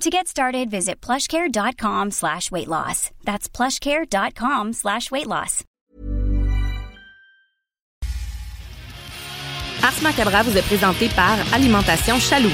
[0.00, 3.10] To get started, visit plushcare.com slash weight loss.
[3.24, 5.62] That's plushcare.com slash weight loss.
[9.82, 12.52] Ars Macabra vous est présenté par Alimentation Chaloux.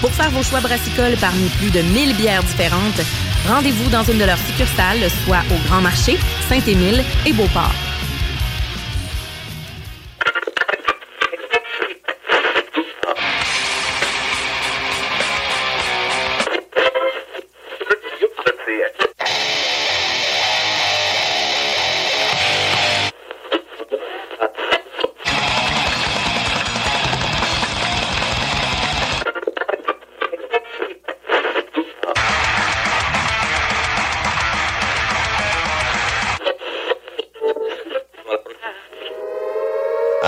[0.00, 3.00] Pour faire vos choix brassicoles parmi plus de 1000 bières différentes,
[3.48, 7.91] rendez-vous dans une de leurs succursales, soit au Grand Marché, Saint-Émile et Beauport.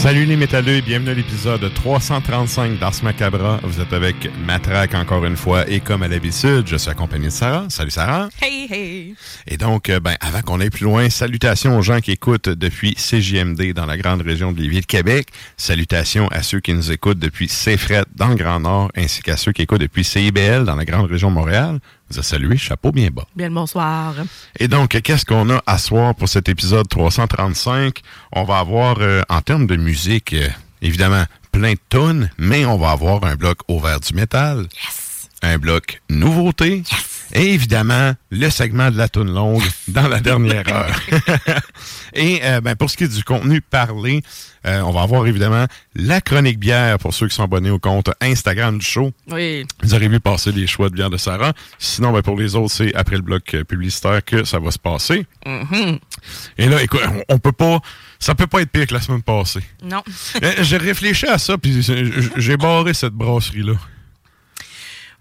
[0.00, 3.60] Salut les métalleux et bienvenue à l'épisode 335 d'Ars Macabra.
[3.62, 7.30] Vous êtes avec Matraque encore une fois et comme à l'habitude, je suis accompagné de
[7.30, 7.66] Sarah.
[7.68, 8.30] Salut Sarah.
[8.40, 9.14] Hey, hey.
[9.46, 12.94] Et donc, euh, ben, avant qu'on aille plus loin, salutations aux gens qui écoutent depuis
[12.94, 15.28] CJMD dans la grande région de Lévis, le Québec.
[15.58, 19.52] Salutations à ceux qui nous écoutent depuis CFRET dans le Grand Nord, ainsi qu'à ceux
[19.52, 21.78] qui écoutent depuis CIBL dans la grande région de Montréal.
[22.10, 23.24] Vous a salué, chapeau bien bas.
[23.36, 24.14] Bien le bonsoir.
[24.58, 28.00] Et donc, qu'est-ce qu'on a à soir pour cet épisode 335?
[28.32, 30.48] On va avoir, euh, en termes de musique, euh,
[30.82, 34.66] évidemment, plein de tonnes, mais on va avoir un bloc au vert du métal.
[35.42, 36.82] Un bloc nouveauté.
[37.34, 41.00] Et évidemment, le segment de la toune longue dans la dernière heure.
[42.14, 44.22] Et euh, ben, pour ce qui est du contenu parlé,
[44.66, 48.10] euh, on va avoir évidemment la chronique bière pour ceux qui sont abonnés au compte
[48.20, 49.12] Instagram du show.
[49.30, 49.64] Oui.
[49.82, 51.52] Vous aurez vu passer les choix de bière de Sarah.
[51.78, 54.78] Sinon, ben, pour les autres, c'est après le bloc euh, publicitaire que ça va se
[54.78, 55.24] passer.
[55.46, 55.98] Mhm.
[56.58, 57.80] Et là, écoute, on, on peut pas...
[58.22, 59.62] Ça peut pas être pire que la semaine passée.
[59.82, 60.02] Non.
[60.60, 61.80] J'ai réfléchi à ça, puis
[62.36, 63.72] j'ai barré cette brasserie-là.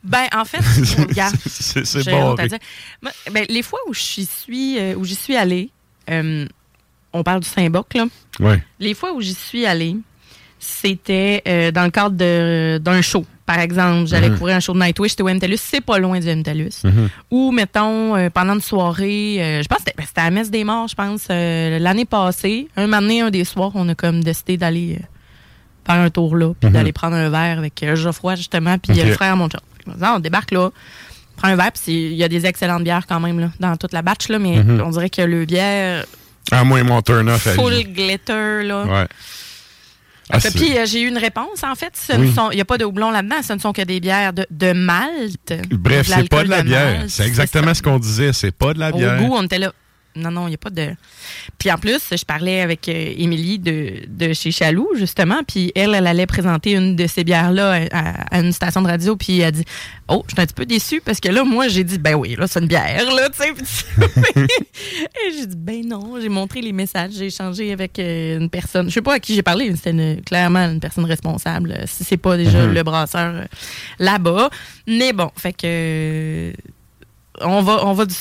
[0.03, 0.59] Ben, en fait,
[1.07, 1.35] regarde.
[1.45, 2.57] C'est à dire.
[3.01, 5.69] Moi, ben, les fois où j'y suis, euh, où j'y suis allée,
[6.09, 6.45] euh,
[7.11, 8.05] on parle du Saint-Boc, là.
[8.39, 8.63] Ouais.
[8.79, 9.97] Les fois où j'y suis allée,
[10.59, 12.15] c'était euh, dans le cadre
[12.77, 13.25] d'un show.
[13.45, 14.37] Par exemple, j'allais Mhm.
[14.37, 16.83] courir un show de Nightwish, c'était au MTLUS, c'est pas loin du MTLUS.
[16.83, 17.09] Mhm.
[17.31, 20.31] Ou, mettons, euh, pendant une soirée, euh, je pense que c'était ben, c'était à la
[20.31, 22.67] messe des morts, je pense, euh, l'année passée.
[22.77, 25.03] Un matin, un des soirs, on a comme décidé d'aller euh,
[25.87, 26.73] faire un tour là, puis Mhm.
[26.73, 29.59] d'aller prendre un verre avec euh, Geoffroy, justement, puis euh, le frère à mon chum.
[30.01, 30.69] Ah, on débarque là,
[31.37, 34.01] prend un verre, il y a des excellentes bières quand même, là, dans toute la
[34.01, 34.81] batch, là, mais Mhm.
[34.85, 36.05] on dirait que le bière
[36.51, 38.83] À moins mon turn-off à full glitter, là.
[38.85, 39.07] Ouais.
[40.31, 41.91] Ah, Puis euh, j'ai eu une réponse, en fait.
[42.17, 42.31] Oui.
[42.51, 44.73] Il n'y a pas de houblon là-dedans, ce ne sont que des bières de, de
[44.73, 45.53] malt.
[45.71, 47.03] Bref, c'est pas de la bière.
[47.07, 48.31] C'est exactement ce qu'on disait.
[48.33, 49.17] C'est pas de la Au bière.
[49.19, 49.71] goût, on était là.
[50.15, 50.89] Non, non, il n'y a pas de.
[51.59, 55.93] Puis en plus, je parlais avec euh, Émilie de, de chez Chaloux, justement, puis elle,
[55.93, 59.45] elle allait présenter une de ces bières-là à, à une station de radio, puis elle
[59.45, 59.63] a dit
[60.07, 62.35] Oh, je suis un petit peu déçue parce que là, moi, j'ai dit Ben oui,
[62.37, 63.53] là, c'est une bière, là, tu sais.
[64.35, 68.89] Et j'ai dit Ben non, j'ai montré les messages, j'ai échangé avec euh, une personne,
[68.89, 72.03] je sais pas à qui j'ai parlé, mais c'était clairement une personne responsable, euh, si
[72.03, 72.73] c'est pas déjà Mhm.
[72.73, 73.45] le brasseur
[73.99, 74.49] là-bas.
[74.87, 76.51] Mais bon, fait que.
[77.41, 78.15] on va, on va du,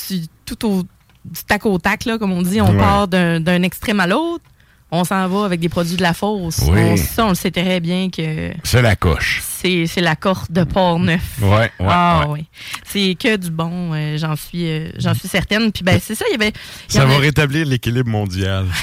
[0.45, 0.83] tout au
[1.25, 2.61] du tac au tac, là, comme on dit.
[2.61, 2.77] On Ouais.
[2.77, 4.43] part d'un d'un extrême à l'autre.
[4.91, 6.61] On s'en va avec des produits de la fosse.
[6.67, 6.79] Oui.
[6.81, 9.43] On, ça, on le sait très bien que C'est la coche.
[9.43, 11.21] c'est la corde de Port-Neuf.
[11.43, 11.71] Ouais.
[11.79, 12.39] ah ouais.
[12.39, 12.45] oui.
[12.85, 15.71] C'est que du bon, euh, j'en suis, euh, j'en suis certaine.
[15.71, 16.53] Puis ben c'est ça, il y avait.
[16.89, 18.65] y Ça va rétablir l'équilibre mondial.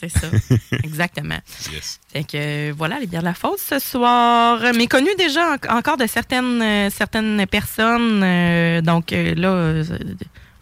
[0.00, 0.26] C'est ça,
[0.82, 1.38] exactement.
[1.72, 2.00] Yes.
[2.12, 4.58] Fait que voilà les bières de la fosse ce soir.
[4.76, 8.20] Mais connu déjà en- encore de certaines euh, certaines personnes.
[8.82, 9.82] donc là,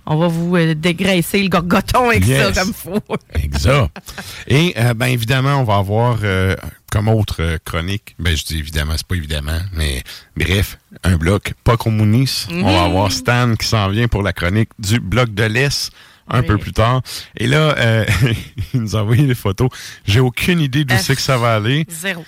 [0.07, 2.55] on va vous euh, dégraisser le gorgoton avec Yes.
[2.55, 3.01] ça comme faut.
[3.35, 3.97] Exact.
[4.49, 6.55] Et euh, ben évidemment, on va avoir euh,
[6.91, 10.03] comme autre chronique, ben je dis évidemment, c'est pas évidemment, mais
[10.37, 12.49] bref, un bloc pas communiste.
[12.51, 12.91] On va Mhm.
[12.91, 15.91] avoir Stan qui s'en vient pour la chronique du bloc de l'Est
[16.29, 16.47] un Oui.
[16.47, 17.03] peu plus tard.
[17.37, 18.05] Et là, euh,
[18.75, 19.69] il nous a envoyé les photos.
[20.07, 21.85] J'ai aucune idée d'où c'est que ça va aller.
[21.89, 22.25] Zéro.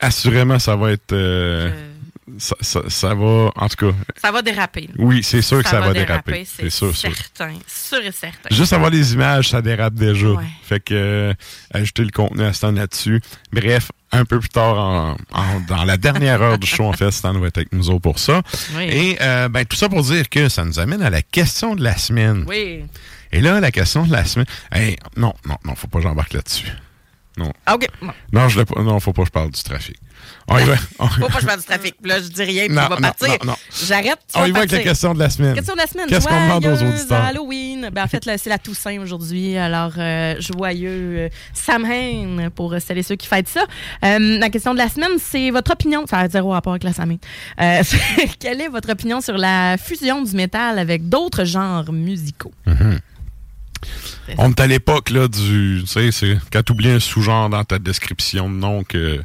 [0.00, 1.12] Assurément, ça va être...
[2.38, 3.50] ça, ça- ça va...
[3.54, 4.82] En tout cas, ça va déraper.
[4.88, 4.94] là.
[4.98, 6.44] oui, c'est sûr que ça, va déraper.
[6.44, 7.52] c'est C'est sûr, certain.
[7.66, 8.48] Sûr et certain.
[8.54, 10.28] Juste avoir les images, ça dérape déjà.
[10.28, 10.44] Ouais.
[10.62, 11.34] Fait que euh,
[11.72, 13.20] ajouter le contenu à Stan là-dessus.
[13.52, 17.10] Bref, un peu plus tard, en- en- dans la dernière heure du show, en fait,
[17.10, 18.42] Stan va être avec nous autres pour ça.
[18.76, 18.84] Oui.
[18.84, 21.82] Et euh, ben, tout ça pour dire que ça nous amène à la question de
[21.84, 22.44] la semaine.
[22.48, 22.84] Oui.
[23.32, 24.46] Et là, la question de la semaine...
[24.72, 26.68] Hey, non, non, non, faut pas que j'embarque là-dessus.
[27.66, 27.86] Ah, OK.
[28.32, 29.96] Non, je non, faut pas que je parle du trafic.
[30.48, 30.74] On y va.
[30.98, 31.94] On, Faut pas que je fasse du trafic.
[32.02, 33.28] Là, je dis rien, puis Non, on va non, partir.
[33.44, 33.56] non, non.
[33.86, 34.18] J'arrête.
[34.34, 35.54] on y va avec la question de la semaine.
[35.54, 36.06] Question de la semaine.
[36.08, 37.24] Qu'est-ce qu'on demande aux auditeurs?
[37.24, 37.90] Halloween.
[37.92, 39.56] Ben, en fait, c'est la Toussaint aujourd'hui.
[39.56, 43.64] Alors, euh, joyeux euh, Samhain pour celles et ceux qui fêtent ça.
[44.04, 46.06] Euh, la question de la semaine, c'est votre opinion.
[46.06, 47.18] Ça a zéro rapport avec la Samhain.
[47.60, 47.82] Euh,
[48.40, 52.52] quelle est votre opinion sur la fusion du métal avec d'autres genres musicaux?
[54.38, 57.64] On est à l'époque là du, tu sais, c'est quand tu oublies un sous-genre dans
[57.64, 59.20] ta description de nom que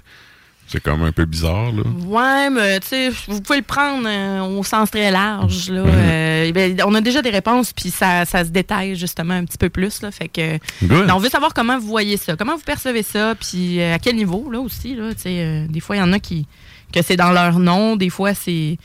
[0.67, 1.83] c'est comme un peu bizarre là.
[2.05, 5.69] Ouais, mais tu sais, vous pouvez le prendre euh, au sens très large.
[5.69, 5.83] Là.
[5.83, 5.91] Mhm.
[5.93, 9.57] Euh, ben, on a déjà des réponses, puis ça, ça se détaille justement un petit
[9.57, 10.01] peu plus.
[10.01, 10.57] Là, fait que.
[10.81, 13.99] Ben, on veut savoir comment vous voyez ça, comment vous percevez ça, puis euh, à
[13.99, 14.95] quel niveau là aussi.
[14.95, 16.47] Là, tu sais, des fois, il y en a qui
[16.93, 18.77] que c'est dans leur nom, des fois, c'est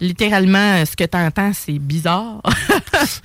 [0.00, 2.42] littéralement euh, ce que tu entends, c'est bizarre.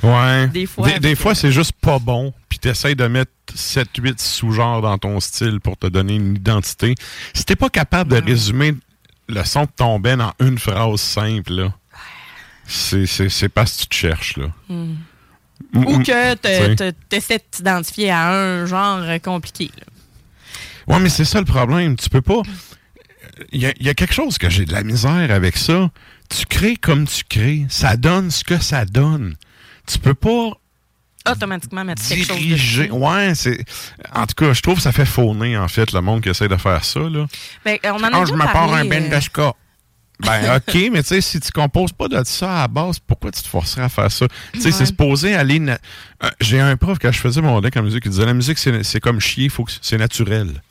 [0.04, 0.48] Ouais.
[0.50, 2.34] Des fois, Des, fois, c'est juste pas bon.
[2.50, 6.96] Puis t'essayes de mettre 7-8 sous-genres dans ton style pour te donner une identité.
[7.34, 8.76] Si t'es pas capable de résumer
[9.30, 11.70] le son de ton ben en une phrase simple,
[12.68, 14.48] c'est, c'est parce que tu te cherches, là.
[14.68, 14.96] Hmm.
[15.74, 19.72] Mm, Ou que tu tu essaies de t'identifier à un genre euh, compliqué.
[19.78, 20.94] là.
[20.94, 21.96] Ouais, mais c'est ça le problème.
[21.96, 22.42] Tu peux pas.
[23.52, 25.90] Il y a, il y a quelque chose que j'ai de la misère avec ça.
[26.36, 27.66] Tu crées comme tu crées.
[27.70, 29.36] Ça donne ce que ça donne.
[29.88, 30.52] Tu peux pas
[31.30, 32.90] Automatiquement mettre quelque chose diriger.
[32.90, 33.64] Ouais, c'est.
[34.16, 36.48] En tout cas, je trouve que ça fait fauner, en fait, le monde qui essaie
[36.48, 37.28] de faire ça, là.
[37.64, 39.52] Ben, on en a Ah, je me pars un ben euh.
[40.20, 43.30] Ben, OK, mais tu sais, si tu composes pas de ça à la base, pourquoi
[43.32, 44.26] tu te forcerais à faire ça?
[44.54, 44.72] Tu sais, Ouais.
[44.72, 45.60] c'est supposé aller.
[45.60, 45.78] na-
[46.24, 48.58] Euh, J'ai un prof, quand je faisais mon deck en musique, il disait la musique,
[48.58, 50.62] c'est c'est comme chier, faut que c'est naturel.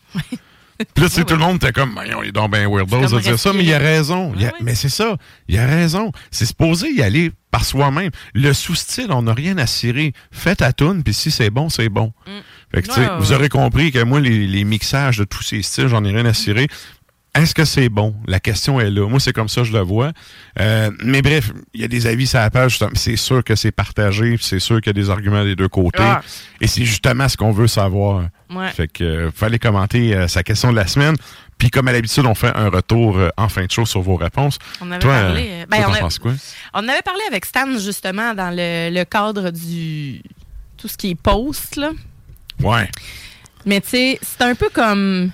[0.94, 3.20] Puis là, Ouais, tout le monde était comme, on est donc ben weirdos C'est de
[3.20, 4.32] dire ça, mais il a raison.
[4.36, 4.58] Il a- Ouais, ouais.
[4.62, 5.16] Mais c'est ça,
[5.48, 6.10] il a raison.
[6.30, 8.10] C'est supposé y aller par soi-même.
[8.34, 10.12] Le sous-style, on n'a rien à cirer.
[10.30, 12.12] Faites ta tune, puis si c'est bon, c'est bon.
[12.72, 13.04] Fait que, tu sais, Mm.
[13.04, 16.04] Ouais, ouais, vous aurez compris que moi, les, les mixages de tous ces styles, j'en
[16.04, 16.68] ai rien à cirer.
[17.34, 18.14] Est-ce que c'est bon?
[18.26, 19.08] La question est là.
[19.08, 20.10] Moi, c'est comme ça que je le vois.
[20.58, 22.72] Euh, mais bref, il y a des avis sur la page.
[22.72, 22.90] justement.
[22.94, 24.36] C'est sûr que c'est partagé.
[24.40, 25.98] C'est sûr qu'il y a des arguments des deux côtés.
[26.02, 26.22] Ah.
[26.60, 28.24] Et c'est justement ce qu'on veut savoir.
[28.52, 28.68] Ouais.
[28.70, 31.14] Fait que euh, fallait commenter euh, sa question de la semaine.
[31.56, 34.58] Puis comme à l'habitude, on fait un retour en fin de show sur vos réponses.
[34.80, 35.50] On avait Toi, parlé.
[35.68, 36.32] ben, on, a- penses quoi?
[36.74, 40.22] on avait parlé avec Stan justement dans le, le cadre du
[40.78, 41.90] tout ce qui est post là.
[42.60, 42.88] Ouais.
[43.66, 45.30] Mais tu sais, c'est un peu comme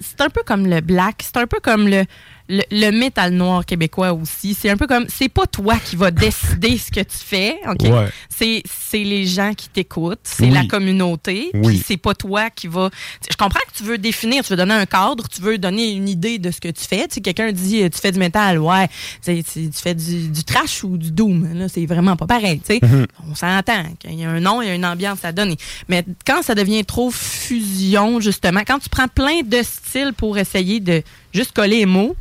[0.00, 2.04] c'est un peu comme le black, c'est un peu comme le
[2.50, 4.54] le, le métal noir québécois aussi.
[4.54, 7.82] C'est un peu comme c'est pas toi qui va décider ce que tu fais, ok?
[7.84, 8.08] Ouais.
[8.28, 10.50] C'est c'est les gens qui t'écoutent, c'est Oui.
[10.50, 11.50] la communauté.
[11.54, 11.68] Oui.
[11.76, 12.90] Puis c'est pas toi qui va.
[13.30, 16.08] Je comprends que tu veux définir, tu veux donner un cadre, tu veux donner une
[16.08, 17.06] idée de ce que tu fais.
[17.08, 18.88] Tu sais, quelqu'un dit euh, tu fais du métal, ouais,
[19.24, 19.42] tu,
[19.72, 21.48] fais du, du trash ou du doom.
[21.54, 22.60] Là, c'est vraiment pas pareil.
[22.60, 23.06] Tu sais, Mhm.
[23.30, 25.56] on s'entend qu'il y a un nom, il y a une ambiance à donner.
[25.88, 30.80] Mais quand ça devient trop fusion, justement, quand tu prends plein de styles pour essayer
[30.80, 31.02] de
[31.32, 32.16] juste coller les mots,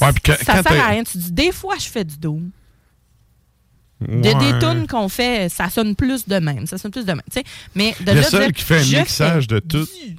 [0.00, 1.02] Ouais, puis que- ça sert à rien.
[1.04, 2.50] Tu dis des fois je fais du doom.
[4.00, 4.52] De, Ouais.
[4.52, 6.66] Des tunes qu'on fait, ça sonne plus de même.
[6.66, 7.20] Ça sonne plus de même.
[7.74, 9.84] Mais de Le là, seul dire, qui fait un mixage de tout.
[9.84, 10.16] du-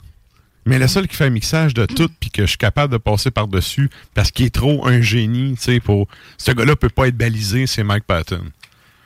[0.68, 2.98] Mais le seul qui fait un mixage de tout, puis que je suis capable de
[3.00, 6.08] passer par-dessus, parce qu'il est trop un génie, tu sais, pour...
[6.38, 8.44] Ce gars-là peut pas être balisé, c'est Mike Patton.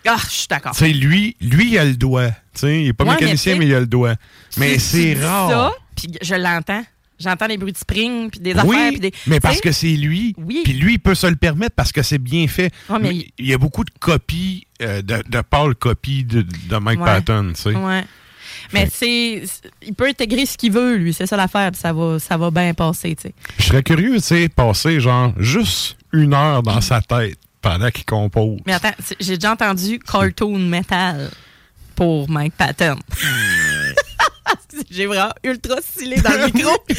[0.06, 0.74] Ah, je suis d'accord.
[0.74, 2.28] Tu sais, lui, lui, il a le doigt.
[2.32, 4.16] Tu sais, il est pas Ouais, mécanicien, mais mais, il a le doigt.
[4.58, 5.50] Mais c'est rare.
[5.50, 6.84] ça, puis je l'entends.
[7.19, 8.89] J'entends des bruits de spring, puis des oui, affaires.
[8.91, 10.34] puis des, mais parce que c'est lui.
[10.38, 10.62] Oui.
[10.63, 12.72] Puis lui, il peut se le permettre parce que c'est bien fait.
[12.89, 16.41] Ouais, mais Mais il y a beaucoup de copies, euh, de, de pâles copies de,
[16.41, 17.05] de Mike Ouais.
[17.05, 17.75] Patton, tu sais.
[17.75, 18.03] Ouais.
[18.74, 19.43] Mais c'est.
[19.81, 21.13] Il peut intégrer ce qu'il veut, lui.
[21.13, 21.72] C'est ça l'affaire.
[21.72, 23.34] puis Ça va, ça va bien passer, tu sais.
[23.60, 28.05] Je serais curieux, tu sais, passer genre juste une heure dans sa tête pendant qu'il
[28.05, 28.60] compose.
[28.65, 31.29] Mais attends, j'ai déjà entendu cartoon metal
[31.95, 32.98] pour Mike Patton.
[34.92, 36.72] j'ai vraiment ultra stylé dans le micro.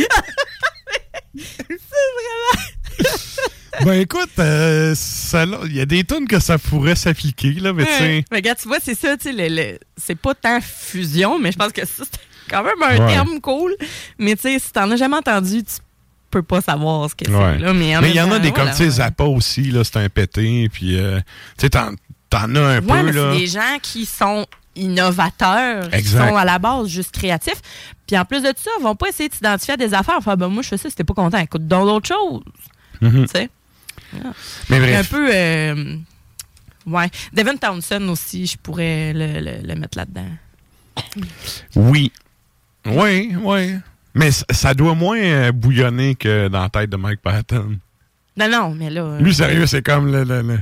[3.85, 7.75] Ben écoute, euh, ça, là, il y a des tonnes que ça pourrait s'appliquer, là,
[7.75, 8.25] mais tu Ouais.
[8.31, 11.73] Mais regarde, tu vois, c'est ça, tu sais, c'est pas tant fusion, mais je pense
[11.73, 12.19] que ça, c'est
[12.51, 13.13] quand même un Ouais.
[13.13, 13.77] terme cool.
[14.19, 15.75] Mais tu sais, si t'en as jamais entendu, tu
[16.31, 17.55] peux pas savoir ce que Ouais.
[17.59, 17.63] c'est.
[17.65, 17.75] là.
[17.75, 18.89] Mais il y en a des comme, tu sais.
[18.91, 21.19] Zappa aussi, là, c'est un pété, puis, euh,
[21.59, 21.91] tu sais, t'en,
[22.31, 23.33] t'en as un Ouais, peu, mais là.
[23.35, 26.03] c'est des gens qui sont innovateurs, Exact.
[26.03, 27.61] qui sont à la base juste créatifs.
[28.07, 30.17] Puis en plus de ça, ils vont pas essayer de s'identifier à des affaires.
[30.19, 31.39] Enfin, ben moi, je fais ça, c'était pas content.
[31.39, 32.43] Écoute, dans d'autres choses.
[33.01, 33.23] Mhm.
[33.27, 33.51] Tu sais?
[34.71, 35.29] Mais Un peu.
[35.35, 35.97] euh,
[36.87, 37.11] ouais.
[37.33, 40.29] Devin Townsend aussi, je pourrais le, le- le mettre là-dedans.
[41.75, 42.13] Oui.
[42.87, 43.75] Oui, oui.
[44.15, 47.77] Mais ça doit moins euh, bouillonner que dans la tête de Mike Patton.
[48.37, 49.03] Non, non, mais là.
[49.03, 50.25] euh, Lui, sérieux, c'est comme le.
[50.25, 50.59] le- le-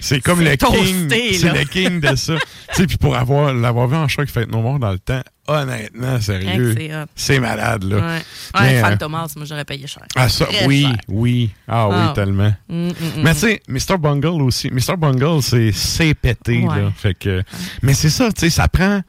[0.00, 1.08] c'est- comme le king.
[1.08, 2.34] C'est le king de ça.
[2.74, 6.20] tu sais, puis pour avoir, l'avoir vu en choc Fête Noire dans le temps, honnêtement,
[6.20, 6.74] sérieux.
[7.14, 7.96] c'est malade, là.
[7.96, 8.22] Ouais, ouais
[8.60, 10.02] Mais, euh, Thomas, moi, j'aurais payé cher.
[10.16, 10.96] Ah, ça, Très oui, cher.
[11.08, 11.50] oui.
[11.68, 12.12] Ah, oui, Ah.
[12.14, 12.52] tellement.
[12.68, 13.22] Mm, mm, mm.
[13.22, 13.98] Mais tu sais, Mr.
[13.98, 14.68] Bungle aussi.
[14.70, 14.96] Mr.
[14.98, 16.82] Bungle, c'est, c'est pété, Ouais.
[16.82, 16.92] là.
[16.96, 17.42] Fait que.
[17.82, 19.00] Mais c'est ça, tu sais, ça prend.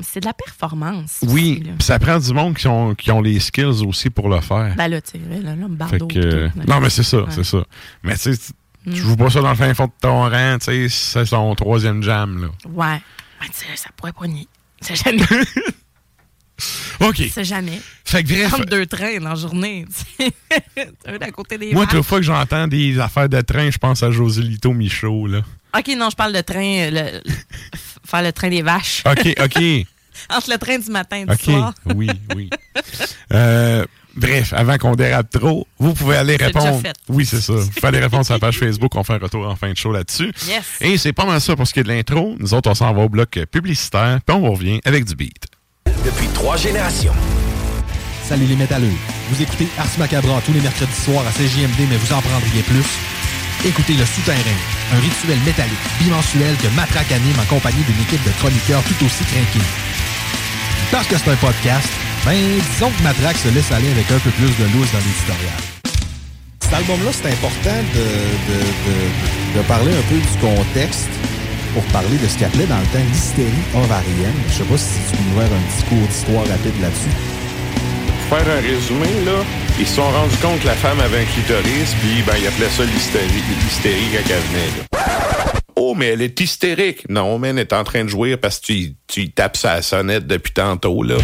[0.00, 1.18] C'est de la performance.
[1.26, 4.40] Oui, aussi, ça prend du monde qui ont, qui ont les skills aussi pour le
[4.40, 4.72] faire.
[4.76, 6.50] Ben là, tu sais, là, là, me que, tout, là.
[6.68, 7.64] non, mais c'est ça, c'est ça.
[8.04, 8.52] Mais tu sais, tu-
[8.86, 8.92] Mm.
[8.92, 11.54] tu joues pas ça dans le fin fond de ton rang, tu sais, c'est son
[11.54, 12.48] troisième jam, là.
[12.68, 13.00] Ouais.
[13.40, 14.46] Ben, tu sais, ça pourrait poigner.
[14.80, 15.22] C'est jamais.
[17.00, 17.22] OK.
[17.32, 17.80] C'est jamais.
[18.04, 19.84] Fait que bref, Comme deux trains dans la journée.
[20.18, 20.32] tu sais.
[21.06, 21.94] un à côté des moi, vaches.
[21.94, 25.42] toute fois que j'entends des affaires de train, je pense à Joselito Michaud, là.
[25.76, 26.88] OK, non, je parle de train.
[26.90, 27.30] euh, Le,
[28.04, 29.02] faire le train des vaches.
[29.06, 29.62] OK, OK,
[30.30, 31.40] Entre le train du matin et du OK.
[31.42, 31.72] soir.
[31.94, 32.50] Oui, oui.
[33.32, 33.84] Euh,
[34.18, 36.80] bref, avant qu'on dérape trop, vous pouvez aller répondre.
[36.80, 36.94] fait.
[37.08, 37.52] Oui, c'est ça.
[37.56, 38.94] Vous pouvez aller répondre sur la page Facebook.
[38.94, 40.32] On fait un retour en fin de show là-dessus.
[40.46, 40.64] Yes.
[40.80, 42.34] Et c'est pas mal ça pour ce qui est de l'intro.
[42.38, 45.46] Nous autres, on s'en va au bloc publicitaire, puis on vous revient avec du beat.
[46.04, 47.14] Depuis trois générations.
[48.24, 48.92] Salut les métalleux.
[49.30, 52.84] Vous écoutez Ars Macabra tous les mercredis soirs à CJMD, mais vous en prendriez plus.
[53.66, 54.38] Écoutez Le Souterrain,
[54.94, 59.24] un rituel métallique bimensuel que Matraque anime en compagnie d'une équipe de chroniqueurs tout aussi
[59.24, 59.66] craqués.
[60.92, 61.88] Parce que c'est un podcast,
[62.28, 62.36] ben
[62.74, 65.60] disons que Matraque se laisse aller avec un peu plus de loose dans l'éditorial.
[66.60, 68.04] Cet album-là, c'est important de,
[68.52, 71.08] de, de- de parler un peu du contexte
[71.72, 74.36] pour parler de ce qu'appelait dans le temps l'hystérie ovarienne.
[74.48, 77.16] Je sais pas si tu peux nous faire un petit cours d'histoire rapide là-dessus.
[78.28, 79.38] Pour faire un résumé, là,
[79.80, 82.68] ils se sont rendus compte que la femme avait un clitoris, puis ben, ils appelaient
[82.68, 84.72] ça l'hystérie, l'hystérie quand elle venait.
[84.76, 85.04] là.
[85.76, 87.08] Oh, mais elle est hystérique.
[87.08, 90.26] Non, mais elle est en train de jouir parce que tu, tu tapes sa sonnette
[90.26, 91.16] depuis tantôt, là.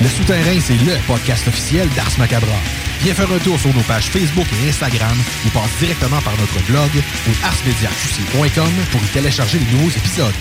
[0.00, 2.54] Le Souterrain, c'est le podcast officiel d'Ars Macabra.
[3.00, 6.64] Viens faire un tour sur nos pages Facebook et Instagram ou passe directement par notre
[6.66, 10.34] blog ou arsmediaqc.com pour y télécharger les nouveaux épisodes.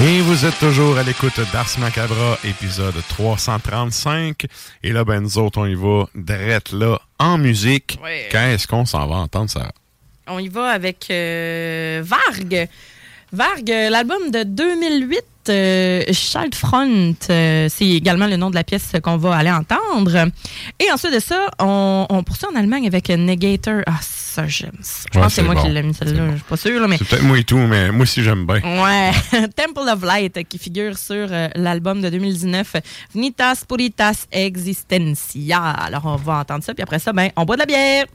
[0.00, 4.46] Et vous êtes toujours à l'écoute d'Ars Macabra, épisode 335.
[4.84, 7.98] Et là, ben, nous autres, on y va direct là, en musique.
[8.02, 8.28] Ouais.
[8.30, 9.72] Quand est-ce qu'on s'en va entendre ça?
[10.28, 12.68] On y va avec euh, Varg.
[13.32, 15.20] Varg, euh, l'album de 2008,
[15.50, 20.28] euh, Childfront, euh, c'est également le nom de la pièce qu'on va aller entendre.
[20.80, 23.82] Et ensuite de ça, on, on poursuit en Allemagne avec Negator.
[23.86, 25.04] Ah, ça, j'aime ça.
[25.12, 25.62] Je Ouais, pense que c'est moi bon.
[25.62, 26.30] qui l'ai mis celle-là, bon.
[26.32, 28.60] je suis pas sûre, mais C'est peut-être moi et tout, mais moi aussi, j'aime bien.
[28.62, 29.10] Ouais,
[29.56, 32.76] Temple of Light qui figure sur euh, l'album de 2019
[33.14, 35.58] Vnitas Puritas Existencia.
[35.62, 38.06] Alors on va entendre ça puis après ça ben on boit de la bière.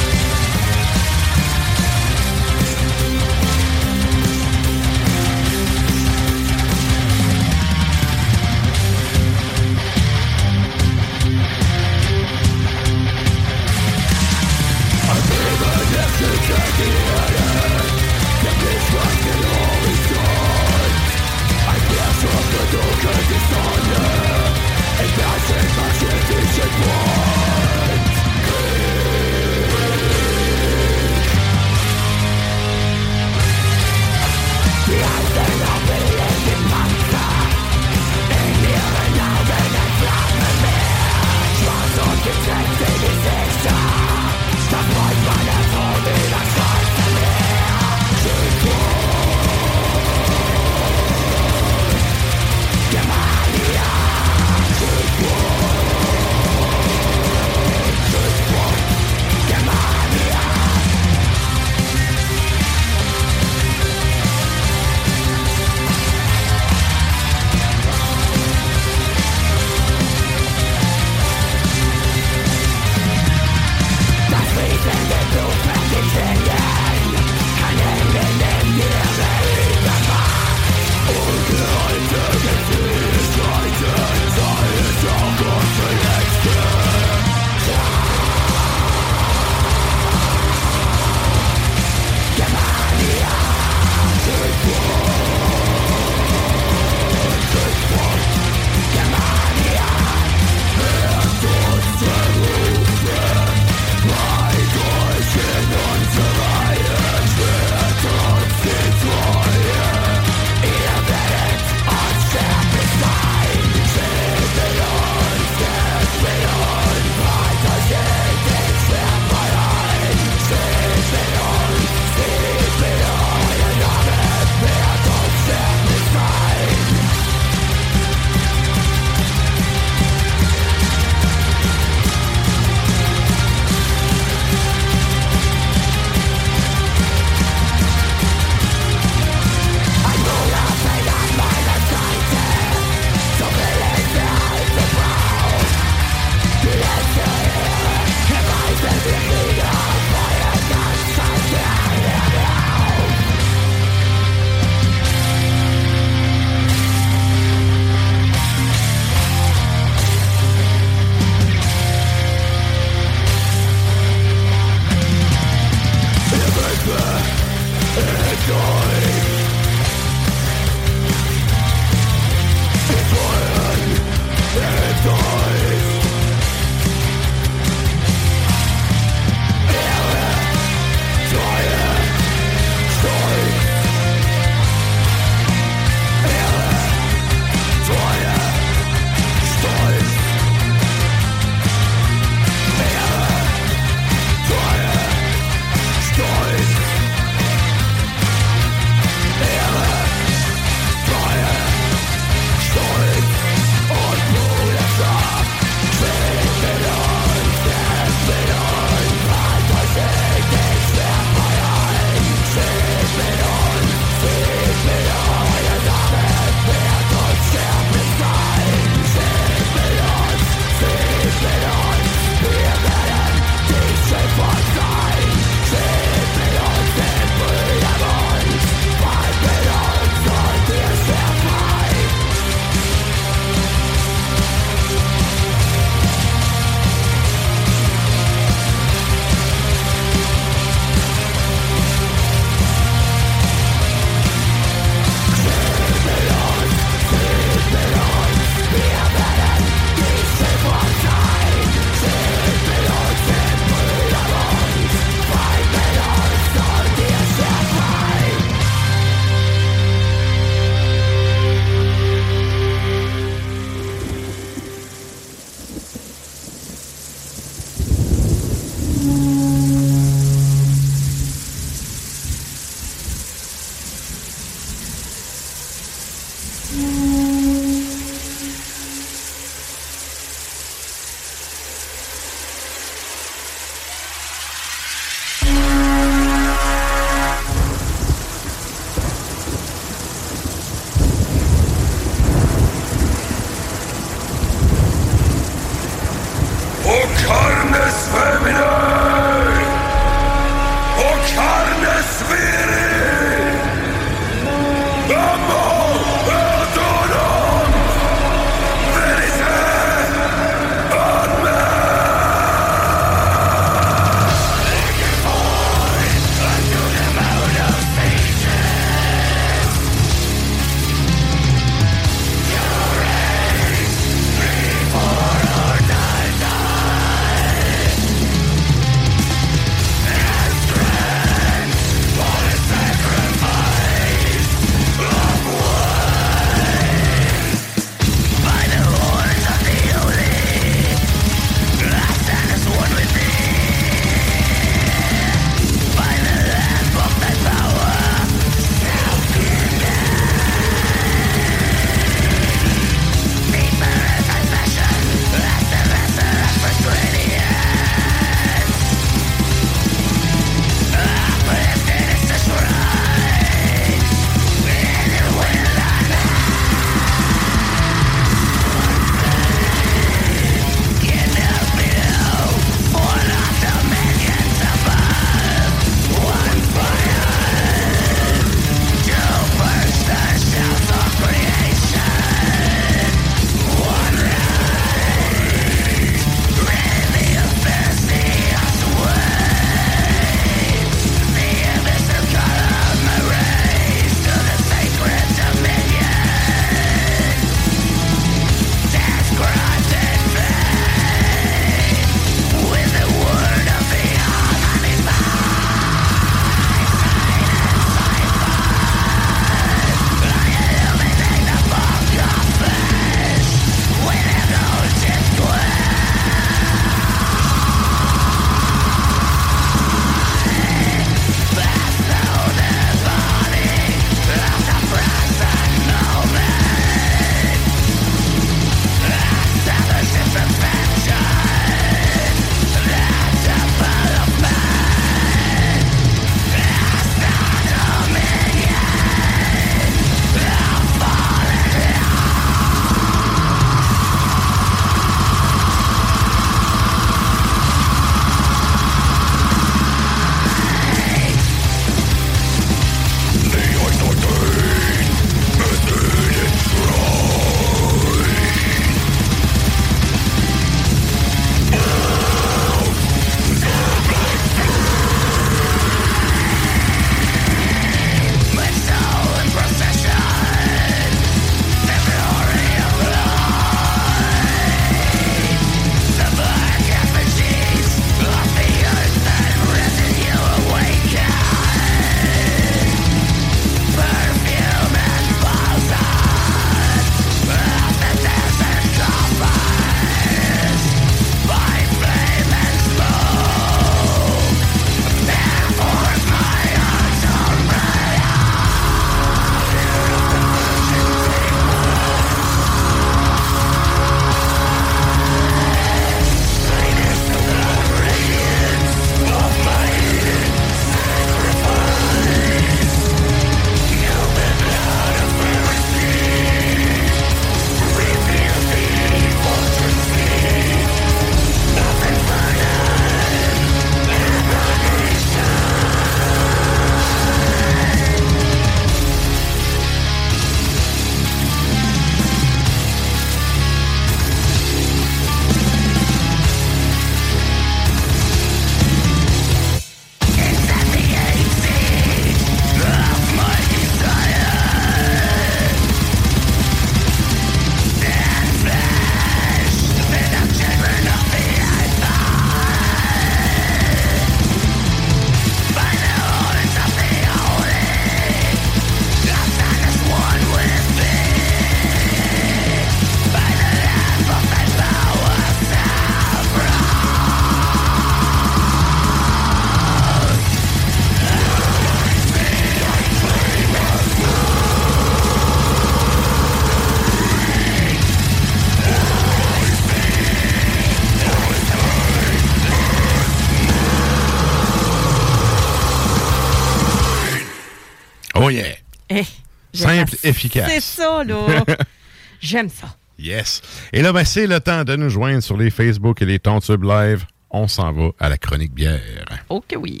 [590.26, 590.84] Efficace.
[590.84, 591.64] ça, là.
[592.40, 592.88] J'aime ça.
[593.18, 593.62] Yes.
[593.92, 596.84] Et là, ben, c'est le temps de nous joindre sur les Facebook et les Tontubes
[596.84, 597.24] Live.
[597.50, 599.00] On s'en va à la chronique bière.
[599.48, 600.00] Ok, oui.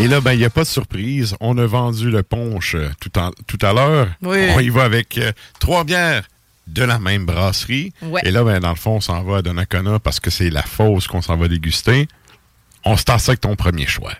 [0.00, 1.36] Et là, ben, il n'y a pas de surprise.
[1.40, 4.08] On a vendu le punch euh, tout, en- tout à l'heure.
[4.22, 4.46] Oui.
[4.54, 6.22] On y va avec euh, trois bières
[6.66, 7.92] de la même brasserie.
[8.02, 8.20] Ouais.
[8.24, 10.62] Et là, ben, dans le fond, on s'en va à Donnacona parce que c'est la
[10.62, 12.08] fausse qu'on s'en va déguster.
[12.84, 14.12] On se tasse avec ton premier choix.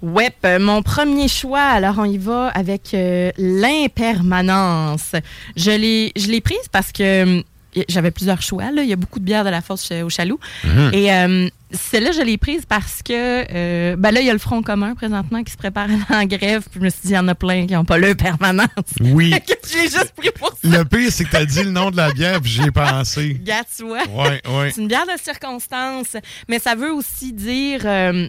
[0.00, 5.12] Ouais, euh, mon premier choix, alors on y va avec euh, l'impermanence.
[5.56, 7.42] Je l'ai, je l'ai prise parce que euh,
[7.88, 8.70] j'avais plusieurs choix.
[8.70, 8.82] Là.
[8.82, 9.60] Il y a beaucoup de bières de la
[9.90, 10.38] euh, au Chaloux.
[10.64, 10.90] Mhm.
[10.92, 14.38] Et euh, celle-là, je l'ai prise parce que euh, ben là, il y a le
[14.38, 16.62] Front commun présentement qui se prépare en grève.
[16.70, 18.68] Puis je me suis dit, il y en a plein qui n'ont pas le permanence.
[19.00, 19.30] Oui.
[19.74, 20.56] L'ai juste pris pour ça.
[20.62, 22.70] Le pire, c'est que tu as dit le nom de la bière puis j'y ai
[22.70, 23.38] pensé.
[23.42, 24.02] Gars, tu vois.
[24.08, 24.70] Ouais, ouais.
[24.70, 26.16] C'est une bière de circonstance,
[26.48, 28.28] mais ça veut aussi dire, euh,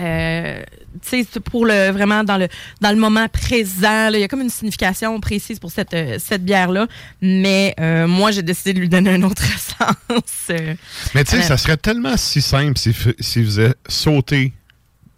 [0.00, 0.62] euh,
[1.02, 2.48] tu sais, c'est pour le vraiment dans le
[2.80, 4.08] dans le moment présent.
[4.12, 6.86] Il y a comme une signification précise pour cette euh, cette bière là,
[7.20, 10.26] mais euh, moi j'ai décidé de lui donner un autre sens.
[10.50, 10.74] euh.
[11.14, 14.52] Mais tu sais, ça serait tellement si simple f- s'ils faisaient sauter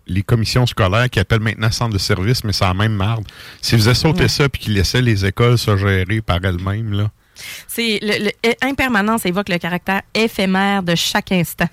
[0.07, 3.27] les commissions scolaires qui appellent maintenant centre de service, mais c'est la même marde.
[3.61, 4.29] S'ils faisaient sauter Ouais.
[4.29, 7.11] ça puis qu'ils laissaient les écoles se gérer par elles-mêmes, là.
[7.69, 11.69] C'est le, le- impermanence évoque le caractère éphémère de chaque instant.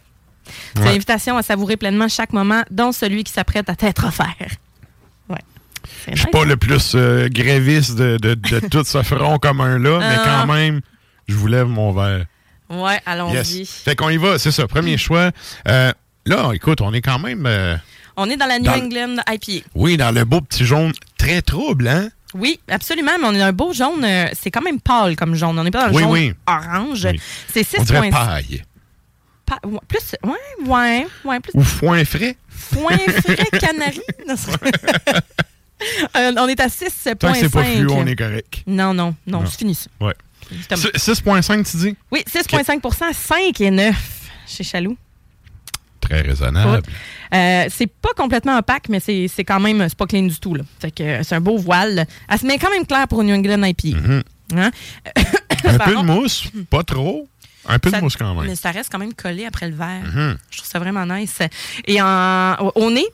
[0.75, 0.86] C'est Ouais.
[0.88, 4.36] l'invitation à savourer pleinement chaque moment, dont celui qui s'apprête à t'être offert.
[5.29, 5.38] Ouais.
[6.08, 9.99] Je suis nice, pas le plus euh, gréviste de, de, de tout ce front commun-là,
[9.99, 10.43] mais Ah.
[10.45, 10.81] quand même,
[11.27, 12.25] je vous lève mon verre.
[12.69, 13.60] Ouais, allons-y.
[13.60, 13.69] Yes.
[13.84, 15.31] Fait qu'on y va, c'est ça, premier choix.
[15.67, 15.91] Euh,
[16.25, 17.75] là, écoute, on est quand même, euh,
[18.17, 19.65] On est dans la New Dans- England IPA.
[19.75, 22.10] oui, dans le beau petit jaune très trouble, hein?
[22.34, 24.03] Oui, absolument, mais on a un beau jaune.
[24.03, 25.58] euh, c'est quand même pâle comme jaune.
[25.60, 26.34] On n'est pas dans le Oui, jaune oui.
[26.47, 27.05] orange.
[27.12, 27.21] Oui.
[27.53, 28.63] C'est 6 On dirait points- paille.
[29.45, 32.36] Pa- ouais, plus, ouais, ouais, ouais, plus Ou foin frais.
[32.71, 34.01] point frais canari.
[36.15, 37.15] Euh, on est à 6,5.
[37.17, 38.63] Tant que c'est pas fluo, on est correct.
[38.65, 39.45] Non, non, non, Non.
[39.45, 39.88] c'est fini ça.
[39.99, 40.13] Ouais.
[40.49, 40.81] Justement.
[40.93, 41.95] S- 6,5, tu dis?
[42.12, 43.95] Oui, 6,5 5 et 9
[44.47, 44.97] chez Chaloux.
[45.99, 46.81] Très raisonnable.
[47.34, 50.55] Euh, c'est pas complètement opaque, mais c'est quand même, c'est pas clean du tout.
[50.55, 50.63] Là.
[50.79, 52.05] Fait que euh, c'est un beau voile.
[52.29, 53.97] Elle se met quand même claire pour une New England IPA.
[53.97, 54.23] Mhm.
[54.55, 54.71] Hein?
[55.65, 57.27] Un peu de mousse, pas trop.
[57.67, 58.45] Un peu de mousse quand même.
[58.47, 60.04] Mais ça reste quand même collé après le verre.
[60.04, 60.38] Mhm.
[60.51, 61.39] Je trouve ça vraiment nice.
[61.86, 63.06] Et en, au- nez,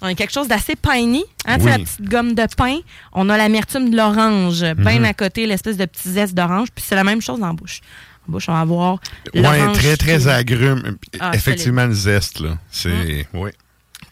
[0.00, 1.24] on a quelque chose d'assez piney.
[1.46, 1.70] Hein, Oui.
[1.70, 2.78] La petite gomme de pain.
[3.12, 4.60] On a l'amertume de l'orange.
[4.76, 5.04] Bien Mhm.
[5.06, 6.68] à côté, l'espèce de petit zeste d'orange.
[6.74, 7.80] Puis c'est la même chose en bouche.
[8.28, 8.98] En bouche, on va avoir
[9.34, 10.96] Ouais, l'orange très, qui- très agrume.
[11.20, 12.58] Ah, Effectivement, le zeste, là.
[12.70, 13.26] C'est.
[13.34, 13.50] Oui.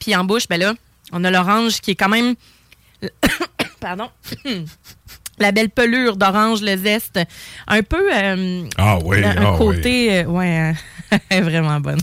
[0.00, 0.74] Puis en bouche, ben là,
[1.12, 2.34] on a l'orange qui est quand même...
[3.80, 4.08] Pardon.
[5.42, 7.18] La belle pelure d'orange, le zeste.
[7.66, 8.08] Un peu...
[8.14, 9.58] euh, Ah oui, un ah oui.
[9.58, 10.20] côté...
[10.20, 10.72] euh, ouais,
[11.12, 12.00] euh, elle est vraiment bonne.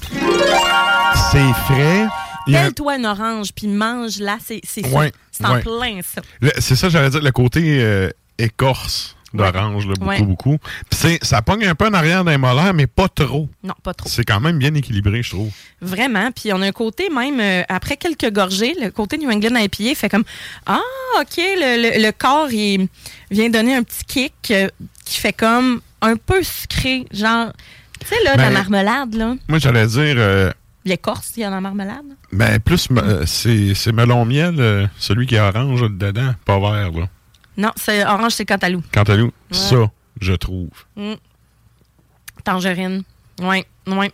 [1.32, 2.08] C'est frais.
[2.46, 4.38] Pelle-toi une orange, puis mange-la.
[4.46, 4.98] C'est c'est ça.
[4.98, 5.62] Ouais, C'est en ouais.
[5.62, 6.22] plein, ça.
[6.60, 10.22] C'est ça, j'allais dire, le côté euh, écorce d'orange, là, beaucoup, Ouais.
[10.22, 10.58] beaucoup.
[10.90, 13.48] Puis c'est- ça pogne un peu en arrière d'un molaire, mais pas trop.
[13.64, 14.10] Non, pas trop.
[14.10, 15.52] C'est quand même bien équilibré, je trouve.
[15.82, 16.32] Vraiment.
[16.32, 19.96] Puis on a un côté même, euh, après quelques gorgées, le côté New England IPA
[19.96, 20.24] fait comme
[20.66, 20.80] Ah,
[21.20, 22.88] OK, le, le- le corps, il
[23.32, 24.68] vient donner un petit kick euh,
[25.06, 27.06] qui fait comme un peu sucré.
[27.12, 27.52] Genre,
[28.00, 29.36] tu sais, là, Ben- la marmelade, là.
[29.48, 30.52] Moi, j'allais dire, euh,
[30.86, 32.06] L'écorce, il y a dans la marmelade.
[32.32, 36.92] ben, plus, euh, c'est c'est melon miel, euh, celui qui est orange dedans, pas vert,
[36.94, 37.08] là.
[37.60, 38.82] Non, c'est orange, c'est cantalou.
[38.94, 39.92] Cantalou, ça,
[40.22, 40.70] je trouve.
[40.96, 41.14] Mm.
[42.44, 43.04] Tangerine.
[43.42, 44.12] Oui, oui.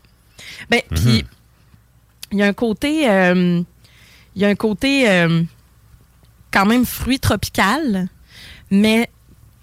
[0.69, 0.97] Ben, Mhm.
[0.97, 1.25] puis,
[2.31, 3.09] il y a un côté.
[3.09, 3.61] euh,
[4.37, 5.43] Il y a un côté euh,
[6.51, 8.09] quand même fruit tropical,
[8.69, 9.09] mais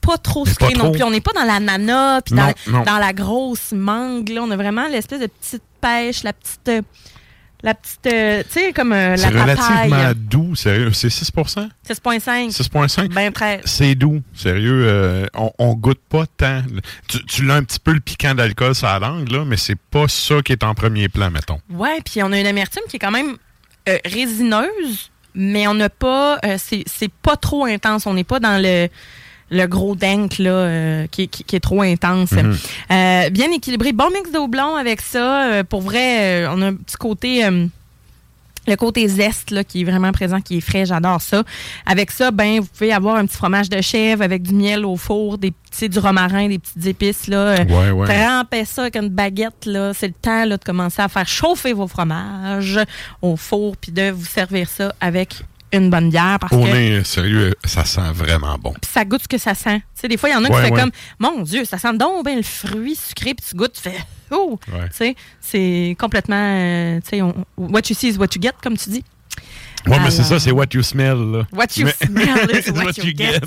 [0.01, 1.03] pas trop Mais pas sucré non plus.
[1.03, 2.83] On n'est pas dans l'ananas, puis Non, dans, non.
[2.85, 4.31] dans la grosse mangue.
[4.31, 4.41] Là.
[4.43, 6.69] On a vraiment l'espèce de petite pêche, la petite.
[6.69, 6.81] euh,
[7.65, 8.07] La petite.
[8.07, 10.15] euh, tu sais, comme euh, C'est la relativement papaye.
[10.17, 10.93] doux, sérieux.
[10.93, 12.51] C'est 6% 6,5.
[12.51, 13.61] 6,5 Ben près.
[13.65, 14.85] C'est doux, sérieux.
[14.87, 16.63] euh, on, on goûte pas tant.
[17.09, 19.79] Tu, tu l'as un petit peu le piquant d'alcool sur la langue, là, mais c'est
[19.79, 21.61] pas ça qui est en premier plan, mettons.
[21.71, 23.37] Ouais, puis on a une amertume qui est quand même
[24.05, 26.39] résineuse, mais on n'a pas.
[26.59, 28.07] c'est c'est pas trop intense.
[28.07, 28.89] On n'est pas dans le.
[29.55, 32.33] Le gros dank là, euh, qui, qui- qui est trop intense.
[32.33, 32.57] Mhm.
[32.91, 33.93] Euh, bien équilibré.
[33.93, 35.45] Bon mix d'eau blond avec ça.
[35.53, 37.45] Euh, pour vrai, on a un petit côté
[38.69, 41.43] le côté zeste là, qui est vraiment présent, qui est frais, j'adore ça.
[41.85, 44.97] Avec ça, ben vous pouvez avoir un petit fromage de chèvre avec du miel au
[44.97, 47.57] four, des petits du romarin, des petites épices là.
[47.65, 48.07] Ouais, ouais.
[48.07, 51.73] Trempez ça avec une baguette là, c'est le temps là, de commencer à faire chauffer
[51.73, 52.79] vos fromages
[53.21, 55.35] au four puis de vous servir ça avec
[55.73, 58.73] une bonne bière parce On que est sérieux, ça sent vraiment bon.
[58.73, 59.79] puis ça goûte ce que ça sent.
[59.95, 60.81] Tu sais, des fois, il y en a qui fait ouais.
[60.81, 63.97] comme, mon Dieu, ça sent donc bien le fruit sucré, puis tu goûtes, tu fais,
[64.31, 64.59] oh!
[64.73, 64.89] Ouais.
[64.91, 68.53] Tu sais, c'est complètement, euh, tu sais, on- what you see is what you get,
[68.63, 69.05] comme tu dis.
[69.87, 71.17] Ouais, mais c'est ça, c'est what you smell.
[71.19, 71.47] Là.
[71.53, 73.41] What you Mais- smell is what you get.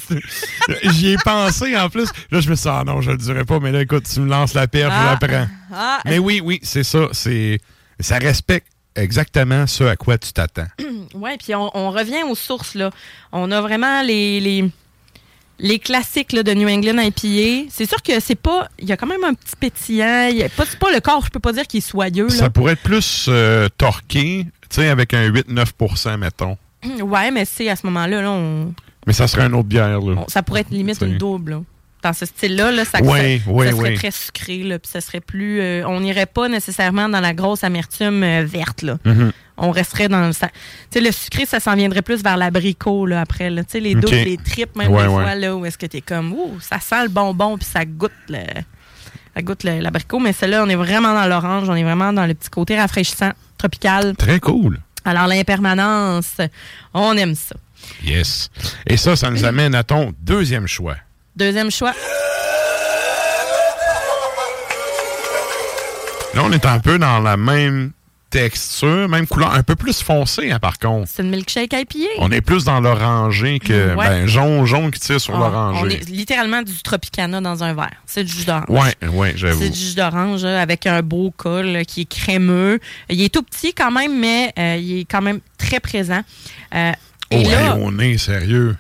[0.92, 2.10] J'y ai pensé en plus.
[2.30, 4.20] Là, je me suis dit, ah non, je le dirais pas, mais là, écoute, tu
[4.20, 5.16] me lances la perche, Ah.
[5.22, 5.48] je la prends.
[5.74, 7.08] Ah, Mais oui, oui, c'est ça.
[7.14, 7.60] C'est
[8.02, 10.68] Ça respecte exactement ce à quoi tu t'attends.
[11.16, 12.90] ouais, puis on, on revient aux sources, là.
[13.32, 14.70] On a vraiment les, les,
[15.60, 17.70] les classiques là, de New England IPA.
[17.70, 20.28] C'est sûr que c'est pas, il y a quand même un petit pétillant.
[20.32, 22.28] Il y a pas, c'est pas le corps, je peux pas dire qu'il est soyeux,
[22.28, 22.34] là.
[22.34, 26.58] Ça pourrait être plus euh, torqué, tu sais, avec un 8-9% mettons.
[27.02, 28.74] Ouais, mais c'est à ce moment-là, là, on,
[29.08, 30.24] Mais ça serait une autre bière, là.
[30.28, 31.62] ça pourrait être limite une double, là.
[32.06, 35.60] Dans ce style-là, là, ça, serait très sucré, là, puis ça serait plus.
[35.60, 39.00] euh, on n'irait pas nécessairement dans la grosse amertume euh, verte, là.
[39.06, 39.32] Mhm.
[39.58, 40.32] On resterait dans le.
[40.34, 40.40] Tu
[40.92, 43.64] sais, le sucré, ça s'en viendrait plus vers l'abricot, là, après, là.
[43.64, 45.24] Tu sais, les doubles, les tripes, même Ouais, des ouais.
[45.24, 48.12] fois, là, où est-ce que t'es comme, ouh, ça sent le bonbon, puis ça goûte
[48.30, 48.38] le.
[49.36, 52.36] Ça goûte l'abricot, mais celle-là, on est vraiment dans l'orange, on est vraiment dans le
[52.36, 54.16] petit côté rafraîchissant, tropical.
[54.16, 54.80] Très cool.
[55.04, 56.38] Alors, l'impermanence,
[56.94, 57.56] on aime ça.
[58.04, 58.52] Yes.
[58.86, 60.98] Et ça, ça nous amène à ton deuxième choix.
[61.36, 61.94] Deuxième choix,
[66.34, 67.92] Là, on est un peu dans la même
[68.30, 71.08] texture, même couleur, un peu plus foncé, hein, par contre.
[71.10, 72.10] c'est une milkshake IPA.
[72.18, 74.06] On est plus dans l'orangé que Ouais.
[74.06, 75.96] ben, jaune, jaune qui tire sur On- On l'orangé.
[75.96, 77.92] est littéralement du Tropicana dans un verre.
[78.06, 78.66] C'est du jus d'orange.
[78.68, 79.62] Ouais, ouais, j'avoue.
[79.62, 82.82] C'est du jus d'orange là, avec un beau col là, qui est crémeux.
[83.10, 86.22] Il est tout petit quand même, mais euh, il est quand même très présent.
[86.74, 86.92] Euh,
[87.32, 88.78] Oh, et hey, là, on est sérieux.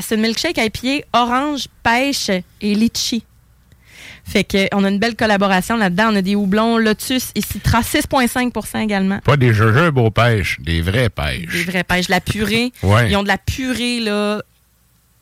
[0.00, 2.28] c'est une milkshake IPA orange, pêche
[2.60, 3.24] et litchi.
[4.24, 6.10] Fait que on a une belle collaboration là-dedans.
[6.12, 9.18] On a des houblons Lotus et Citra, 6,5% également.
[9.20, 11.66] Pas des jujubes aux pêches, des vraies Des pêches.
[11.66, 12.08] vraies pêches.
[12.08, 12.72] La purée.
[12.82, 13.10] Ouais.
[13.10, 14.42] Ils ont de la purée là,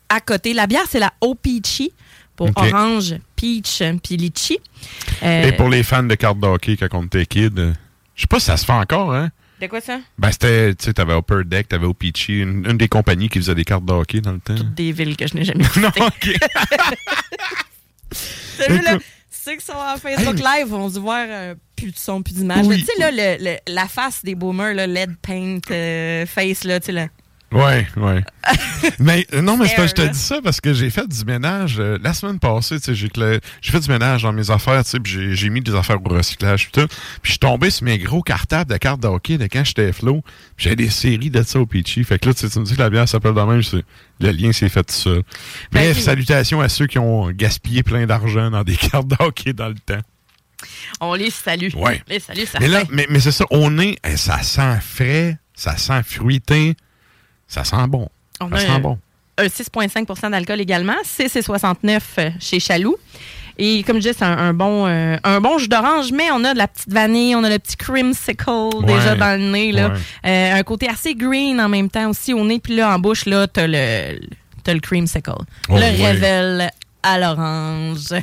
[0.09, 0.53] à côté.
[0.53, 1.91] La bière, c'est la O-Peachy
[2.35, 4.59] pour orange, peach puis litchi.
[5.23, 7.73] Euh, Et pour les fans de cartes d'hockey quand on était kid,
[8.15, 9.29] je sais pas si ça se fait encore, hein?
[9.61, 9.99] De quoi ça?
[10.17, 13.55] Ben, c'était, tu sais, t'avais Upper Deck, t'avais Opeachy, une, une des compagnies qui faisait
[13.55, 14.55] des cartes de hockey dans le temps.
[14.75, 16.01] Des villes que je n'ai jamais non, visitées.
[16.01, 16.29] ok.
[18.11, 19.05] Celui-là, Écoute.
[19.29, 22.65] ceux qui sont en Facebook Live vont se voir euh, plus de son, plus d'image.
[22.65, 22.79] Oui.
[22.79, 26.79] Tu sais, là, le- le- la face des boomers, là, lead paint euh, face, là,
[26.79, 27.07] tu sais, là.
[27.51, 28.23] Ouais, ouais.
[28.99, 31.25] mais euh, non, mais c'est pas, je te dis ça parce que j'ai fait du
[31.25, 33.09] ménage euh, la semaine passée, tu sais, j'ai
[33.71, 36.69] fait du ménage dans mes affaires, tu sais, puis j'ai- mis des affaires au recyclage
[36.69, 36.87] puis tout.
[36.87, 39.91] Puis je suis tombé sur mes gros cartables de cartes de hockey de quand j'étais
[39.91, 40.21] flow.
[40.55, 42.03] Puis J'ai des séries de ça au Peachy.
[42.03, 43.61] Fait que là, tu sais, tu me dis que la bière s'appelle de même,
[44.19, 45.23] le lien s'est fait tout seul.
[45.71, 49.53] Bref, puis- salutations à ceux qui ont gaspillé plein d'argent dans des cartes de hockey
[49.53, 50.01] dans le temps.
[51.01, 51.73] On les salue.
[51.75, 52.03] Ouais.
[52.07, 55.77] Les salue, ça Mais là, mais c'est ça, on est, eh, ça sent frais, ça
[55.77, 56.75] sent fruité,
[57.49, 58.07] ça sent bon.
[58.39, 58.97] On ça a sent un- bon.
[59.37, 60.95] un 6,5% d'alcool également.
[61.03, 62.95] 6,69 euh, chez Chaloux.
[63.61, 66.45] Et comme je disais, c'est un, un bon, euh, un bon jus d'orange, mais on
[66.45, 69.73] a de la petite vanille, on a le petit creamsicle déjà dans le nez.
[69.73, 69.89] Là.
[69.89, 69.97] Ouais.
[70.27, 72.59] Euh, un côté assez green en même temps aussi au nez.
[72.59, 74.17] Puis là, en bouche, là, t'as le,
[74.63, 75.31] t'as le creamsicle.
[75.67, 75.89] Oh, le ouais.
[75.89, 76.71] révèle
[77.03, 78.13] à l'orange.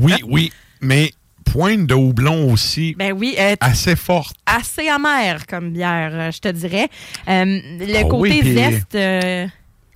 [0.00, 1.10] oui, oui, mais
[1.52, 4.36] pointe de houblon aussi, ben oui, euh, assez forte.
[4.46, 6.88] assez amer comme bière, euh, je te dirais.
[7.28, 9.46] Euh, le Oh côté oui, zeste, euh,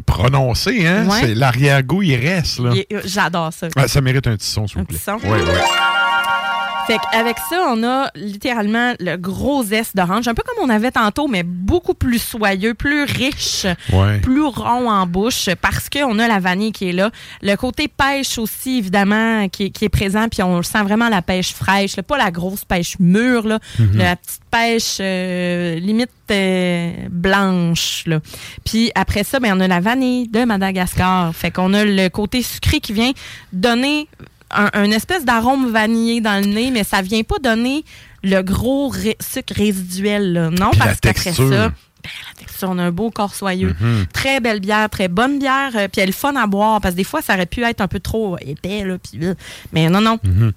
[0.06, 1.06] Prononcée, hein?
[1.08, 1.34] Ouais.
[1.34, 2.72] L'arrière-goût, il reste, là.
[3.04, 3.68] j'adore ça.
[3.76, 4.98] Ah, ça mérite un petit son, s'il Un vous plaît.
[4.98, 5.16] petit son.
[5.28, 5.60] Ouais, ouais.
[6.86, 10.90] Fait qu'avec ça, on a littéralement le gros zeste d'orange, un peu comme on avait
[10.90, 14.18] tantôt, mais beaucoup plus soyeux, plus riche, Ouais.
[14.20, 17.10] plus rond en bouche, parce qu'on a la vanille qui est là.
[17.42, 21.22] Le côté pêche aussi, évidemment, qui, est- qui est présent, puis on sent vraiment la
[21.22, 23.58] pêche fraîche, là, pas la grosse pêche mûre, là,
[23.94, 28.04] la petite pêche euh, limite euh, blanche.
[28.06, 28.20] Là.
[28.64, 31.34] Puis après ça, ben, on a la vanille de Madagascar.
[31.34, 33.12] Fait qu'on a le côté sucré qui vient
[33.52, 34.06] donner
[34.54, 37.84] un, un espèce d'arôme vanillé dans le nez, mais ça vient pas donner
[38.22, 40.32] le gros ré- sucre résiduel.
[40.32, 40.50] Là.
[40.50, 41.50] Non, Puis parce qu'après ça, ben,
[42.04, 43.74] la texture, on a un beau corps soyeux.
[43.80, 44.06] Mhm.
[44.12, 46.98] Très belle bière, très bonne bière, euh, puis elle est fun à boire, parce que
[46.98, 49.34] des fois, ça aurait pu être un peu trop épais, là, puis, euh,
[49.72, 50.18] mais non, non.
[50.18, 50.52] Comme Mhm.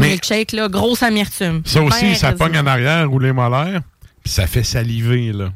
[0.00, 1.62] Mais- milkshake, là, grosse amertume.
[1.64, 3.80] Ça aussi, Ben ça pogne en arrière ou les molaires,
[4.22, 5.50] puis ça fait saliver, là.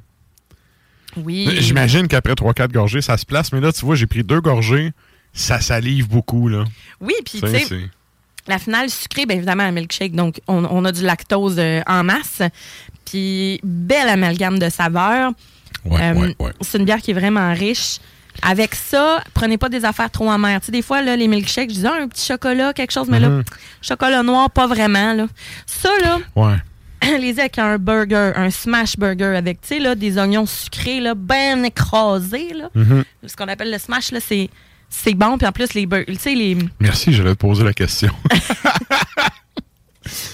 [1.16, 1.48] Oui.
[1.60, 4.92] J'imagine qu'après 3-4 gorgées, ça se place, mais là, tu vois, j'ai pris deux gorgées,
[5.36, 6.64] ça salive beaucoup, là.
[7.00, 7.88] Oui, puis Tu sais,
[8.48, 10.12] La finale sucrée, bien évidemment, un milkshake.
[10.14, 12.42] Donc, on, on a du lactose euh, en masse.
[13.04, 15.32] Puis, belle amalgame de saveurs.
[15.84, 16.52] Ouais, Euh, ouais, ouais.
[16.60, 17.98] C'est une bière qui est vraiment riche.
[18.42, 20.60] Avec ça, prenez pas des affaires trop amères.
[20.60, 23.08] Tu sais, des fois, là, les milkshakes, je disais ah, un petit chocolat, quelque chose,
[23.08, 23.44] mais là, Mhm.
[23.80, 25.12] chocolat noir, pas vraiment.
[25.14, 25.26] Là.
[25.66, 26.56] Ça, là, Ouais.
[27.20, 31.14] les avec un burger, un smash burger avec, tu sais, là, des oignons sucrés, là,
[31.14, 32.68] bien écrasés, là.
[32.74, 33.04] Mhm.
[33.26, 34.50] Ce qu'on appelle le smash, là, c'est,
[34.88, 35.38] c'est bon.
[35.38, 36.56] Puis en plus, les tu sais, les...
[36.80, 38.12] Merci, j'allais te poser la question.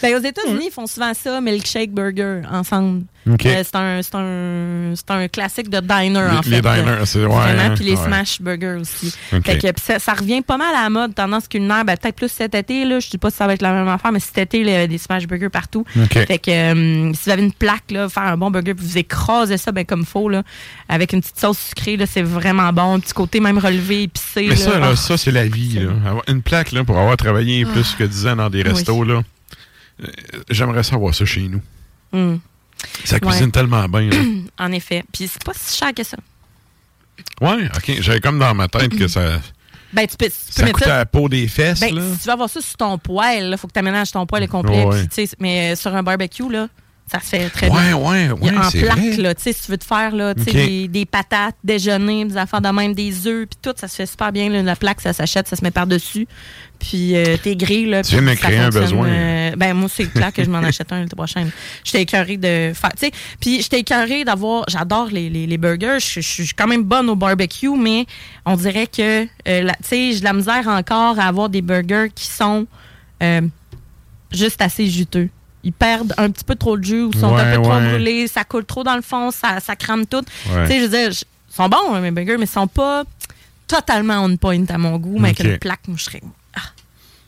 [0.03, 3.03] Ben, aux États-Unis, ils font souvent ça, milkshake burger, ensemble.
[3.31, 3.47] OK.
[3.47, 6.51] Euh, c'est, un, c'est, un, c'est un classique de diner, en Les- fait.
[6.51, 8.05] les diners, c'est- ouais, Vraiment, puis les ouais.
[8.07, 9.15] smash burgers aussi.
[9.45, 12.31] Fait que, ça, ça revient pas mal à la mode, tendance culinaire, ben, peut-être plus
[12.33, 12.99] cet été, là.
[12.99, 14.75] Je dis pas si ça va être la même affaire, mais cet été, il y
[14.75, 15.85] a des smash burgers partout.
[16.11, 18.99] Fait que euh, si vous avez une plaque, là, faire un bon burger, puis vous
[18.99, 20.43] écrasez ça ben, comme faut, là,
[20.89, 22.95] avec une petite sauce sucrée, là, c'est vraiment bon.
[22.97, 24.47] Un petit côté même relevé, épicé.
[24.49, 24.97] Mais ça, là, Ah.
[24.97, 25.79] ça, c'est la vie.
[25.79, 25.91] Là.
[26.09, 28.71] Avoir une plaque là, pour avoir travaillé plus que 10 ans dans des Oui.
[28.71, 29.23] restos, là.
[30.03, 30.07] Euh,
[30.51, 31.61] J'aimerais savoir ça chez nous.
[32.13, 32.41] Hum,
[33.05, 33.51] Ça cuisine Ouais.
[33.51, 34.11] tellement bien.
[34.11, 34.17] là.
[34.59, 35.05] en effet.
[35.13, 36.17] Puis c'est pas si cher que ça.
[37.41, 38.01] Ouais, OK.
[38.01, 39.41] J'avais comme dans ma tête que ça,
[39.93, 40.95] Ben, tu peux, tu peux ça mettre ça.
[40.95, 41.81] à la peau des fesses.
[41.81, 42.03] Ben, là.
[42.13, 44.49] si tu veux avoir ça sur ton poêle, il faut que tu aménages ton poêle
[44.49, 44.85] complet.
[44.85, 45.07] Ouais.
[45.39, 46.69] mais euh, sur un barbecue, là,
[47.11, 47.97] ça se fait très Ouais, bien.
[47.97, 51.05] ouais, ouais, en plaque, là, tu sais, si tu veux te faire là, des, des
[51.05, 54.49] patates, déjeuner, des affaires de même, des œufs, puis tout, ça se fait super bien.
[54.49, 54.63] là.
[54.63, 56.27] la plaque, ça s'achète, ça se met par-dessus.
[56.79, 58.03] Puis euh, t'es gris, là.
[58.03, 59.07] Tu viens me créer un besoin.
[59.09, 61.47] euh, ben, moi, c'est clair que je m'en achète un le prochain.
[61.85, 63.13] J'étais écœurée de faire, tu sais.
[63.39, 65.99] Puis j'étais écœurée d'avoir, j'adore les, les, les burgers.
[66.01, 68.07] Je suis quand même bonne au barbecue, mais
[68.47, 72.27] on dirait que, euh, sais, j'ai de la misère encore à avoir des burgers qui
[72.27, 72.67] sont
[73.23, 73.43] euh,
[74.33, 75.29] juste assez juteux.
[75.65, 78.27] Ils perdent un petit peu trop de jus ou sont un Ouais, peu trop brûlés,
[78.27, 80.25] ça coule trop dans le fond, ça, ça crame tout.
[80.51, 80.67] Ouais.
[80.67, 83.05] Tu sais, je veux dire, ils sont bons, hein, mes burgers, mais ils sont pas
[83.69, 85.41] totalement on point à mon goût, mais Ok.
[85.41, 86.21] avec une plaque, moi, je serais.
[86.57, 86.61] Ah,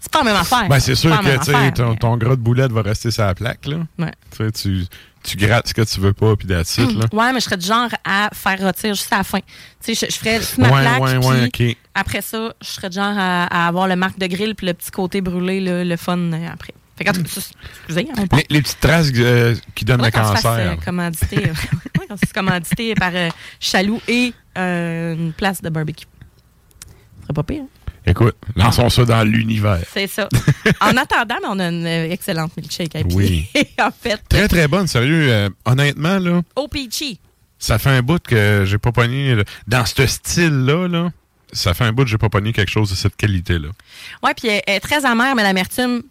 [0.00, 0.68] c'est pas la même affaire.
[0.68, 3.24] Ben, c'est sûr pas que affaire, ton, mais- ton gras de boulette va rester sur
[3.24, 3.66] la plaque.
[3.66, 3.76] Là.
[3.98, 4.12] Ouais.
[4.52, 4.84] Tu,
[5.22, 7.06] tu, grattes ce que tu veux pas, puis that's it, là.
[7.12, 9.38] Ouais, mais je serais du genre à faire rôtir juste à la fin.
[9.82, 11.16] Tu sais, je, je ferais ma plaque, ouais,
[11.58, 14.66] ouais, après ça, je serais du genre à, à avoir le marque de grill puis
[14.66, 16.74] le petit côté brûlé, le, le fun euh, après.
[16.96, 17.12] Fait ça,
[17.88, 18.24] excusez, hein.
[18.32, 20.72] Les, les petites traces euh, qui donnent Ouais, le qu'on se fasse, cancer.
[20.72, 21.54] euh, commanditer, euh,
[22.00, 23.28] ouais, par euh,
[23.58, 26.06] Chaloux et euh, une place de barbecue.
[26.06, 27.62] Ce serait pas pire.
[27.62, 27.68] hein?
[28.06, 29.80] Écoute, lançons ça dans l'univers.
[29.92, 30.28] C'est ça.
[30.80, 33.16] en attendant, mais on a une excellente milkshake à pied.
[33.16, 33.48] Oui.
[33.80, 35.48] en fait, Très, très bonne, sérieux.
[35.64, 37.18] honnêtement, là, au peachy.
[37.58, 39.34] ça fait un bout que j'ai pas pogné.
[39.34, 41.10] là, Dans ce style-là, là,
[41.52, 43.68] ça fait un bout que j'ai pas pogné quelque chose de cette qualité-là.
[44.22, 46.02] Ouais, puis elle, elle est très amère, mais l'amertume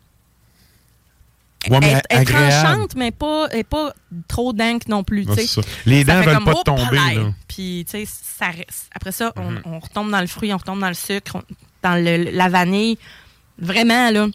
[1.70, 3.94] Ouais, mais elle, elle tranchante, mais pas, elle pas
[4.28, 5.26] trop dank non plus.
[5.28, 5.46] Ouais.
[5.86, 7.00] Les dents veulent pas oh, tomber.
[7.18, 7.34] Mhm.
[7.48, 10.80] Puis, tu sais, ça reste- après ça, on, on retombe dans le fruit, on retombe
[10.80, 11.44] dans le sucre, on-
[11.82, 12.98] dans le- la vanille.
[13.60, 14.28] Vraiment, là,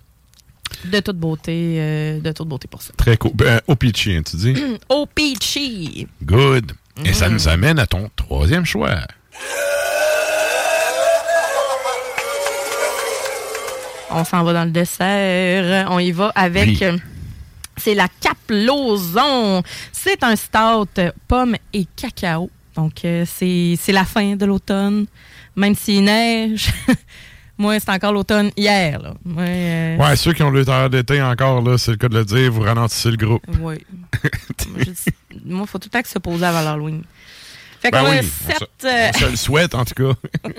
[0.84, 2.92] de toute beauté, euh, de toute beauté pour ça.
[2.96, 3.32] Très cool.
[3.34, 4.54] Ben, au peachy, hein, tu dis?
[4.88, 6.06] Au peachy.
[6.22, 6.72] Good.
[7.04, 8.96] Et ça nous amène à ton troisième choix.
[14.10, 15.88] On s'en va dans le dessert.
[15.90, 16.66] On y va avec.
[16.68, 17.00] Oui.
[17.78, 19.62] Euh, C'est la Cap Lauzon.
[19.92, 22.50] C'est un stout euh, pomme et cacao.
[22.74, 25.06] Donc, euh, c'est la fin de l'automne.
[25.56, 26.68] Même s'il neige.
[27.60, 29.00] Moi, c'est encore l'automne hier.
[29.02, 29.14] Là.
[29.24, 32.16] Moi, euh, Ouais, ceux qui ont le temps d'été encore, là, c'est le cas de
[32.18, 33.42] le dire, vous ralentissez le groupe.
[33.60, 33.84] Oui.
[35.44, 37.02] Moi, il faut tout le temps que se poser avant l'Halloween.
[37.80, 39.94] Fait Ben qu'on a oui, on sept, se- euh, on se le souhaite, en tout
[39.94, 40.50] cas.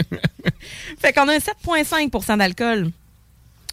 [1.01, 2.91] Fait qu'on a un 7,5% d'alcool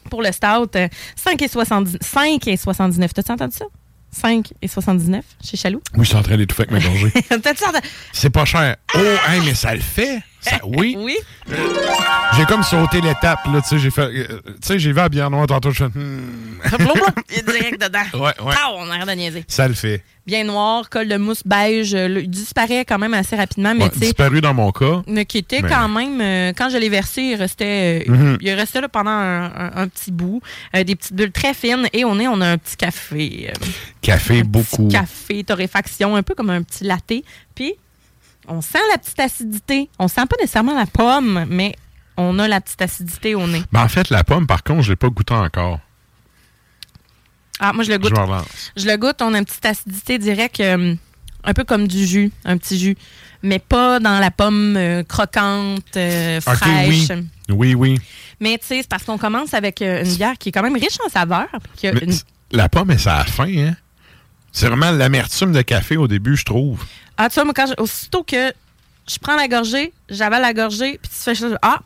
[0.09, 0.71] pour le stout.
[0.77, 3.13] euh, 5 et 70 5 et 79.
[3.15, 3.65] T'as-tu entendu ça?
[4.13, 5.83] 5 et 79 chez Chaloux?
[5.95, 7.13] Oui, je suis en train d'étouffer avec ma gorgée.
[8.13, 8.77] C'est pas cher.
[8.95, 8.99] Oh,
[9.29, 10.21] hey, mais ça le fait.
[10.41, 10.97] Ça, oui.
[10.99, 11.17] Oui.
[12.37, 15.09] J'ai comme sauté l'étape, là, tu sais, j'ai fait, euh, tu sais, j'ai vu à
[15.09, 16.61] bière noire tantôt, je fais, hmm,
[17.31, 18.05] Il est direct dedans.
[18.25, 18.55] Ouais, ouais.
[18.55, 19.45] Pow, on arrête de niaiser.
[19.49, 20.03] ça le fait.
[20.27, 21.95] Bien noir, col de mousse beige.
[21.95, 24.05] euh, le- Il disparaît quand même assez rapidement, mais Ouais, tu sais.
[24.07, 25.03] disparu dans mon cas.
[25.07, 28.39] Mais qui était Mais- quand même, euh, quand je l'ai versé, il restait, euh, Mhm.
[28.41, 30.41] il restait là pendant un, un- un petit bout.
[30.75, 31.89] Euh, des petites bulles très fines.
[31.93, 33.53] Et on est, on a un petit café.
[34.03, 34.89] Café, un beaucoup.
[34.89, 37.23] Petit café, torréfaction, un peu comme un petit latte.
[37.55, 37.75] Puis,
[38.49, 39.89] on sent la petite acidité.
[40.01, 41.77] On sent pas nécessairement la pomme, mais
[42.17, 43.63] on a la petite acidité au nez.
[43.71, 45.79] Ben, en fait, la pomme, par contre, je l'ai pas goûté encore.
[47.61, 48.13] Ah, moi, je le goûte.
[48.77, 50.95] Je le goûte, on a une petite acidité directe, euh,
[51.45, 52.97] un peu comme du jus, un petit jus.
[53.43, 56.89] Mais pas dans la pomme euh, croquante, euh, fraîche.
[57.11, 57.27] oui.
[57.49, 57.99] Oui, oui.
[58.41, 60.75] Mais tu sais, c'est parce qu'on commence avec euh, une bière qui est quand même
[60.75, 61.47] riche en saveurs.
[61.51, 63.75] puis qui a Mais une- c- La pomme, mais ça a faim, hein?
[64.53, 66.85] C'est vraiment l'amertume de café au début, je trouve.
[67.17, 68.53] Ah, tu vois, moi, quand aussitôt que
[69.09, 71.81] je prends la gorgée, j'avale la gorgée, puis tu fais ça, ah,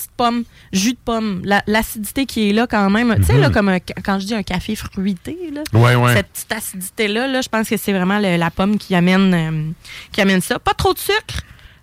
[0.00, 3.14] petite pomme, jus de pomme, la- l'acidité qui est là quand même.
[3.16, 3.40] Tu sais, Mhm.
[3.40, 6.14] là, comme un ca- quand je dis un café fruité, là, Ouais, ouais.
[6.14, 9.70] cette petite acidité-là, là, je pense que c'est vraiment le- la pomme qui amène, euh,
[10.12, 10.58] qui amène ça.
[10.58, 11.42] Pas trop de sucre.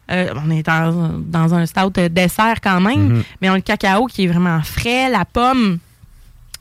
[0.10, 3.24] Euh, on est dans, dans un stout euh, dessert quand même, Mhm.
[3.42, 5.10] mais on a le cacao qui est vraiment frais.
[5.10, 5.80] La pomme,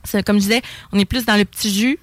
[0.05, 1.99] c'est comme je disais, on est plus dans le petit jus.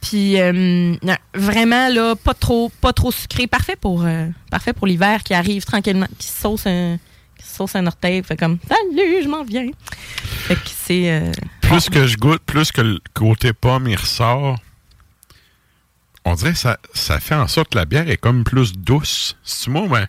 [0.00, 0.96] Puis euh,
[1.32, 3.46] vraiment là, pas trop, pas trop sucré.
[3.46, 6.98] Parfait pour, euh, parfait pour l'hiver qui arrive tranquillement, qui sauce un,
[7.66, 9.68] sauce un orteil, fait comme salut, je m'en viens.
[10.46, 14.56] Fait que c'est euh, Plus que je goûte, plus que le côté pomme il ressort,
[16.24, 19.36] on dirait que ça, ça fait en sorte que la bière est comme plus douce.
[19.42, 20.06] C'est moi, ben,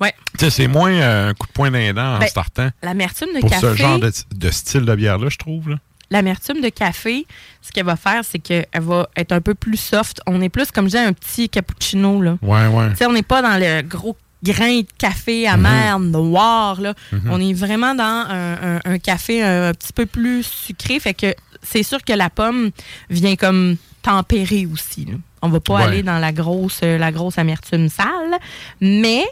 [0.00, 0.14] ouais.
[0.38, 2.70] tu sais, c'est moins euh, un coup de poing dents en Ben, startant.
[2.82, 3.66] L'amertume de Pour café.
[3.68, 5.70] ce genre de, de style de bière-là, je trouve.
[5.70, 5.76] Là.
[6.12, 7.26] L'amertume de café,
[7.62, 10.20] ce qu'elle va faire, c'est qu'elle va être un peu plus soft.
[10.26, 12.20] On est plus, comme je disais, un petit cappuccino.
[12.20, 12.36] Là.
[12.42, 12.90] Ouais, ouais.
[12.90, 16.80] Tu sais, on n'est pas dans le gros grain de café amer, noir.
[16.80, 16.94] Là.
[17.12, 17.30] Mhm.
[17.30, 20.98] On est vraiment dans un, un- un café un, petit peu plus sucré.
[21.00, 22.70] Fait que c'est sûr que la pomme
[23.10, 25.04] vient comme tempérer aussi.
[25.04, 25.14] là.
[25.42, 25.82] On va pas Ouais.
[25.84, 28.38] aller dans la grosse, euh, la grosse amertume sale.
[28.80, 29.24] Mais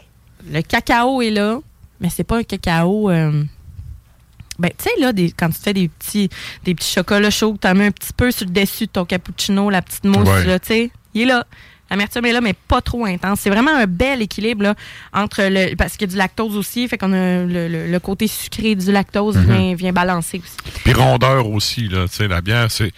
[0.51, 1.59] le cacao est là.
[2.01, 3.09] Mais c'est pas un cacao.
[3.09, 3.43] euh,
[4.57, 6.29] ben, tu sais, là, des- quand tu fais des petits,
[6.65, 9.69] des petits chocolats chauds, tu mets un petit peu sur le dessus de ton cappuccino,
[9.69, 10.45] la petite mousse, Ouais.
[10.45, 11.45] là, tu sais, il est là.
[11.89, 13.39] L'amertume est là, mais pas trop intense.
[13.41, 14.75] C'est vraiment un bel équilibre, là,
[15.13, 15.75] entre le.
[15.75, 18.75] Parce qu'il y a du lactose aussi, fait qu'on a le, le- le côté sucré
[18.75, 19.45] du lactose Mhm.
[19.45, 20.81] vient, vient balancer aussi.
[20.83, 22.07] Puis rondeur aussi, là.
[22.07, 22.91] Tu sais, la bière, c'est.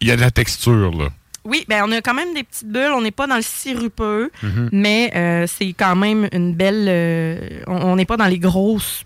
[0.00, 1.08] Il y a de la texture, là.
[1.46, 2.92] Oui, ben on a quand même des petites bulles.
[2.94, 4.68] On n'est pas dans le sirupeux, Mhm.
[4.72, 6.86] mais euh, c'est quand même une belle.
[6.88, 9.04] euh, on n'est pas dans les grosses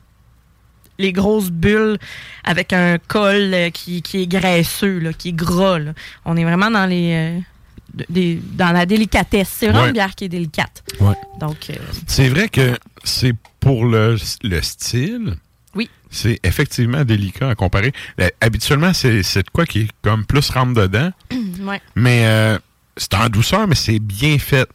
[1.00, 1.96] les grosses bulles
[2.42, 5.78] avec un col euh, qui, qui est graisseux, là, qui est gras.
[5.78, 5.92] là.
[6.24, 7.40] On est vraiment dans les
[8.08, 9.48] des- dans la délicatesse.
[9.58, 9.86] C'est vraiment Ouais.
[9.88, 10.82] une bière qui est délicate.
[11.00, 11.14] Ouais.
[11.40, 11.74] Donc, euh,
[12.06, 15.36] C'est vrai que c'est pour le, le style.
[15.74, 15.88] Oui.
[16.10, 17.92] C'est effectivement délicat à comparer.
[18.20, 21.10] Euh, Habituellement, c'est c'est de quoi qui est comme plus rentre dedans.
[21.62, 21.80] ouais.
[21.94, 22.58] Mais euh,
[22.96, 24.68] c'est en douceur, mais c'est bien fait.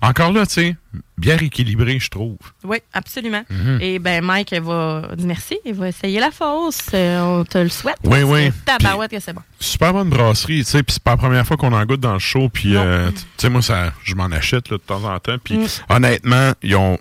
[0.00, 0.76] Encore là, tu sais,
[1.16, 2.36] bière équilibrée, je trouve.
[2.64, 3.42] Oui, absolument.
[3.50, 3.78] Mhm.
[3.80, 6.78] Et ben Mike elle va dire merci, il va essayer la fausse.
[6.94, 7.96] Euh, on te le souhaite.
[8.04, 8.50] Oui, oui.
[8.64, 9.42] Tabarouette que c'est bon.
[9.58, 12.12] Super bonne brasserie, tu sais, puis c'est pas la première fois qu'on en goûte dans
[12.12, 15.18] le show, puis euh, tu sais, moi, ça, je m'en achète là, de temps en
[15.18, 15.66] temps, puis Mm.
[15.88, 16.98] honnêtement, ils ont,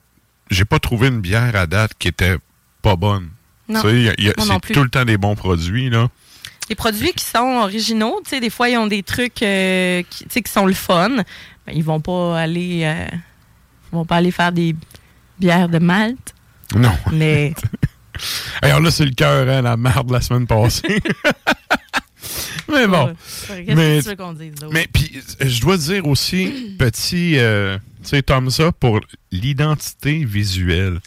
[0.50, 2.38] j'ai pas trouvé une bière à date qui était
[2.82, 3.30] pas bonne.
[3.70, 3.82] Non.
[3.82, 6.08] Tu sais, c'est tout le temps des bons produits, là.
[6.70, 10.24] Les produits qui sont originaux, tu sais, des fois, ils ont des trucs euh, qui,
[10.26, 11.10] tu sais, qui sont le fun.
[11.68, 13.06] Ben, ils vont pas aller euh,
[13.92, 14.76] ils vont pas aller faire des
[15.40, 16.34] bières de Malte.
[16.76, 16.92] Non.
[17.12, 17.54] Mais
[18.62, 21.00] Alors là, c'est le cœur, hein, la merde de la semaine passée.
[22.70, 23.14] mais bon.
[23.50, 24.00] Ouais, Mais-?
[24.72, 27.78] Mais puis, je dois dire aussi, petit, euh,
[28.10, 29.00] sais, up pour
[29.32, 31.00] l'identité visuelle.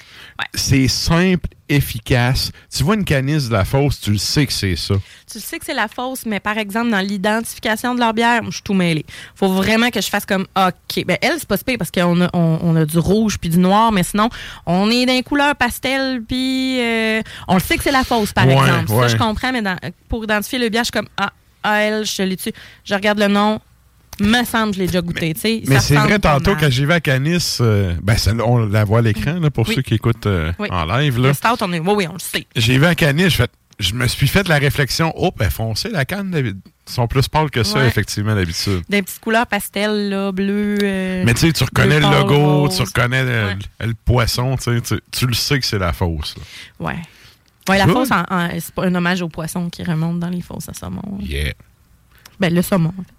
[0.55, 2.51] C'est simple, efficace.
[2.75, 4.95] Tu vois une canisse de la fosse, tu le sais que c'est ça.
[5.31, 8.51] Tu sais que c'est la fausse, mais par exemple, dans l'identification de leur bière, je
[8.51, 9.05] suis tout mêlé.
[9.35, 11.05] faut vraiment que je fasse comme, OK.
[11.07, 13.59] Ben, elle, c'est pas super parce qu'on a, on, on a du rouge puis du
[13.59, 14.29] noir, mais sinon,
[14.67, 18.47] on est d'un couleur pastel, puis euh, on le sait que c'est la fausse, par
[18.47, 18.91] Ouais, exemple.
[18.93, 19.09] ouais.
[19.09, 19.79] Ça, je comprends, mais dans-
[20.09, 21.33] pour identifier le bière, je suis comme, ah,
[21.63, 22.53] ah, elle, je te l'ai dessus.
[22.85, 23.61] Je regarde le nom,
[24.23, 25.35] me semble que je l'ai déjà goûté.
[25.67, 28.99] Mais c'est vrai, tantôt, quand j'y vais à Canis, euh, ben, ça, on la voit
[29.01, 29.75] à l'écran, là, pour Oui.
[29.75, 30.69] ceux qui écoutent euh, Oui.
[30.71, 31.19] en live.
[31.21, 31.29] Là.
[31.29, 32.47] Le stout, on est, oui, oui, on le sait.
[32.57, 33.49] J'ai vu à Canis, je, fais-
[33.79, 36.35] je me suis fait la réflexion, oh, ben, foncé, la canne.
[36.37, 37.87] Ils sont plus pâles que ça, Ouais.
[37.87, 38.83] effectivement, d'habitude.
[38.89, 40.79] Des petites couleurs pastel, là, bleu.
[40.83, 42.77] euh, Mais tu sais, tu reconnais le logo, rose.
[42.77, 43.87] tu reconnais le, Ouais.
[43.87, 46.35] le poisson, tu, le sais que c'est la fausse.
[46.37, 46.87] là.
[46.89, 46.97] Ouais.
[47.69, 48.25] Ouais, la fausse, en-
[48.59, 51.19] c'est pas un hommage au poisson qui remonte dans les fosses à saumon.
[51.21, 51.53] Yeah.
[52.41, 53.13] Ben, le saumon, en fait.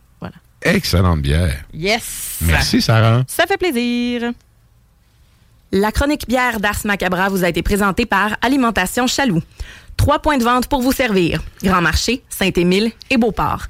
[0.62, 1.64] Excellente bière.
[1.74, 2.38] Yes!
[2.42, 3.24] Merci, Sarah.
[3.28, 4.32] Ça fait plaisir.
[5.72, 9.42] La chronique bière d'Ars Macabra vous a été présentée par Alimentation Chaloux.
[9.98, 11.42] Trois points de vente pour vous servir.
[11.64, 13.68] Grand Marché, Saint-Émile et Beauport.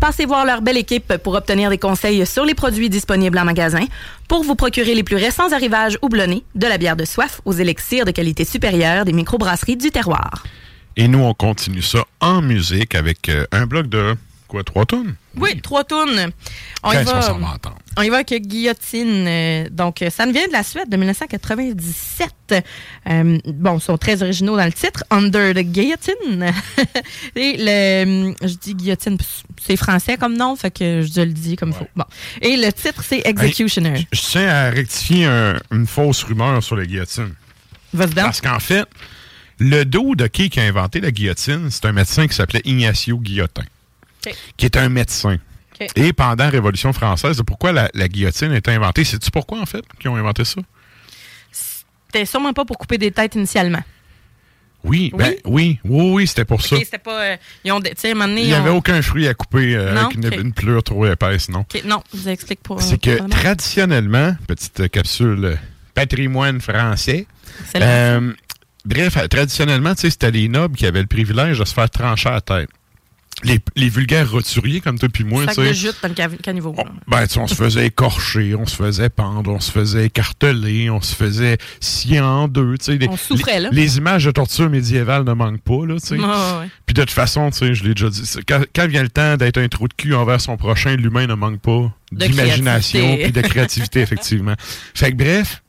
[0.00, 3.84] Passez voir leur belle équipe pour obtenir des conseils sur les produits disponibles en magasin,
[4.28, 8.04] pour vous procurer les plus récents arrivages houblonnés, de la bière de soif aux élixirs
[8.04, 10.44] de qualité supérieure des microbrasseries du terroir.
[10.96, 14.14] Et nous, on continue ça en musique avec euh, un bloc de,
[14.48, 15.14] quoi, trois tonnes?
[15.36, 16.30] Oui, trois tunes.
[16.82, 17.36] On y va.
[17.96, 19.26] On y va avec Guillotine.
[19.28, 22.30] Euh, donc, euh, ça nous vient de la Suède de 1997.
[23.08, 25.04] Euh, bon, ils sont très originaux dans le titre.
[25.10, 26.52] Under the Guillotine.
[27.36, 29.18] Et le, je dis Guillotine,
[29.60, 31.86] c'est français comme nom, fait que je le dis comme il faut.
[31.96, 32.04] Bon.
[32.42, 34.06] Et le titre, c'est Executioner.
[34.12, 37.34] Je tiens à rectifier un- une fausse rumeur sur la guillotine.
[38.14, 38.84] Parce qu'en fait,
[39.58, 43.18] le dos de qui qui a inventé la guillotine, c'est un médecin qui s'appelait Ignacio
[43.18, 43.64] Guillotin,
[44.56, 45.36] Qui est un médecin.
[45.94, 49.04] Et pendant la Révolution française, pourquoi la, la guillotine été inventée?
[49.04, 50.60] Sais-tu pourquoi, en fait, qu'ils ont inventé ça?
[51.52, 53.82] C'était sûrement pas pour couper des têtes initialement.
[54.84, 56.76] Oui, ben, oui, oui, oui, c'était pour ça.
[56.78, 57.20] C'était pas.
[57.32, 57.80] euh, ils ont.
[57.80, 57.94] donné,
[58.42, 60.06] Il n'y avait ont- aucun fruit à couper euh, Non?
[60.06, 60.36] avec une, Ok.
[60.40, 61.64] une pleure trop épaisse, non?
[61.84, 62.80] Non, je vous explique pour.
[62.80, 65.56] C'est que pour- traditionnellement, petite euh, capsule euh,
[65.94, 67.26] patrimoine français.
[67.76, 68.32] Euh,
[68.84, 72.40] bref, euh, traditionnellement, c'était les nobles qui avaient le privilège de se faire trancher la
[72.40, 72.70] tête.
[73.44, 76.74] Les, les vulgaires roturiers comme toi puis moi, Sac de jute dans le caniveau.
[76.76, 76.84] là.
[77.06, 81.14] ben, on se faisait écorcher, on se faisait pendre, on se faisait écarteler, on se
[81.14, 82.76] faisait scier en deux.
[82.78, 82.96] tu sais.
[82.98, 83.68] Les- On souffrait, là.
[83.72, 86.68] Les images de torture médiévale ne manquent pas, là, tu ouais.
[86.84, 89.36] Puis de toute façon, tu sais, je l'ai déjà dit, quand, quand vient le temps
[89.36, 93.40] d'être un trou de cul envers son prochain, l'humain ne manque pas d'imagination puis de
[93.40, 94.54] créativité, effectivement.
[94.94, 95.62] Fait que bref,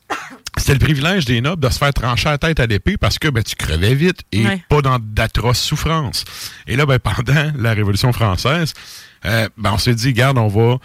[0.59, 3.27] c'était le privilège des nobles de se faire trancher la tête à l'épée parce que
[3.27, 4.63] ben, tu crevais vite et Ouais.
[4.69, 6.25] pas dans d'atroces souffrances.
[6.67, 8.73] Et là, ben, pendant la Révolution française,
[9.25, 10.77] euh, ben, on s'est dit, regarde, on va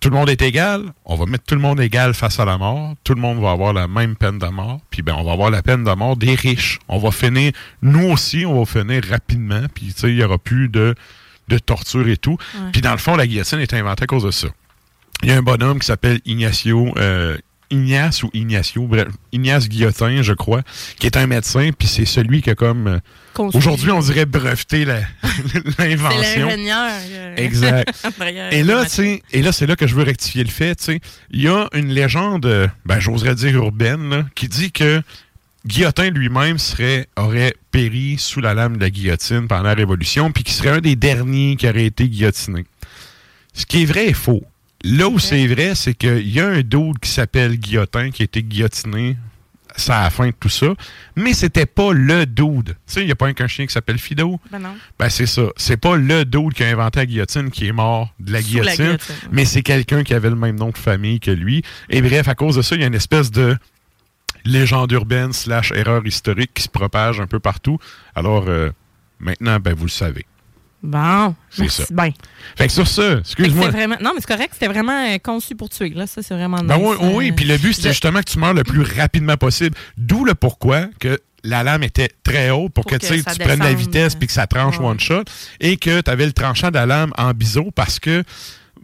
[0.00, 2.58] tout le monde est égal, on va mettre tout le monde égal face à la
[2.58, 5.32] mort, tout le monde va avoir la même peine de mort, puis ben on va
[5.32, 6.78] avoir la peine de mort des riches.
[6.88, 10.36] On va finir, nous aussi, on va finir rapidement, puis tu sais, il y aura
[10.36, 10.94] plus de,
[11.48, 12.36] de torture et tout.
[12.72, 14.48] Puis dans le fond, la guillotine est inventée à cause de ça.
[15.22, 17.38] Il y a un bonhomme qui s'appelle Ignacio, euh,
[17.74, 20.62] Ignace ou Ignacio, bref, Ignace Guillotin, je crois,
[20.98, 22.86] qui est un médecin, puis c'est celui qui a comme...
[22.86, 22.98] euh.
[23.58, 24.84] Aujourd'hui, on dirait breveté
[25.52, 26.46] C'est l'invention.
[27.16, 27.92] euh, Exact.
[28.52, 28.84] Et là,
[29.32, 30.88] et là, c'est là que je veux rectifier le fait.
[31.30, 35.02] Il y a une légende, ben, j'oserais dire urbaine, là, qui dit que
[35.66, 40.44] Guillotin lui-même serait, aurait péri sous la lame de la guillotine pendant la Révolution, puis
[40.44, 42.64] qu'il serait un des derniers qui aurait été guillotiné.
[43.52, 44.44] Ce qui est vrai est faux.
[44.84, 48.24] Là où c'est vrai, c'est qu'il y a un dude qui s'appelle Guillotin qui a
[48.24, 49.16] été guillotiné
[49.76, 50.68] ça à la fin de tout ça,
[51.16, 52.66] mais c'était pas le dude.
[52.66, 54.38] Tu sais, il n'y a pas un chien qui s'appelle Fido?
[54.52, 54.76] Ben non.
[54.98, 55.42] Ben, c'est ça.
[55.56, 58.98] C'est pas le dude qui a inventé la guillotine qui est mort de la guillotine,
[59.32, 61.62] mais c'est quelqu'un qui avait le même nom de famille que lui.
[61.90, 63.56] Et bref, à cause de ça, il y a une espèce de
[64.44, 67.78] légende urbaine slash erreur historique qui se propage un peu partout.
[68.14, 68.70] Alors, euh,
[69.18, 70.26] maintenant, ben, vous le savez.
[70.84, 71.34] Bon.
[71.48, 71.84] C'est ça.
[71.90, 72.10] bien.
[72.56, 73.70] Fait que sur ça, excuse-moi.
[73.70, 73.96] vraiment...
[74.02, 74.50] Non, mais c'est correct.
[74.52, 75.88] C'était vraiment euh, conçu pour tuer.
[75.88, 76.06] Là.
[76.06, 76.96] Ça, c'est vraiment Ben nice.
[77.00, 79.74] oui, oui, Euh, puis le but, c'était justement que tu meurs le plus rapidement possible.
[79.96, 83.22] D'où le pourquoi que la lame était très haute pour, Pour que, que tu sais,
[83.22, 84.84] ça tu prennes la vitesse puis que ça tranche ouais.
[84.86, 85.24] one shot
[85.60, 88.22] et que tu avais le tranchant de la lame en biseau parce que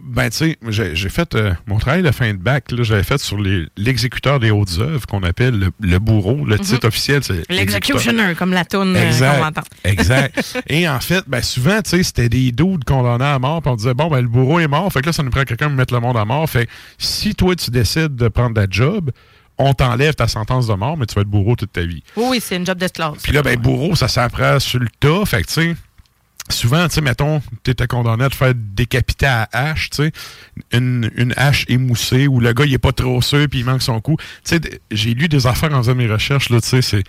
[0.02, 0.58] ben tu sais,
[0.94, 3.38] j'ai fait euh, mon travail de fin de bac, là, j'avais fait sur
[3.76, 6.44] l'exécuteur des hautes œuvres qu'on appelle le, le bourreau.
[6.44, 7.48] Le titre officiel, c'est.
[7.50, 9.42] L'executioner, comme la toune euh, qu'on Exact.
[9.42, 9.62] entend.
[9.84, 10.62] Exact.
[10.68, 13.76] Et en fait, ben souvent, tu sais, c'était des doudes condamnés à mort, puis on
[13.76, 15.76] disait, bon, ben le bourreau est mort, fait que là, ça nous prend quelqu'un pour
[15.76, 16.48] mettre le monde à mort.
[16.48, 19.10] Fait que si toi, tu décides de prendre ta job,
[19.58, 22.02] on t'enlève ta sentence de mort, mais tu vas être bourreau toute ta vie.
[22.16, 23.16] Oui, oui, c'est une job d'esclave.
[23.22, 25.24] Puis là, ben, bourreau, ça s'apprend sur le tas.
[25.26, 25.76] Fait que, tu sais,
[26.50, 30.12] souvent, tu sais, mettons, tu étais condamné à te faire décapiter à hache, tu sais,
[30.72, 33.82] une, une hache émoussée où le gars, il est pas trop sûr puis il manque
[33.82, 34.16] son coup.
[34.44, 37.04] Tu sais, j'ai lu des affaires en faisant mes recherches, là, tu sais, c'est.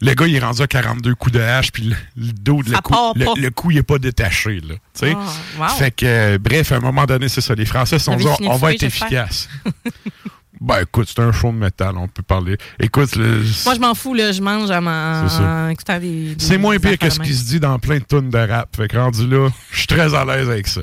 [0.00, 2.70] Le gars, il est rendu à 42 coups de hache, puis le, le dos de
[2.70, 4.74] le cou, le, le cou, il est pas détaché, là.
[4.74, 5.16] Tu sais.
[5.16, 5.24] Ah,
[5.58, 5.76] wow.
[5.76, 7.56] Fait que, euh, bref, à un moment donné, c'est ça.
[7.56, 9.48] Les Français se sont dit, on, va être efficace.
[10.60, 12.56] ben, écoute, c'est un show de métal, on peut parler.
[12.80, 14.32] Écoute, le- Moi, je m'en fous, là.
[14.32, 15.42] Je mange en, en, C'est ça.
[15.42, 16.34] en écoutant des.
[16.34, 18.74] des- c'est moins pire que ce qui se dit dans plein de tunes de rap.
[18.76, 20.80] Fait que rendu là, je suis très à l'aise avec ça.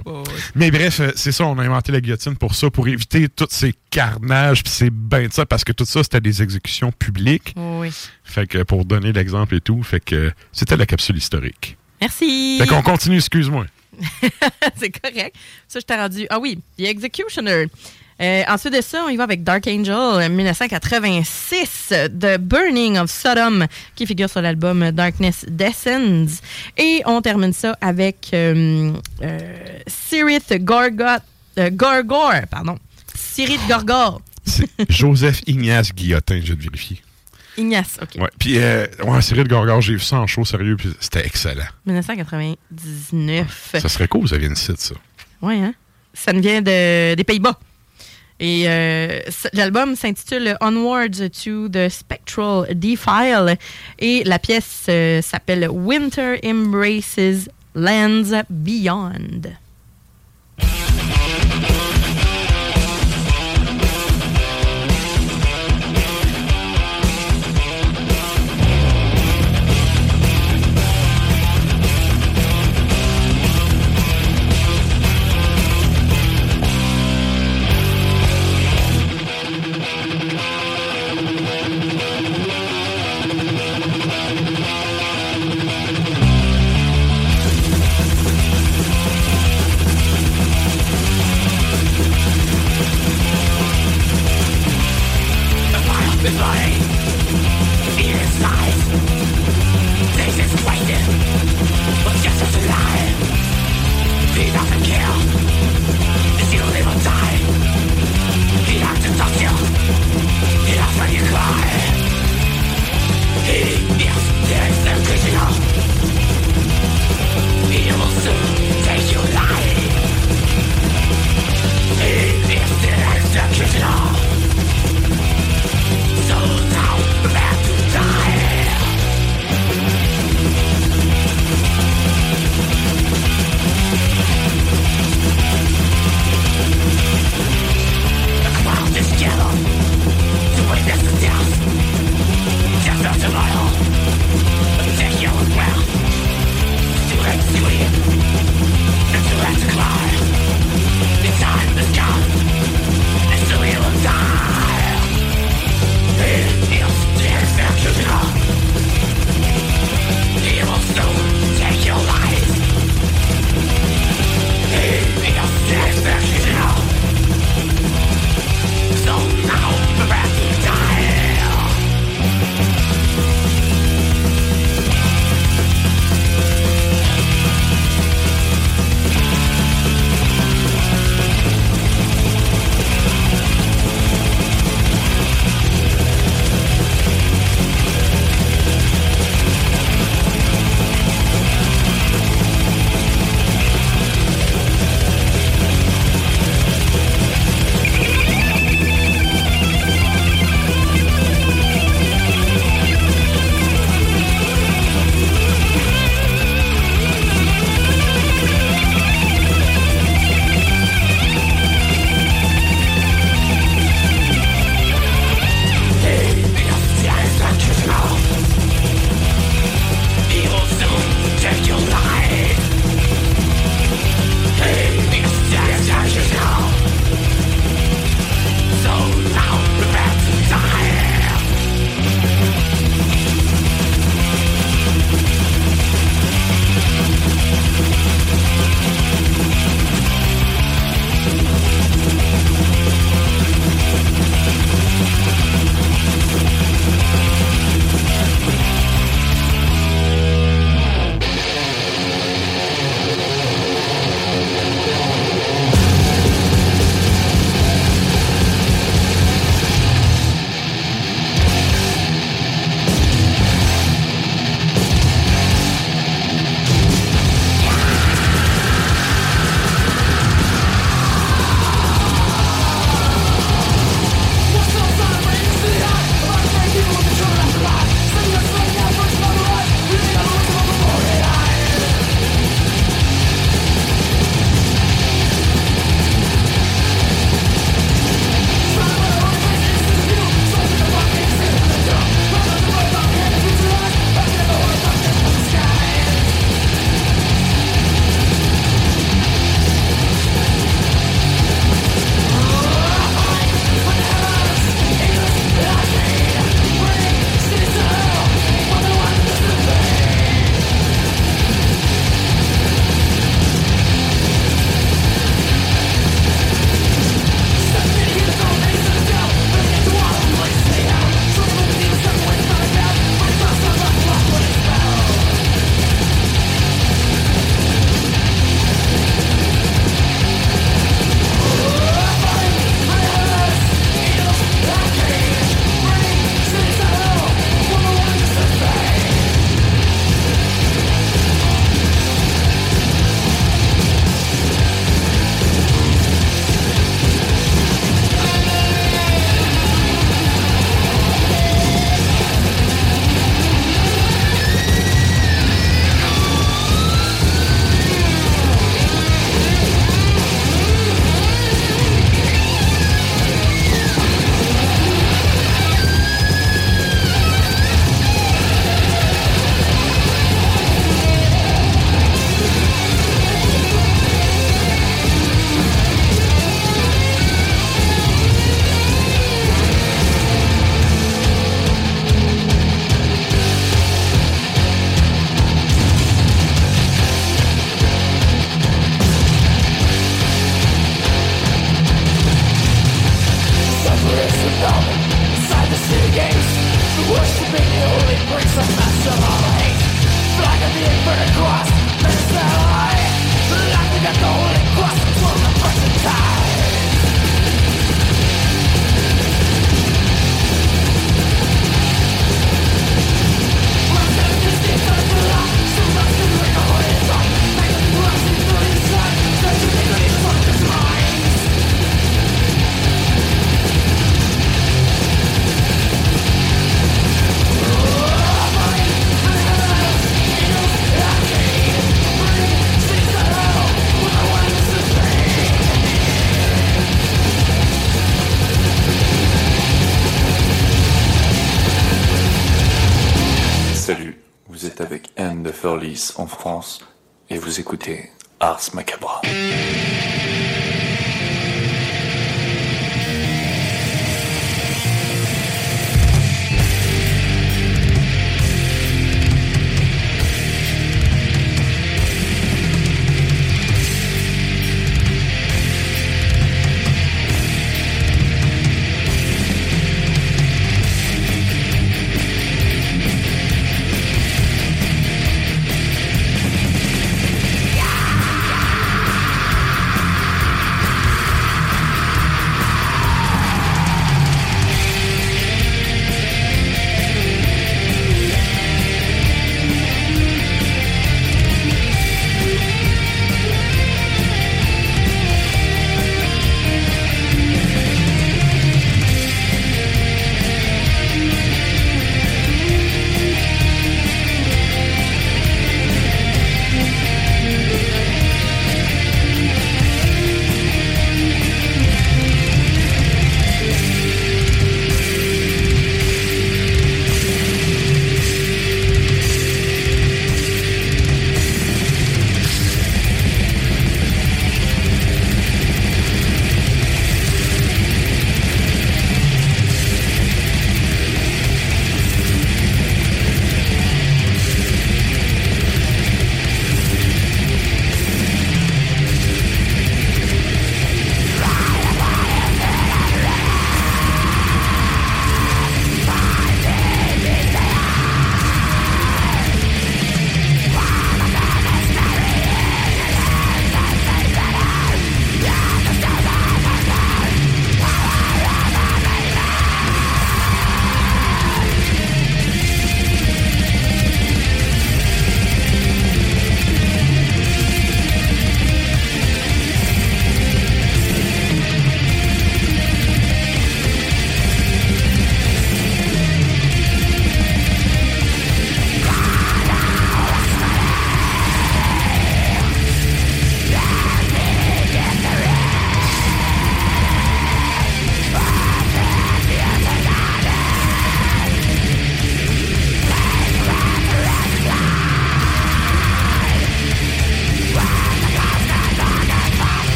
[0.55, 3.47] Mais bref, euh, c'est ça, on a inventé la guillotine pour ça, pour éviter tous
[3.49, 7.53] ces carnages pis ces bains de ça, parce que tout ça, c'était des exécutions publiques.
[7.57, 7.89] Oui.
[8.23, 11.77] Fait que pour donner l'exemple et tout, fait que c'était la capsule historique.
[12.01, 12.57] Merci.
[12.59, 13.65] Fait qu'on continue, excuse-moi.
[14.77, 15.35] c'est correct.
[15.67, 16.27] Ça, je t'ai rendu.
[16.29, 17.67] Ah oui, The Executioner.
[18.21, 23.11] Euh, ensuite de ça, on y va avec Dark Angel euh, 1986 de Burning of
[23.11, 26.27] Sodom qui figure sur l'album Darkness Descends.
[26.77, 29.39] Et on termine ça avec euh, euh,
[29.87, 31.21] Sirith Gorgot,
[31.59, 32.77] euh, Gorgor, pardon.
[33.13, 34.21] Sirith Gorgor.
[34.89, 37.01] Joseph Ignace Guillotin, je vais te vérifier.
[37.57, 38.21] Ignace, OK.
[38.21, 38.29] Ouais.
[38.37, 41.65] Puis, euh, ouais, Cyril Gorgor, j'ai vu ça en show, sérieux, puis c'était excellent.
[41.85, 43.75] 1999.
[43.79, 44.95] Ça serait cool, ça vient de site, ça.
[45.41, 45.73] Oui, hein?
[46.13, 47.57] Ça nous vient de, des Pays-Bas.
[48.39, 49.21] Et euh,
[49.53, 53.57] l'album s'intitule Onwards to the Spectral Defile.
[53.99, 59.41] Et la pièce euh, s'appelle Winter Embraces Lands Beyond.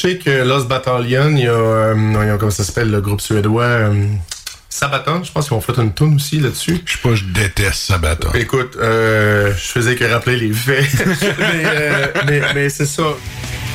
[0.00, 2.90] Je sais que Lost Battalion, il y a, euh, il y a comment ça s'appelle,
[2.90, 4.06] le groupe suédois euh,
[4.70, 6.80] Sabaton, je pense qu'ils vont faire une tune aussi là-dessus.
[6.86, 8.30] Je sais pas, je déteste Sabaton.
[8.32, 10.86] Écoute, euh, je faisais que rappeler les faits.
[11.38, 13.02] mais euh, mais, mais c'est ça.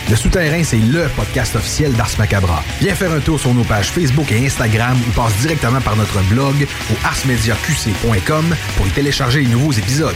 [0.09, 2.63] Le Souterrain, c'est LE podcast officiel d'Ars Macabra.
[2.81, 6.19] Viens faire un tour sur nos pages Facebook et Instagram ou passe directement par notre
[6.23, 6.55] blog
[6.91, 10.15] au arsmediaqc.com pour y télécharger les nouveaux épisodes.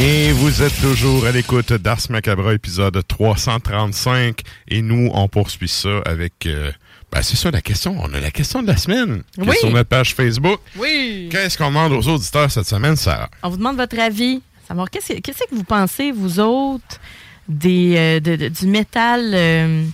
[0.00, 4.40] Et vous êtes toujours à l'écoute d'Ars Macabra, épisode 335.
[4.68, 6.46] Et nous, on poursuit ça avec...
[6.46, 6.70] euh,
[7.10, 7.96] ben, c'est ça la question.
[8.00, 9.56] On a la question de la semaine qui est Oui.
[9.58, 10.60] sur notre page Facebook.
[10.76, 11.28] Oui.
[11.32, 13.28] Qu'est-ce qu'on demande aux auditeurs cette semaine, Sarah?
[13.42, 14.40] On vous demande votre avis.
[14.68, 17.00] Savoir qu'est-ce que, qu'est-ce que vous pensez, vous autres,
[17.48, 19.84] des, euh, de- de- du métal euh,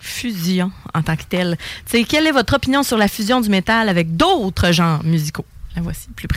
[0.00, 1.56] fusion en tant que tel?
[2.08, 5.46] Quelle est votre opinion sur la fusion du métal avec d'autres genres musicaux?
[5.74, 6.28] La voici, plus.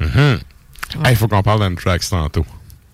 [0.00, 0.38] Hey,
[1.10, 2.44] Il faut qu'on parle d'Anthrax tantôt.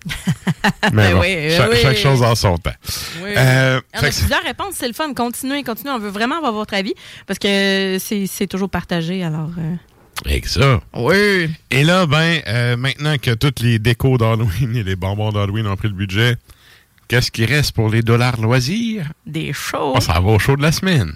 [0.93, 1.77] Mais bon, Oui, chaque, oui.
[1.81, 2.71] chaque chose en son temps.
[3.23, 3.31] Oui.
[3.35, 5.13] Euh, Il y en fait a plusieurs réponses, c'est le fun.
[5.13, 5.91] Continuez, continuez.
[5.91, 6.93] On veut vraiment avoir votre avis
[7.27, 9.23] parce que c'est, toujours partagé.
[9.23, 9.75] Alors, euh,
[10.25, 10.81] Avec ça.
[10.95, 11.49] Oui.
[11.71, 15.75] Et là, ben, euh, maintenant que toutes les décos d'Halloween et les bonbons d'Halloween ont
[15.75, 16.35] pris le budget,
[17.07, 19.07] qu'est-ce qui reste pour les dollars loisirs?
[19.25, 19.93] des shows.
[19.95, 21.13] On s'en va au show de la semaine.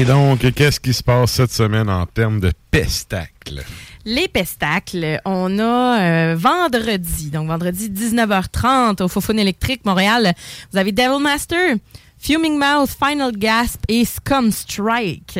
[0.00, 3.62] Et donc, qu'est-ce qui se passe cette semaine en termes de pestacle?
[4.06, 10.32] Les pestacles, on a euh, vendredi, donc vendredi 19h30 au Fofone électrique Montréal.
[10.72, 11.76] Vous avez Devil Master,
[12.20, 15.38] Fuming Mouth, Final Gasp et Scum Strike.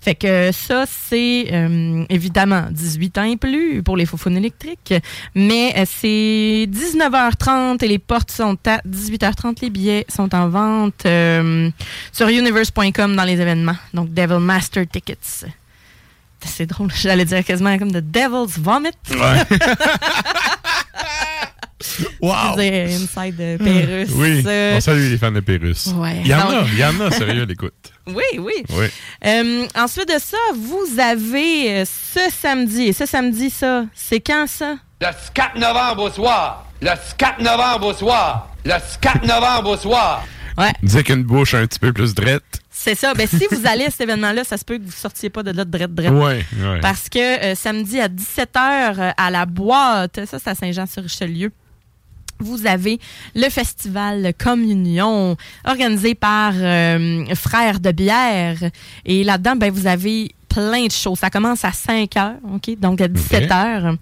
[0.00, 4.94] Fait que ça, c'est euh, évidemment 18 ans et plus pour les Fofone électriques,
[5.34, 9.58] mais euh, c'est 19h30 et les portes sont à 18h30.
[9.62, 11.68] Les billets sont en vente euh,
[12.12, 13.76] sur universe.com dans les événements.
[13.92, 15.46] Donc Devil Master Tickets.
[16.42, 18.90] C'est drôle, j'allais dire quasiment comme The Devil's Vomit.
[22.20, 22.34] Wow!
[22.56, 24.08] C'est Inside de Pérus.
[24.14, 25.86] Oui, Euh, on salue les fans de Pérus.
[25.96, 26.20] Ouais.
[26.24, 27.72] Il y en Donc- a, il y en a, sérieux, l'écoute.
[28.06, 28.52] Oui, oui.
[28.70, 28.86] Oui.
[29.24, 32.88] Euh, ensuite de ça, vous avez euh, ce samedi.
[32.88, 34.76] Et ce samedi, ça, c'est quand ça?
[35.00, 36.66] Le 4 novembre au soir.
[36.82, 38.48] Le 4 novembre au soir.
[38.64, 40.24] Le 4 novembre au soir.
[40.58, 40.72] Ouais.
[40.82, 42.42] Dis qu'une bouche un petit peu plus drette.
[42.68, 43.14] C'est ça.
[43.14, 45.52] Ben, si vous allez à cet événement-là, ça se peut que vous sortiez pas de
[45.52, 46.10] là de drette drette.
[46.10, 46.80] Ouais, ouais.
[46.80, 47.18] Parce que
[47.52, 51.52] euh, samedi à 17h à la boîte, ça c'est à Saint-Jean-sur-Richelieu.
[52.40, 52.98] Vous avez
[53.34, 58.58] le festival Communion organisé par euh, Frères de bière.
[59.04, 61.18] Et là-dedans, ben, vous avez plein de choses.
[61.18, 62.78] Ça commence à 5 heures, OK?
[62.78, 63.94] Donc à 17 heures.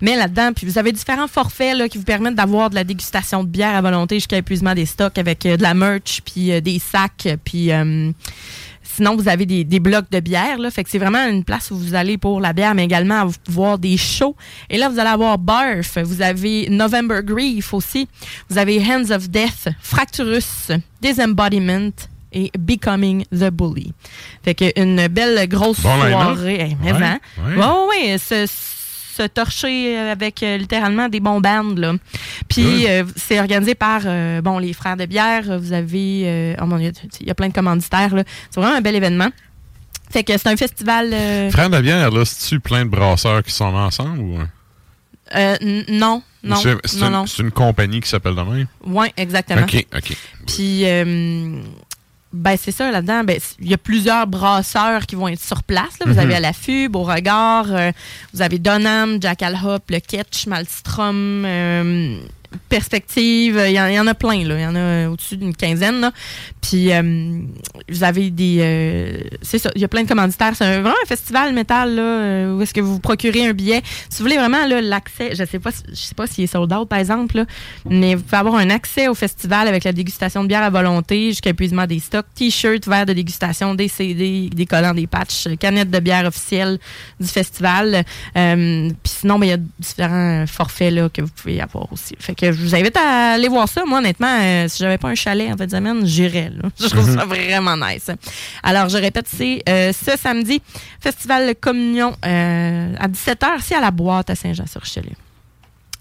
[0.00, 3.42] Mais là-dedans, puis vous avez différents forfaits là, qui vous permettent d'avoir de la dégustation
[3.44, 6.60] de bière à volonté jusqu'à épuisement des stocks avec euh, de la merch, puis euh,
[6.60, 7.70] des sacs, puis...
[8.96, 10.58] Sinon, vous avez des, des blocs de bière.
[10.58, 13.22] Là, fait que c'est vraiment une place où vous allez pour la bière, mais également
[13.22, 14.34] à voir des shows.
[14.70, 15.98] Et là, vous allez avoir Barf.
[15.98, 18.08] Vous avez November Grief aussi.
[18.48, 20.70] Vous avez Hands of Death, Fracturus,
[21.02, 21.90] Disembodiment
[22.32, 23.92] et Becoming the Bully.
[24.42, 26.54] Fait que une belle grosse Bon soirée.
[26.60, 27.18] Hey, mais Ouais, hein?
[27.46, 28.12] ouais.
[28.12, 28.16] Ouais,
[29.16, 31.74] se torcher avec euh, littéralement des bons bands.
[31.76, 31.94] Là.
[32.48, 35.58] Puis euh, c'est organisé par euh, bon les frères de bière.
[35.58, 38.14] Vous avez euh, oh mon Dieu, il y a plein de commanditaires.
[38.14, 38.22] là.
[38.50, 39.28] C'est vraiment un bel événement.
[40.10, 41.10] Fait que c'est un festival.
[41.12, 44.38] euh, Frère de bière, là, c'est-tu plein de brasseurs qui sont ensemble ou.
[45.34, 48.66] euh, n- non, non, C'est une, c'est une compagnie qui s'appelle de même?
[48.86, 49.00] non.
[49.00, 49.62] Ouais, exactement.
[49.62, 50.16] OK, OK.
[50.46, 51.60] Puis, euh,
[52.36, 53.24] Ben, c'est ça, là-dedans.
[53.24, 55.98] Ben, il y a plusieurs brasseurs qui vont être sur place.
[56.00, 56.06] là.
[56.06, 56.18] Vous Mhm.
[56.18, 57.90] avez à l'affût, Beauregard, euh,
[58.34, 62.18] vous avez Donham, Jackal Hop, le Ketch, Malmstrom, euh,
[62.68, 63.62] Perspective.
[63.66, 64.56] Il y, en- il y en a plein, là.
[64.58, 66.12] Il y en a au-dessus d'une quinzaine, là.
[66.60, 67.40] Puis, euh,
[67.88, 68.58] vous avez des.
[68.60, 70.52] euh, c'est ça, il y a plein de commanditaires.
[70.56, 73.82] C'est vraiment un festival métal, là, euh, où est-ce que vous vous procurez un billet.
[74.10, 76.72] Si vous voulez vraiment là, l'accès, je sais pas, je sais pas s'il est sold
[76.72, 77.44] out, par exemple, là,
[77.88, 81.30] mais vous pouvez avoir un accès au festival avec la dégustation de bière à volonté
[81.30, 85.90] jusqu'à épuisement des stocks, t-shirts, verres de dégustation, des CD, des collants, des patchs, canettes
[85.90, 86.78] de bière officielles
[87.20, 88.04] du festival.
[88.36, 92.14] Euh, Puis sinon, ben, il y a différents forfaits là, que vous pouvez avoir aussi.
[92.18, 93.84] Fait que je vous invite à aller voir ça.
[93.84, 96.50] Moi, honnêtement, euh, si j'avais pas un chalet en fin de semaine, j'irais.
[96.80, 98.10] Je trouve ça vraiment nice.
[98.62, 100.60] Alors, je répète, c'est euh, ce samedi,
[101.00, 105.12] Festival Communion euh, à 17h, c'est à la boîte à Saint-Jean-sur-Richelieu.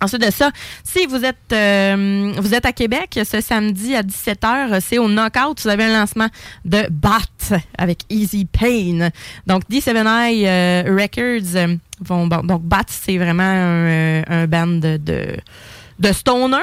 [0.01, 0.51] Ensuite de ça,
[0.83, 5.61] si vous êtes euh, vous êtes à Québec ce samedi à 17h, c'est au Knockout,
[5.63, 6.27] vous avez un lancement
[6.65, 9.09] de Bat avec Easy Pain.
[9.47, 15.37] Donc D7i euh, Records vont bon, donc Bat c'est vraiment un, un band de, de
[15.99, 16.57] de stoner,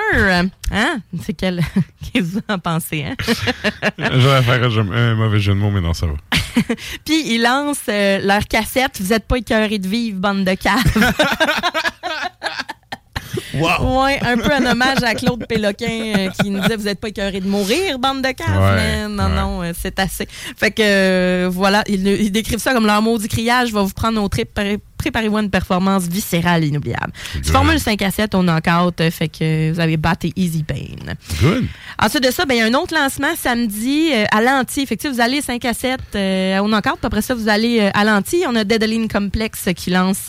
[0.70, 0.98] hein?
[1.22, 1.62] C'est quel
[2.12, 3.16] qu'est-ce que vous en pensez, hein?
[4.18, 6.12] J'aurais faire un, un mauvais jeu de mots, mais non, ça va.
[7.04, 9.00] Puis ils lancent euh, leur cassette.
[9.00, 11.14] Vous êtes pas écœurés de vivre, bande de caves.
[13.54, 14.02] Wow!
[14.04, 17.08] Ouais, un peu un hommage à Claude Péloquin euh, qui nous disait Vous êtes pas
[17.08, 18.48] écœurés de mourir, bande de caves.
[18.60, 19.34] Ouais, Mais non, ouais.
[19.34, 20.26] non, euh, c'est assez.
[20.56, 24.22] Fait que euh, voilà, ils, ils décrivent ça comme leur maudit criage va vous prendre
[24.22, 24.58] au trip.
[25.02, 27.12] Pré- Préparez-vous à une performance viscérale inoubliable.
[27.44, 30.76] Formule 5 à 7 au knockout, euh, fait que vous avez battu Easy Pain.
[31.42, 31.66] Good.
[32.02, 34.86] Ensuite de ça, ben, il y a un autre lancement samedi euh, à l'anti.
[34.86, 37.48] Fait que, tu sais, vous allez 5 à 7 euh, knockout, puis après ça, vous
[37.48, 38.42] allez euh, à l'anti.
[38.48, 40.28] On a Deadaline Complex qui lance.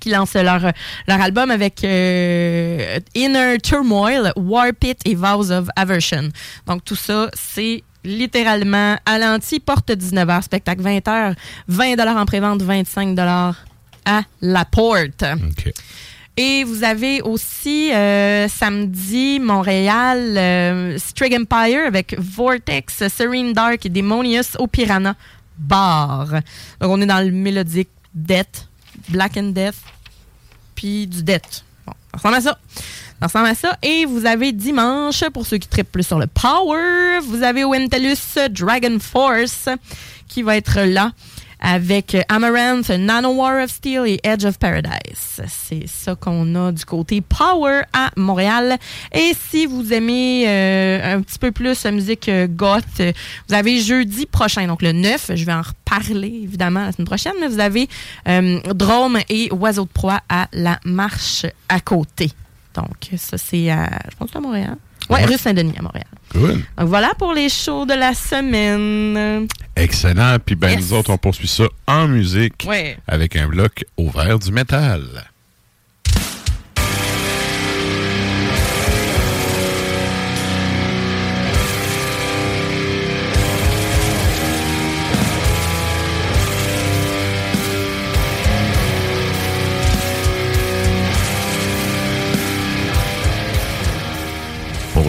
[0.00, 0.60] qui lance leur,
[1.06, 6.28] leur album avec euh, Inner Turmoil, War Pit et Vows of Aversion.
[6.66, 11.34] Donc tout ça, c'est littéralement à l'anti, porte 19h, spectacle 20h,
[11.68, 15.24] 20 en prévente, 25 à la porte.
[16.36, 23.90] Et vous avez aussi euh, samedi Montréal euh, Strig Empire avec Vortex, Serene Dark et
[23.90, 25.14] Demonius au Piranha
[25.58, 26.28] Bar.
[26.80, 28.66] Donc on est dans le mélodique Death,
[29.10, 29.76] Black and Death,
[30.74, 31.64] puis du Death.
[31.86, 32.58] Bon, ça ressemble à ça.
[33.28, 33.78] Ça à ça.
[33.82, 38.50] Et vous avez dimanche, pour ceux qui trippent plus sur le Power, vous avez Wentelus
[38.50, 39.68] Dragon Force
[40.26, 41.12] qui va être là
[41.60, 45.40] avec Amaranth, Nano War of Steel et Edge of Paradise.
[45.46, 48.76] C'est ça qu'on a du côté Power à Montréal.
[49.12, 53.00] Et si vous aimez euh, un petit peu plus la musique euh, goth,
[53.48, 57.34] vous avez jeudi prochain, donc le 9, je vais en reparler évidemment la semaine prochaine,
[57.40, 57.88] mais vous avez
[58.26, 62.32] euh, Drôme et Oiseau de proie à la marche à côté.
[62.74, 64.76] Donc ça c'est à, je pense à Montréal.
[65.10, 65.24] Ouais, Ouais.
[65.26, 66.06] rue Saint-Denis à Montréal.
[66.34, 66.62] Good.
[66.78, 69.48] Donc voilà pour les shows de la semaine.
[69.76, 70.36] Excellent.
[70.44, 72.96] Puis ben, nous autres, on poursuit ça en musique Ouais.
[73.08, 75.02] avec un bloc au vert du métal.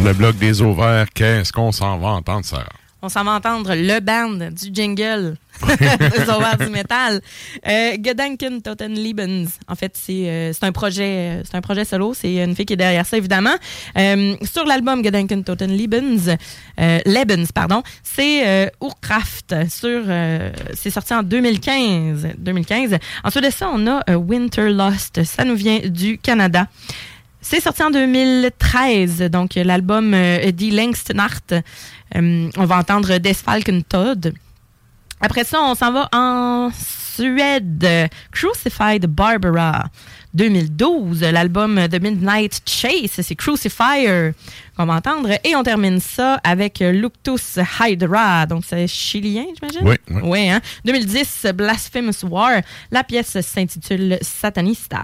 [0.03, 2.65] Le bloc des ovaires, qu'est-ce qu'on s'en va entendre, Sarah?
[3.01, 5.35] On s'en va entendre le band du jingle
[5.67, 7.21] des Horaires du métal.
[7.67, 9.47] Euh, Gedanken Totenliebens.
[9.67, 12.13] En fait, c'est euh, c'est un projet c'est un projet solo.
[12.13, 13.55] C'est une fille qui est derrière ça, évidemment.
[13.97, 16.38] Euh, sur l'album Gedanken Totenliebens,
[16.80, 19.53] euh, Lebens, pardon, c'est euh, Urkraft.
[19.69, 22.30] Sur, euh, c'est sorti en 2015.
[22.38, 22.97] 2015.
[23.25, 25.23] Ensuite de ça, on a euh, Winter Lost.
[25.25, 26.67] Ça nous vient du Canada.
[27.45, 31.53] C'est sorti en 2013, donc euh, l'album euh, Die Längste Nacht.
[32.15, 34.34] Euh, on va entendre Des Falcon Todd.
[35.20, 38.10] Après ça, on s'en va en Suède.
[38.32, 39.84] Crucified Barbara.
[40.34, 44.32] 2012, l'album The Midnight Chase, c'est Crucifier
[44.76, 45.30] qu'on va entendre.
[45.44, 48.48] Et on termine ça avec Luctus Hydra.
[48.48, 49.82] Donc, c'est chilien, j'imagine?
[49.84, 50.49] Oui, oui.
[50.49, 50.61] Hein?
[50.86, 52.61] 2010, Blasphemous War.
[52.90, 55.03] La pièce s'intitule Satanista.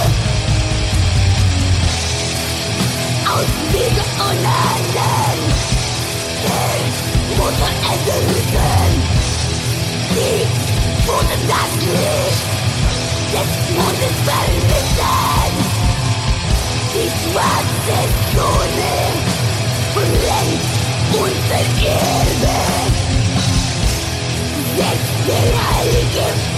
[3.31, 3.95] out big
[4.27, 5.41] on hand
[6.43, 6.97] Thanks
[7.37, 8.89] for the evolution
[10.15, 10.49] Deep
[11.07, 12.35] for the darkness
[13.31, 15.51] This modern permission
[16.93, 17.67] This world
[17.99, 19.17] is turning
[19.95, 20.61] Blind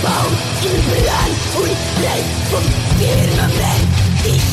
[0.03, 0.33] Baum
[0.69, 2.65] in Brand und bleibt vom
[2.97, 3.87] Firmament
[4.25, 4.52] Ich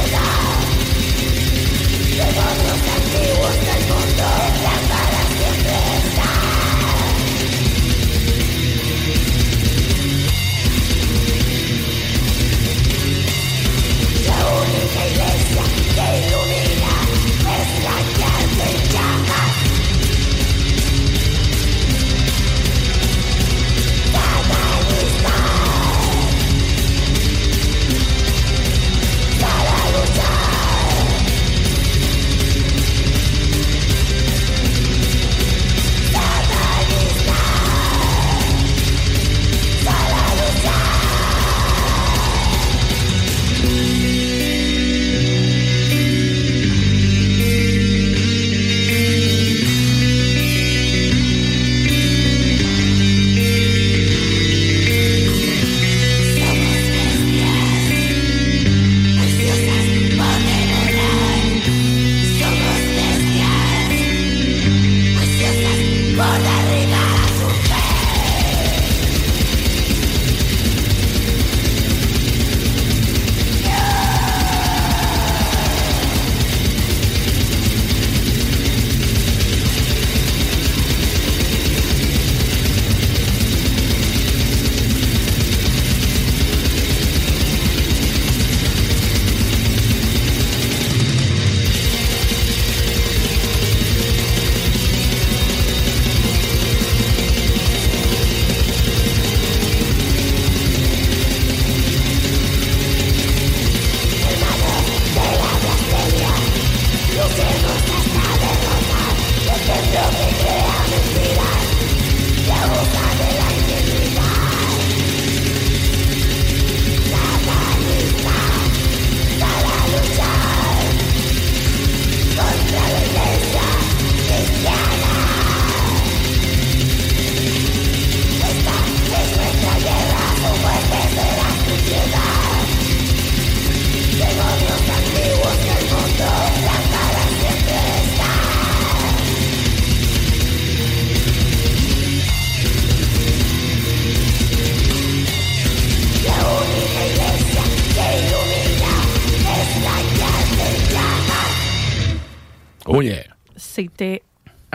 [0.00, 0.28] Oh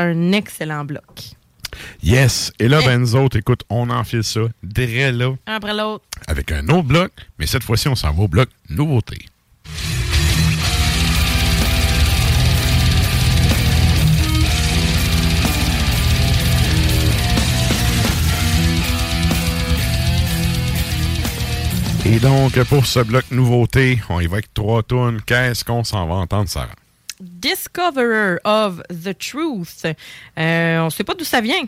[0.03, 1.33] un excellent bloc.
[2.03, 2.51] Yes.
[2.59, 6.05] Et là, ben nous autres, écoute, on enfile ça, dès là, Un après l'autre.
[6.27, 9.25] avec un autre bloc, mais cette fois-ci, on s'en va au bloc nouveauté.
[22.05, 25.21] Et donc, pour ce bloc nouveauté, on y va avec trois tunes.
[25.25, 26.67] Qu'est-ce qu'on s'en va entendre, Sarah?
[27.19, 29.85] Discoverer of the Truth.
[30.37, 31.63] Euh, on sait pas d'où ça vient.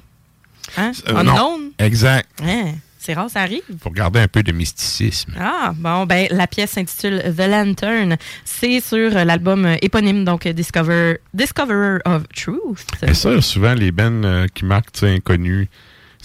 [0.78, 0.92] Hein?
[1.08, 1.72] Euh, Unknown.
[1.78, 2.28] Exact.
[2.42, 3.62] Hein, C'est rare, ça arrive.
[3.82, 5.34] Pour garder un peu de mysticisme.
[5.40, 8.18] Ah, bon, ben, la pièce s'intitule The Lantern.
[8.44, 12.88] C'est sur l'album éponyme, donc Discover, Discoverer of Truth.
[13.04, 15.68] Mais ça, souvent, les bands euh, qui marquent inconnus,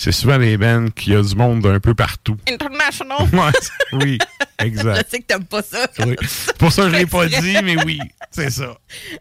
[0.01, 2.36] c'est souvent les bands qui a du monde un peu partout.
[2.48, 3.18] International.
[3.32, 4.18] Ouais, oui,
[4.59, 4.97] exact.
[4.97, 5.86] Je sais que t'aimes pas ça.
[5.98, 6.16] Oui.
[6.59, 8.01] Pour ça, je l'ai pas dit, mais oui,
[8.31, 8.78] c'est ça.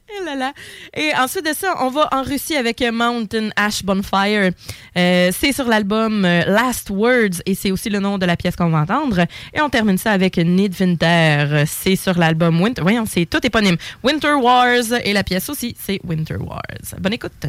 [0.07, 0.53] Et là là.
[0.95, 4.51] Et ensuite de ça, on va en Russie avec Mountain Ash Bonfire.
[4.97, 8.55] Euh, c'est sur l'album euh, Last Words et c'est aussi le nom de la pièce
[8.55, 9.25] qu'on va entendre.
[9.53, 11.65] Et on termine ça avec Winter.
[11.67, 12.81] C'est sur l'album Winter.
[12.81, 13.75] Voyons, c'est tout éponyme.
[14.01, 16.61] Winter Wars et la pièce aussi, c'est Winter Wars.
[16.99, 17.47] Bonne écoute.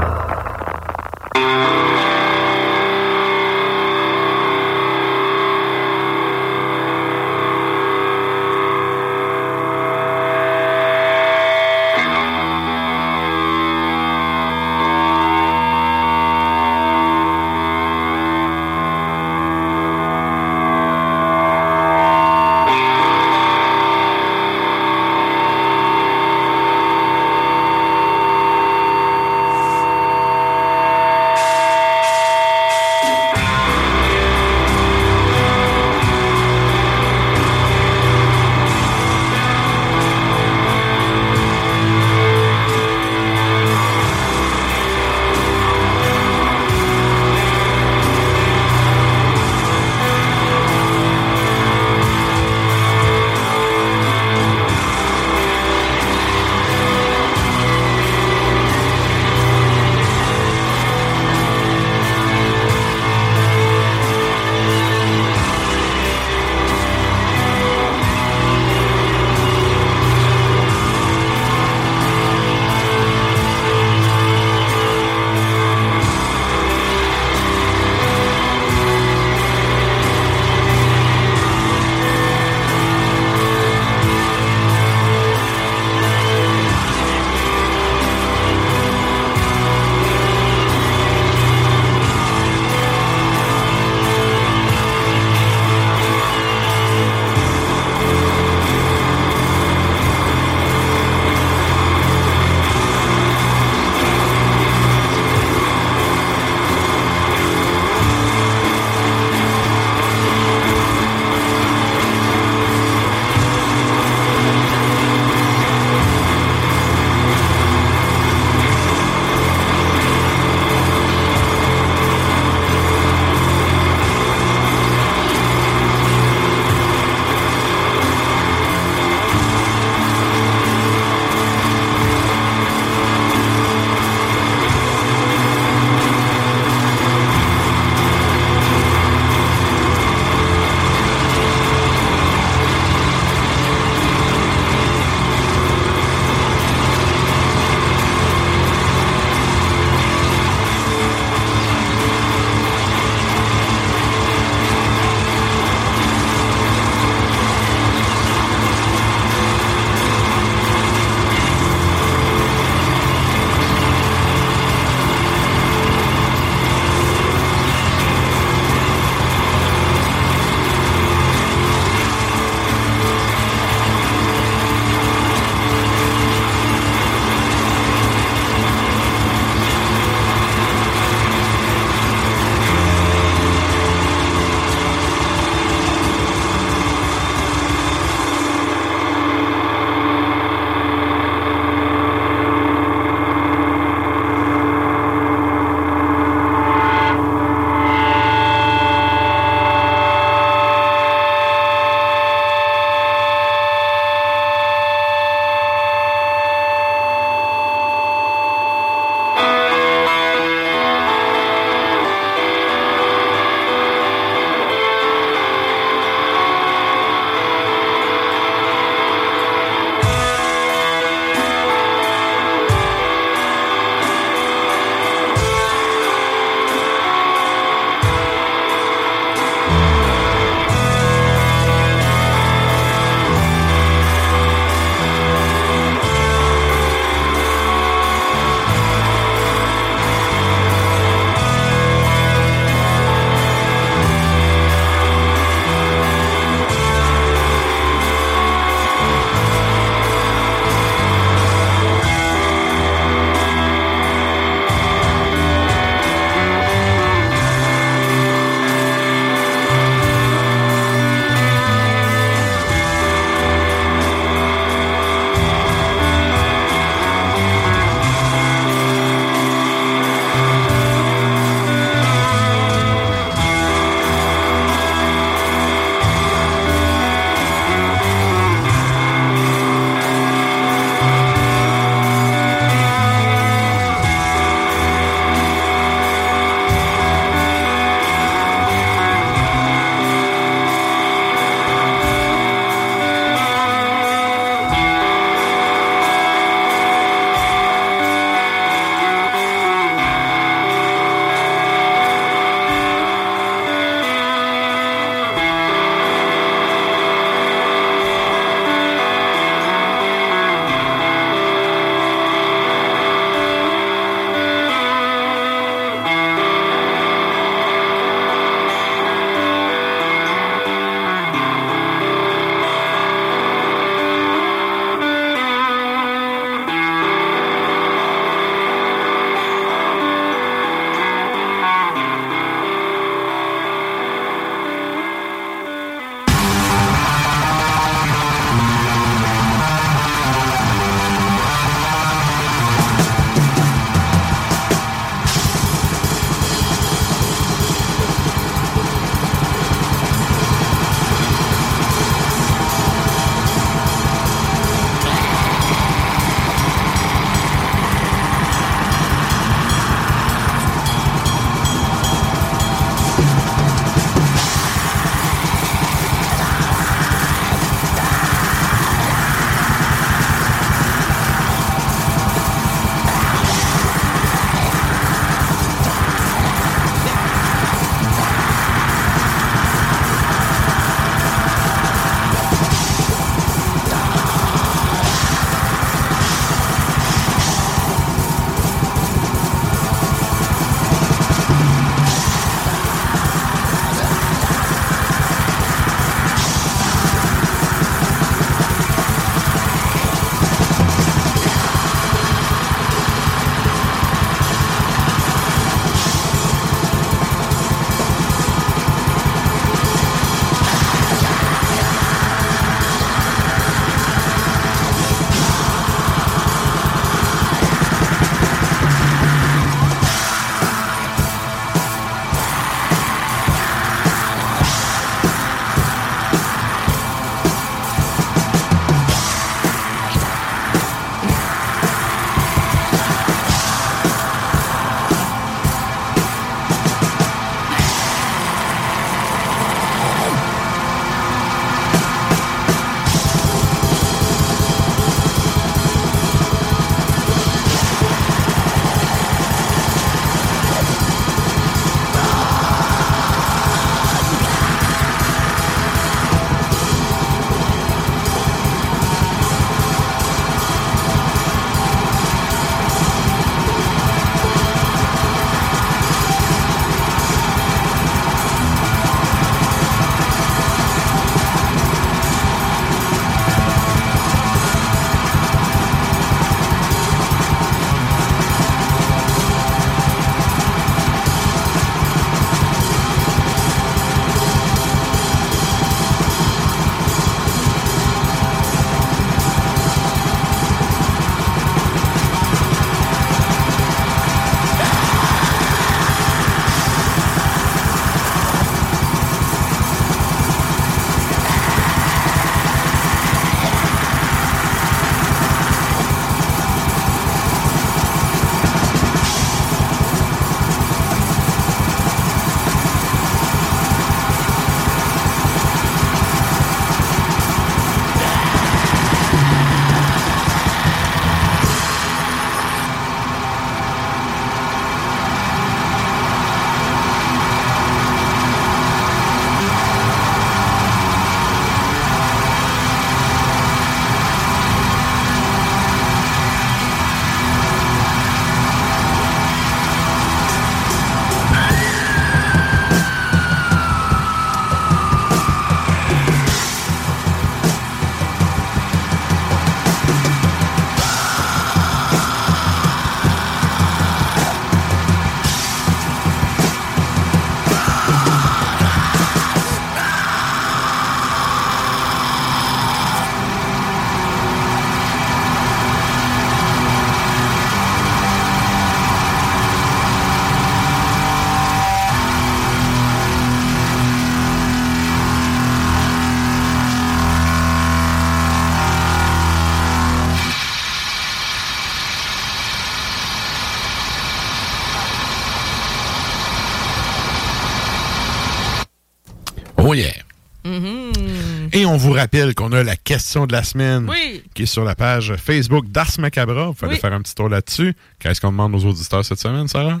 [591.92, 594.42] On vous rappelle qu'on a la question de la semaine Oui.
[594.54, 596.70] qui est sur la page Facebook d'Ars Macabra.
[596.70, 596.96] Vous Oui.
[596.98, 597.94] faire un petit tour là-dessus.
[598.18, 600.00] Qu'est-ce qu'on demande aux auditeurs cette semaine, Sarah?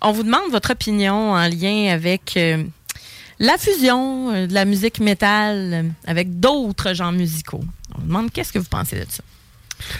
[0.00, 2.64] On vous demande votre opinion en lien avec euh,
[3.38, 7.62] la fusion euh, de la musique métal avec d'autres genres musicaux.
[7.94, 9.22] On vous demande qu'est-ce que vous pensez de ça.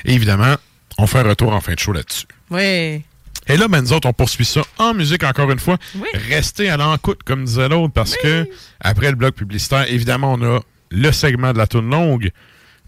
[0.07, 0.55] Et évidemment,
[0.97, 2.27] on fait un retour en fin de show là-dessus.
[2.51, 3.03] Oui.
[3.47, 5.77] Et là, ben, nous autres, on poursuit ça en musique encore une fois.
[5.97, 6.09] Oui.
[6.31, 8.49] Restez à l'encoute, comme disait l'autre, parce que
[8.81, 10.61] après le bloc publicitaire, évidemment, on a
[10.91, 12.31] le segment de la tourne longue.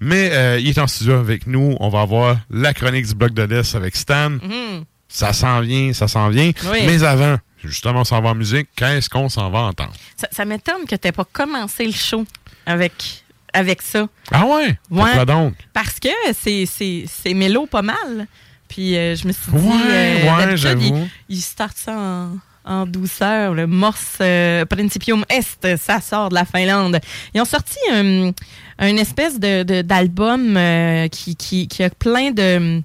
[0.00, 1.76] Mais euh, il est en studio avec nous.
[1.78, 4.30] On va avoir la chronique du bloc de l'Est avec Stan.
[4.30, 4.84] Mhm.
[5.08, 6.50] Ça s'en vient, ça s'en vient.
[6.72, 6.78] Oui.
[6.86, 8.68] Mais avant, justement, on s'en va en musique.
[8.74, 9.92] Qu'est-ce qu'on s'en va entendre?
[10.16, 12.24] Ça, ça m'étonne que tu n'aies pas commencé le show
[12.66, 14.08] avec, avec ça.
[14.32, 14.78] Ah ouais?
[14.88, 15.54] Pourquoi donc?
[15.72, 18.26] Parce que c'est- mélo pas mal.
[18.68, 22.86] Puis euh, je me suis dit, Ouais, euh, ouais, il, il start ça en, en
[22.86, 23.54] douceur.
[23.54, 26.98] Le Morse euh, Principium Est, ça sort de la Finlande.
[27.34, 28.30] Ils ont sorti un,
[28.78, 32.80] un espèce de- de- d'album euh, qui, qui, qui a plein de,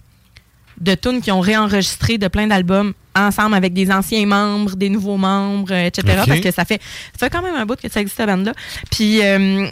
[0.82, 5.18] de tunes qui ont réenregistré de plein d'albums ensemble avec des anciens membres, des nouveaux
[5.18, 6.22] membres, euh, etc.
[6.28, 6.82] Parce que ça fait,
[7.20, 8.54] ça fait quand même un bout que ça existe, cette bande-là.
[8.92, 9.68] Puis euh,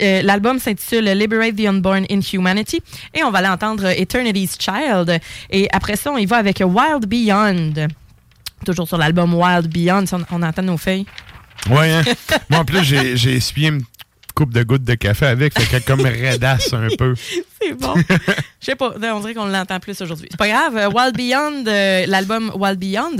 [0.00, 2.80] euh, l'album s'intitule Liberate the Unborn in Humanity.
[3.14, 5.18] Et on va aller entendre Eternity's Child.
[5.50, 7.72] Et après ça, on y va avec Wild Beyond.
[8.64, 10.06] Toujours sur l'album Wild Beyond.
[10.06, 11.06] Si On, on entend nos feuilles.
[11.70, 12.02] Ouais, hein?
[12.50, 13.82] Moi, en plus, j'ai essuyé une
[14.34, 17.14] coupe de gouttes de café avec, fait qu'elle comme redasse un peu.
[17.60, 17.92] C'est bon.
[18.60, 20.28] Je sais pas, on dirait qu'on l'entend plus aujourd'hui.
[20.30, 20.76] C'est pas grave.
[20.76, 23.16] euh, Wild Beyond, euh, l'album Wild Beyond.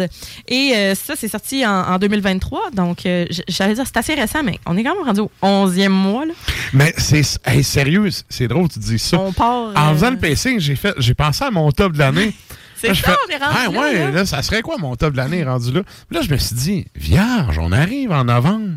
[0.47, 2.70] Et euh, ça, c'est sorti en, en 2023.
[2.73, 5.89] Donc, euh, j'allais dire, c'est assez récent, mais on est quand même rendu au 11e
[5.89, 6.24] mois.
[6.24, 6.35] Là.
[6.73, 9.19] Mais c'est hey, sérieux, c'est drôle que tu dis ça.
[9.19, 9.73] On part.
[9.74, 12.32] En faisant le pacing, j'ai fait j'ai pensé à mon top de l'année.
[12.81, 14.11] C'est ça, on est rendu Ah là, ouais, là.
[14.11, 15.83] là, ça serait quoi mon top de l'année rendu là?
[15.83, 18.77] Puis Là, je me suis dit, vierge, on arrive en novembre.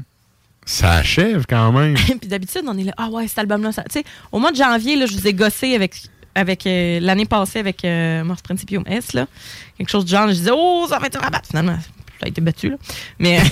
[0.65, 1.95] Ça achève quand même.
[2.19, 3.83] Puis d'habitude, on est là, ah ouais, cet album-là, ça.
[3.83, 5.95] Tu sais, au mois de janvier, là, je vous ai gossé avec,
[6.35, 9.27] avec euh, l'année passée avec euh, Morse Principium S, là.
[9.77, 11.41] Quelque chose du genre, je disais, oh, ça va être un rabat.
[11.47, 11.77] Finalement,
[12.19, 12.75] ça a été battu, là.
[13.19, 13.39] Mais.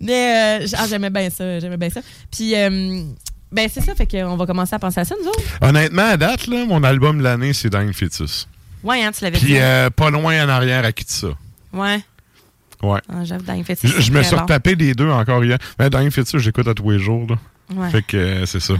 [0.00, 2.00] Mais euh, ah, j'aimais bien ça, j'aimais bien ça.
[2.30, 3.04] Puis, euh,
[3.52, 5.40] ben, c'est ça, fait qu'on va commencer à penser à ça, nous autres.
[5.60, 8.48] Honnêtement, à date, là, mon album de l'année, c'est Dying Fetus.
[8.82, 9.56] Ouais, hein, tu l'avais Puis dit.
[9.58, 11.28] euh, pas loin en arrière à qui de ça.
[11.72, 12.00] Ouais.
[12.82, 13.00] Ouais.
[13.08, 15.56] Ah, J'avoue, fait Je, je me suis retapé les deux encore hier.
[15.78, 17.26] Mais Dying Fetus, j'écoute à tous les jours.
[17.30, 17.36] Là.
[17.74, 17.90] Ouais.
[17.90, 18.74] Fait que euh, c'est ça.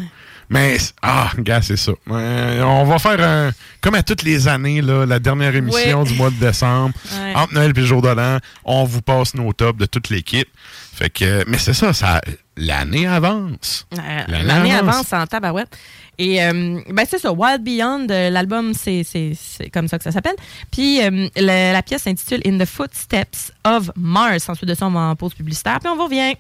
[0.51, 1.93] Mais, ah, gars, c'est ça.
[2.11, 3.53] Euh, on va faire un.
[3.81, 6.07] Comme à toutes les années, là, la dernière émission Ouais.
[6.09, 6.93] du mois de décembre.
[7.35, 10.49] Entre Noël et le jour de l'an, on vous passe nos tops de toute l'équipe.
[10.93, 12.21] Fait que, mais c'est ça, ça
[12.57, 13.87] l'année avance.
[13.95, 13.99] Euh,
[14.29, 15.13] L'année avance.
[15.13, 15.77] avance en tabarouette.
[16.19, 20.05] Et euh, ben c'est ça, Wild Beyond, euh, l'album, c'est c'est- c'est comme ça que
[20.05, 20.37] ça s'appelle.
[20.71, 24.49] Puis euh, la, la pièce s'intitule In the Footsteps of Mars.
[24.49, 26.35] Ensuite de ça, on va en pause publicitaire, puis on vous revient.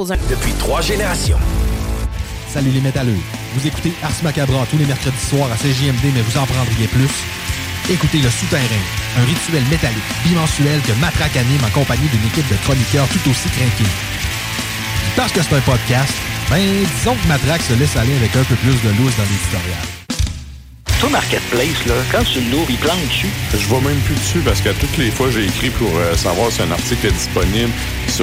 [0.00, 0.16] Pause.
[0.28, 1.38] Depuis trois générations.
[2.48, 3.18] Salut les métalleux.
[3.54, 7.10] Vous écoutez Ars Macabra tous les mercredis soirs à CJMD, mais vous en prendriez plus.
[7.90, 8.84] Écoutez Le Souterrain,
[9.18, 13.48] un rituel métallique bimensuel que Matraque anime en compagnie d'une équipe de chroniqueurs tout aussi
[13.48, 13.90] craqués.
[15.16, 16.14] Parce que c'est un podcast,
[16.50, 16.60] ben
[16.96, 19.82] disons que Matraque se laisse aller avec un peu plus de loose dans l'éditorial.
[21.00, 23.30] Toi, Marketplace, là, quand tu l'ouvres, il plante dessus.
[23.52, 26.52] Je vais même plus dessus parce que toutes les fois, j'ai écrit pour euh, savoir
[26.52, 27.72] si un article est disponible.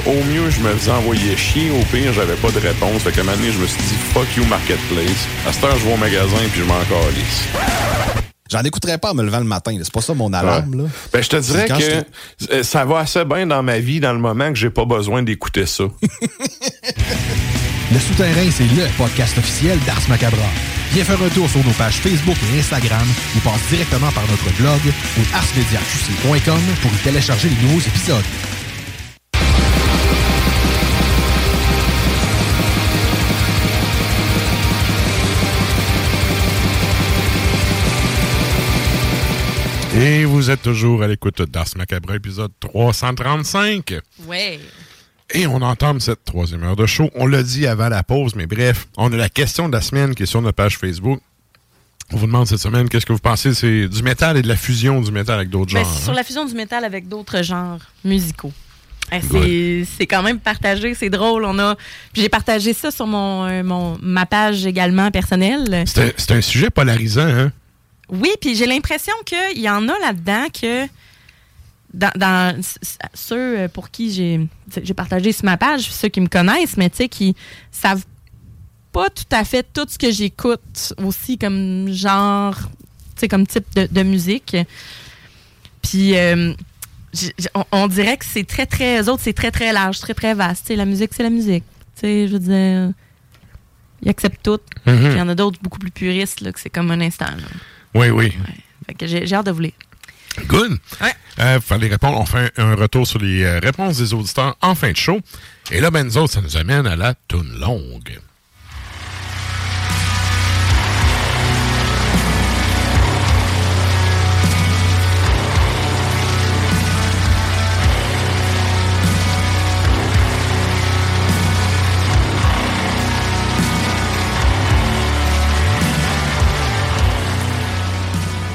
[0.06, 1.70] Au mieux, je me faisais envoyer chier.
[1.70, 3.02] Au pire, j'avais pas de réponse.
[3.02, 5.26] Fait qu'à un moment donné, je me suis dit «Fuck you, Marketplace».
[5.46, 7.48] À cette heure, je vais au magasin puis je m'en calisse.
[8.50, 9.76] J'en écouterais pas en me levant le matin.
[9.82, 10.82] C'est pas ça mon alarme.
[10.82, 10.88] Là.
[11.12, 14.48] Ben, je te dirais que ça va assez bien dans ma vie dans le moment
[14.50, 15.84] que j'ai pas besoin d'écouter ça.
[17.90, 20.44] Le Souterrain, c'est le podcast officiel d'Ars Macabra.
[20.92, 24.50] Viens faire un tour sur nos pages Facebook et Instagram ou passe directement par notre
[24.60, 24.80] blog
[25.18, 28.24] ou arsmediaqc.com pour y télécharger les nouveaux épisodes.
[40.00, 43.94] Et vous êtes toujours à l'écoute d'Ars Macabre, épisode 335.
[44.26, 44.60] Ouais.
[45.34, 47.10] Et on entame cette troisième heure de show.
[47.16, 50.14] On l'a dit avant la pause, mais bref, on a la question de la semaine
[50.14, 51.20] qui est sur notre page Facebook.
[52.12, 53.52] On vous demande cette semaine qu'est-ce que vous pensez?
[53.52, 55.98] C'est du métal et de la fusion du métal avec d'autres Ben, genres.
[55.98, 56.16] sur hein?
[56.16, 58.52] la fusion du métal avec d'autres genres musicaux.
[59.12, 61.44] Eh, C'est quand même partagé, c'est drôle.
[61.44, 61.74] On a,
[62.12, 65.82] puis j'ai partagé ça sur mon, euh, mon ma page également personnelle.
[65.86, 67.52] C'est un- c'est un sujet polarisant, hein?
[68.08, 70.86] Oui, puis j'ai l'impression qu'il y en a là-dedans que
[71.94, 72.62] dans,
[73.14, 74.46] ceux pour qui j'ai
[74.82, 77.34] j'ai partagé sur ma page, ceux qui me connaissent, mais tu sais, qui
[77.70, 78.04] savent
[78.92, 83.66] pas tout à fait tout ce que j'écoute aussi comme genre, tu sais, comme type
[83.74, 84.56] de, de musique.
[85.82, 86.52] Puis euh,
[87.54, 90.66] on, on dirait que c'est très, très, autres, c'est très, très large, très, très vaste.
[90.66, 91.64] Tu sais, la musique, c'est la musique.
[91.94, 92.92] Tu sais, je veux dire,
[94.02, 94.60] ils acceptent tout.
[94.86, 94.98] Mhm.
[94.98, 97.26] Puis il y en a d'autres beaucoup plus puristes, là, que c'est comme un instant.
[97.26, 97.48] là.
[97.98, 98.32] Oui, oui.
[99.00, 99.72] J'ai hâte de vous lire.
[100.46, 100.78] Good.
[101.40, 102.20] Euh, fallait répondre.
[102.20, 105.20] On fait un retour sur les euh, réponses des auditeurs en fin de show.
[105.72, 108.20] Et là, ben, nous autres, ça nous amène à la toune longue.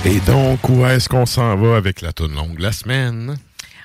[0.06, 3.38] Et donc, où est-ce qu'on s'en va avec la toune longue la semaine?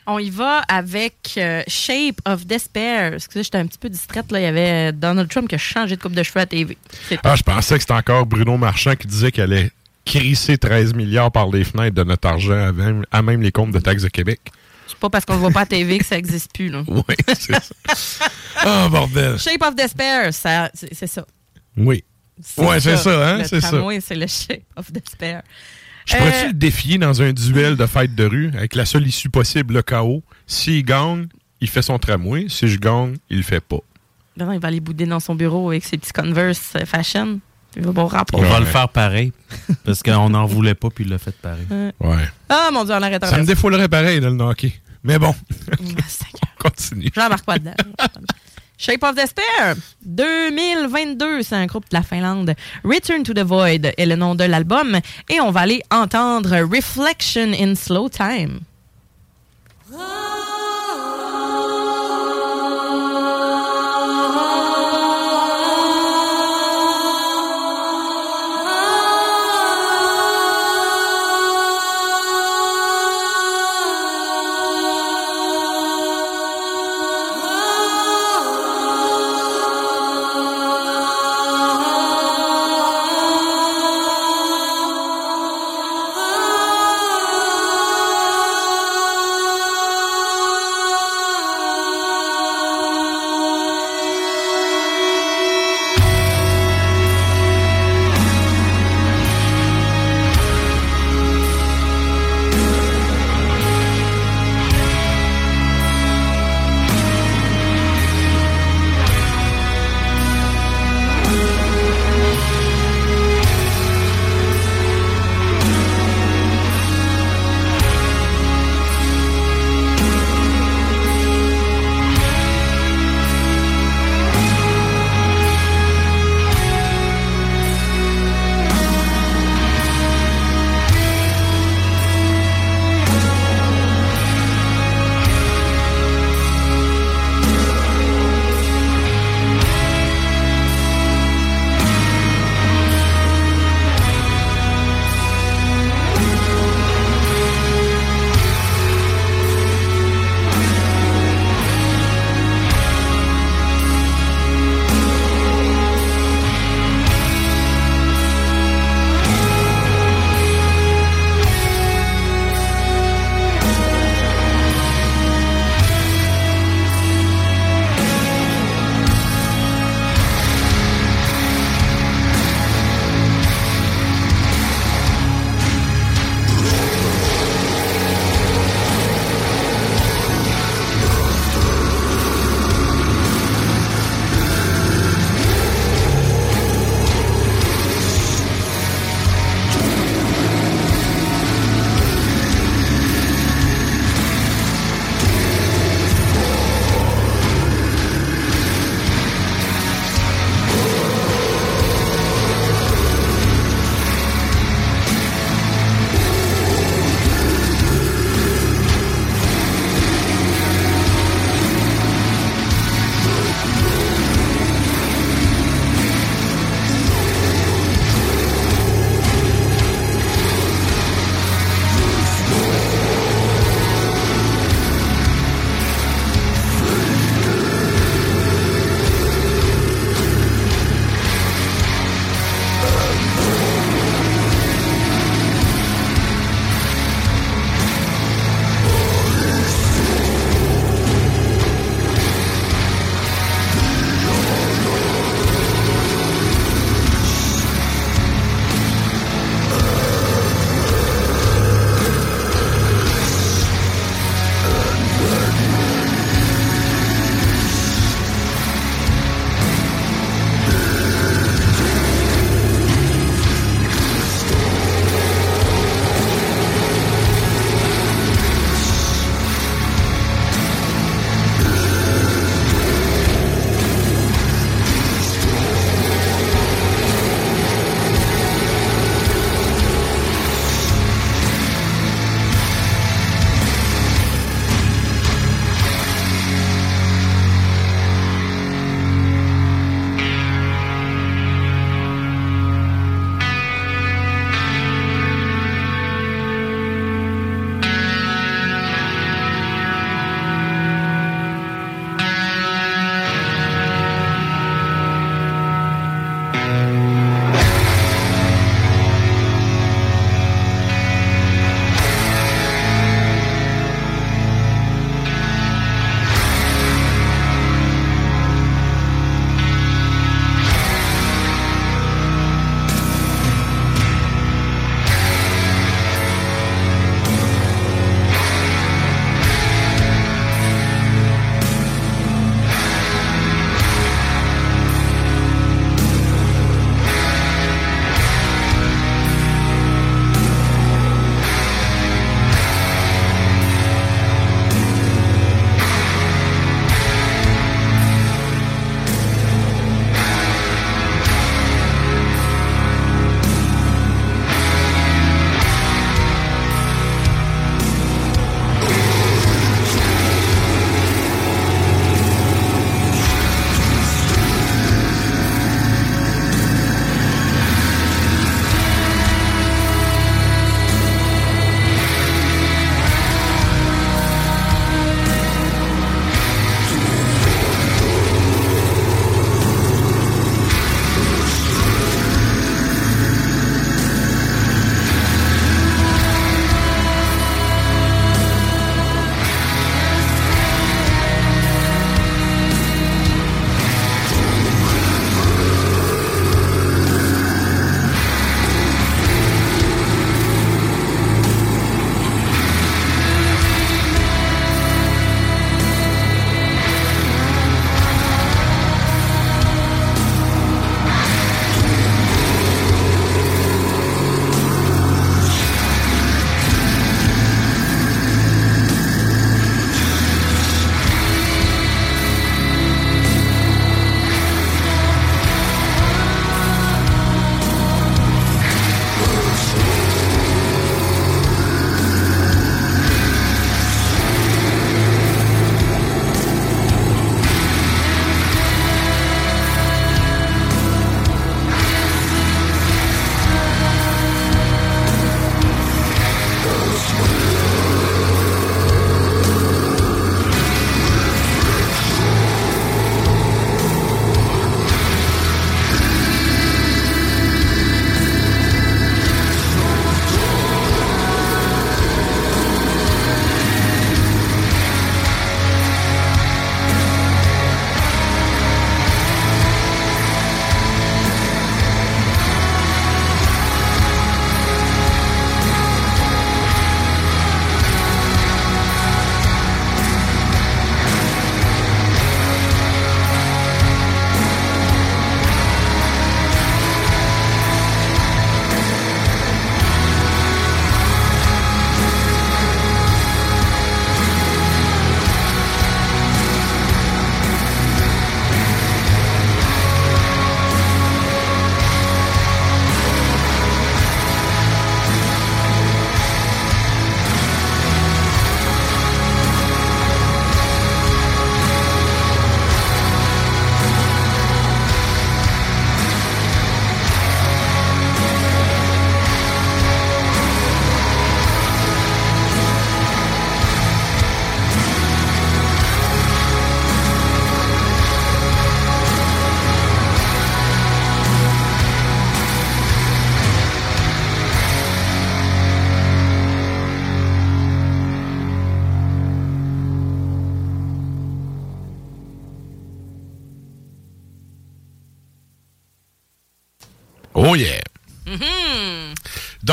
[0.07, 3.15] On y va avec euh, Shape of Despair.
[3.15, 4.32] Excusez, j'étais un petit peu distraite.
[4.32, 4.40] Là.
[4.40, 6.77] Il y avait euh, Donald Trump qui a changé de coupe de cheveux à TV.
[7.23, 9.70] Ah, je pensais que c'était encore Bruno Marchand qui disait qu'elle allait
[10.05, 13.73] crisser 13 milliards par les fenêtres de notre argent à même, à même les comptes
[13.73, 14.40] de taxes de Québec.
[14.89, 16.69] c'est pas parce qu'on le voit pas à TV que ça existe plus.
[16.69, 16.82] Là.
[16.89, 18.27] Oui, c'est ça.
[18.57, 19.39] Ah, bordel.
[19.39, 21.27] Shape of Despair, c'est ça.
[21.77, 22.03] Oui.
[22.57, 23.45] Ouais, c'est ça, hein?
[23.45, 23.69] C'est ça.
[23.69, 25.43] tramway, c'est le Shape of Despair.
[26.09, 29.07] Je pourrais-tu Euh, le défier dans un duel de fête de rue avec la seule
[29.07, 30.23] issue possible, le chaos?
[30.47, 31.27] S'il gagne,
[31.61, 32.47] il fait son tramway.
[32.49, 33.79] Si je gagne, il le fait pas.
[34.37, 37.41] ben non, il va aller bouder dans son bureau avec ses petits Converse euh, fashion.
[37.77, 38.41] Il va bon rapport.
[38.41, 39.33] On va le faire pareil.
[39.85, 41.67] Parce qu'on n'en voulait pas, puis il l'a fait pareil.
[41.71, 41.93] Ouais.
[42.01, 42.29] Ouais.
[42.49, 44.73] Ah mon Dieu, on arrête Ça me défoulerait pareil, là, le hockey.
[45.05, 45.35] Mais bon,
[46.59, 47.11] continue.
[47.15, 47.75] J'embarque pas dedans.
[48.81, 52.55] Shape of Despair, 2022, c'est un groupe de la Finlande.
[52.85, 57.53] Return to the Void est le nom de l'album et on va aller entendre Reflection
[57.59, 58.61] in Slow Time.
[59.93, 60.38] Ah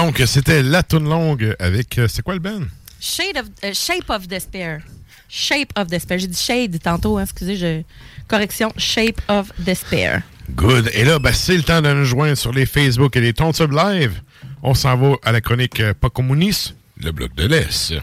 [0.05, 1.97] Donc, c'était la toune longue avec.
[1.97, 2.67] euh, C'est quoi le Ben?
[2.99, 4.81] Shade of, euh, Shape of Despair.
[5.27, 6.19] Shape of Despair.
[6.19, 7.81] J'ai dit Shade tantôt, hein, excusez, je...
[8.27, 8.71] correction.
[8.77, 10.21] Shape of Despair.
[10.51, 10.91] Good.
[10.93, 13.71] Et là, ben, c'est le temps de nous joindre sur les Facebook et les Tontub
[13.71, 14.21] Live.
[14.61, 17.95] On s'en va à la chronique euh, Pas communiste, le bloc de l'Est.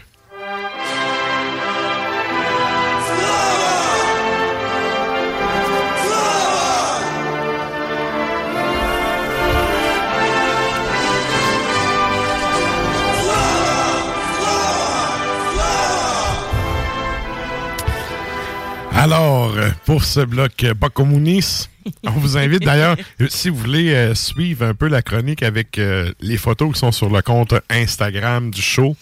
[19.03, 19.53] Alors,
[19.85, 21.69] pour ce bloc communiste,
[22.05, 22.95] on vous invite d'ailleurs,
[23.27, 26.93] si vous voulez euh, suivre un peu la chronique avec euh, les photos qui sont
[26.93, 28.95] sur le compte Instagram du show,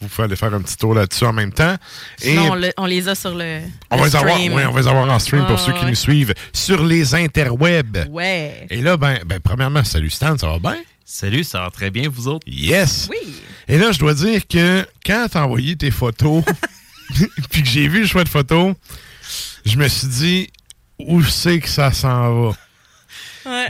[0.00, 1.76] vous pouvez aller faire un petit tour là-dessus en même temps.
[2.22, 3.60] Et Sinon, on, le- on les a sur le.
[3.90, 4.54] on le va, les avoir, stream.
[4.54, 5.90] oui, on va les avoir en stream pour ceux qui ouais.
[5.90, 8.06] nous suivent sur les interwebs.
[8.08, 8.66] Ouais.
[8.70, 10.78] Et là, ben, ben, premièrement, salut Stan, ça va bien?
[11.04, 12.46] Salut, ça va très bien, vous autres?
[12.46, 13.10] Yes!
[13.10, 13.34] Oui.
[13.68, 16.42] Et là, je dois dire que quand t'as envoyé tes photos,
[17.50, 18.74] puis que j'ai vu le choix de photos,
[19.64, 20.50] je me suis dit,
[20.98, 22.56] où c'est que ça s'en va?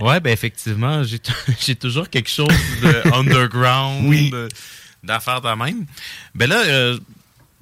[0.01, 1.03] Ouais, ben effectivement,
[1.61, 2.49] j'ai toujours quelque chose
[2.83, 4.31] de underground, Oui.
[4.31, 4.49] de-
[5.03, 5.85] d'affaires de même.
[6.35, 6.99] Ben là, euh,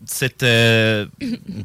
[0.05, 1.07] cette, euh,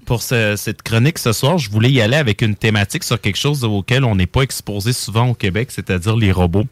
[0.06, 3.38] pour ce- cette chronique ce soir, je voulais y aller avec une thématique sur quelque
[3.38, 6.66] chose auquel on n'est pas exposé souvent au Québec, c'est-à-dire les robots.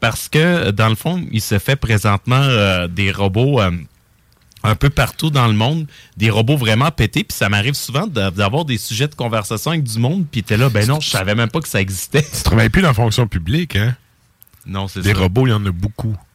[0.00, 3.70] Parce que, dans le fond, il se fait présentement euh, des robots euh,
[4.64, 5.86] un peu partout dans le monde,
[6.16, 9.84] des robots vraiment pétés, puis ça m'arrive souvent d'a- d'avoir des sujets de conversation avec
[9.84, 12.22] du monde, puis t'es là, ben non, je savais même pas que ça existait.
[12.22, 13.94] Tu travailles plus dans la fonction publique, hein?
[14.66, 15.20] Non, c'est Des ça.
[15.20, 16.16] robots, il y en a beaucoup.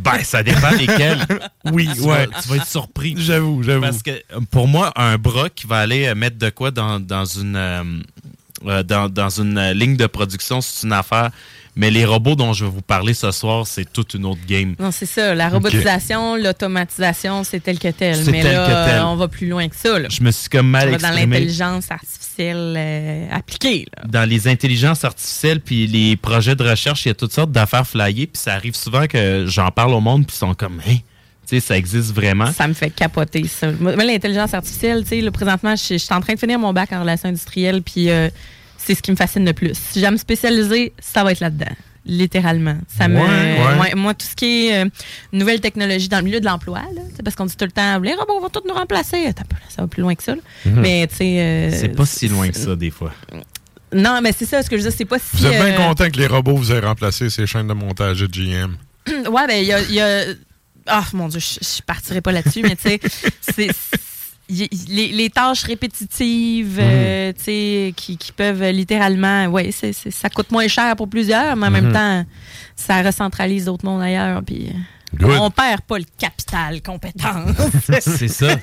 [0.00, 1.24] Ben, ça dépend lesquels.
[1.66, 2.26] Oui, tu ouais.
[2.26, 3.14] Vas, tu vas être surpris.
[3.16, 3.82] J'avoue, j'avoue.
[3.82, 6.98] Parce que euh, pour moi, un bras qui va aller euh, mettre de quoi dans,
[6.98, 11.30] dans une euh, dans, dans une euh, ligne de production, c'est une affaire.
[11.78, 14.74] Mais les robots dont je vais vous parler ce soir, c'est toute une autre game.
[14.78, 15.34] Non, c'est ça.
[15.34, 18.16] La robotisation, l'automatisation, c'est tel que tel.
[18.16, 19.02] C'est Mais tel là, que tel.
[19.02, 19.98] on va plus loin que ça.
[19.98, 20.08] Là.
[20.10, 21.36] Je me suis comme mal on va dans exprimé.
[21.40, 23.86] l'intelligence artificielle euh, appliquée.
[23.96, 24.04] là.
[24.08, 27.86] dans les intelligences artificielles puis les projets de recherche, il y a toutes sortes d'affaires
[27.86, 28.26] flyées.
[28.26, 31.00] Puis ça arrive souvent que j'en parle au monde, puis ils sont comme, hein, tu
[31.46, 32.52] sais, ça existe vraiment.
[32.52, 33.70] Ça me fait capoter, ça.
[33.78, 36.72] Moi, l'intelligence artificielle, tu sais, là, présentement, je je suis en train de finir mon
[36.72, 38.28] bac en relations industrielles, puis euh,
[38.86, 39.72] c'est ce qui me fascine le plus.
[39.74, 41.74] Si j'aime me spécialiser, ça va être là-dedans.
[42.08, 42.76] Littéralement.
[42.96, 43.80] Ça me, Ouais, ouais.
[43.80, 44.88] ouais, moi, tout ce qui est euh,
[45.32, 46.82] nouvelle technologie dans le milieu de l'emploi,
[47.16, 49.24] sais, parce qu'on dit tout le temps, les robots vont tous nous remplacer.
[49.68, 50.36] Ça va plus loin que ça.
[50.36, 50.40] là.
[50.66, 50.80] Mhm.
[50.80, 51.40] Mais, tu sais.
[51.40, 53.12] euh, C'est pas si loin que ça, des fois.
[53.92, 55.36] Non, mais c'est ça, ce que je veux dire, c'est pas si.
[55.36, 58.20] Vous êtes bien euh, content que les robots vous aient remplacé ces chaînes de montage
[58.20, 58.76] de GM.
[59.28, 59.80] ouais, ben, il y a.
[59.82, 60.24] il y a-
[60.86, 63.00] Ah, mon Dieu, je, je partirai pas là-dessus, mais tu sais,
[63.40, 63.68] c'est.
[64.48, 70.50] Les, les tâches répétitives, euh, tu sais, qui, qui peuvent littéralement, ouais, c'est, ça coûte
[70.52, 71.92] moins cher pour plusieurs, mais en même Mhm.
[71.92, 72.24] temps,
[72.76, 74.70] ça recentralise d'autres mondes ailleurs, puis
[75.16, 75.38] Good.
[75.40, 77.50] on perd pas le capital compétence.
[78.00, 78.56] c'est ça.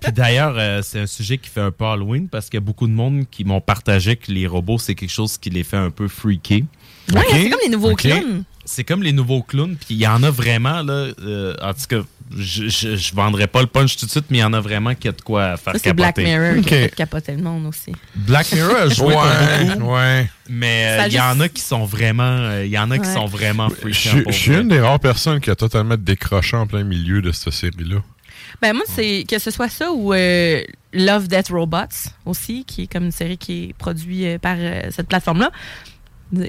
[0.00, 2.66] Puis d'ailleurs, euh, c'est un sujet qui fait un peu Halloween parce qu'il y a
[2.66, 5.76] beaucoup de monde qui m'ont partagé que les robots, c'est quelque chose qui les fait
[5.76, 6.62] un peu freaker.
[7.12, 8.42] Ouais, c'est comme les nouveaux clowns.
[8.64, 9.76] C'est comme les nouveaux clowns.
[9.76, 11.08] Puis il y en a vraiment, là.
[11.22, 12.00] euh, en tout cas,
[12.36, 14.60] je, je, je vendrai pas le punch tout de suite, mais il y en a
[14.60, 16.26] vraiment qui a de quoi faire Ça, c'est Black capoter.
[16.38, 17.92] Mirror qui a fait capoter le monde aussi.
[18.14, 19.94] Black Mirror a joué Ouais, beaucoup.
[19.94, 20.30] ouais.
[20.48, 22.22] Mais euh, Ça il y en a qui sont vraiment.
[22.24, 23.14] euh, Il y en a qui Ouais.
[23.14, 26.84] sont vraiment Je suis- je une des rares personnes qui a totalement décroché en plein
[26.84, 27.98] milieu de cette série-là.
[28.62, 32.86] Ben moi, c'est que ce soit ça ou euh, Love Death Robots aussi, qui est
[32.86, 35.50] comme une série qui est produite euh, par euh, cette plateforme-là.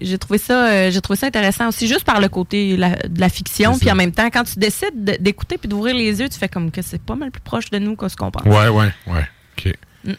[0.01, 3.19] J'ai trouvé ça, euh, j'ai trouvé ça intéressant aussi, juste par le côté la- de
[3.19, 6.27] la fiction, puis en même temps, quand tu décides de- d'écouter puis d'ouvrir les yeux,
[6.27, 8.43] tu fais comme que c'est pas mal plus proche de nous que ce qu'on pense.
[8.43, 9.27] Ouais, ouais, ouais.
[9.57, 9.73] OK.
[10.05, 10.13] Mm.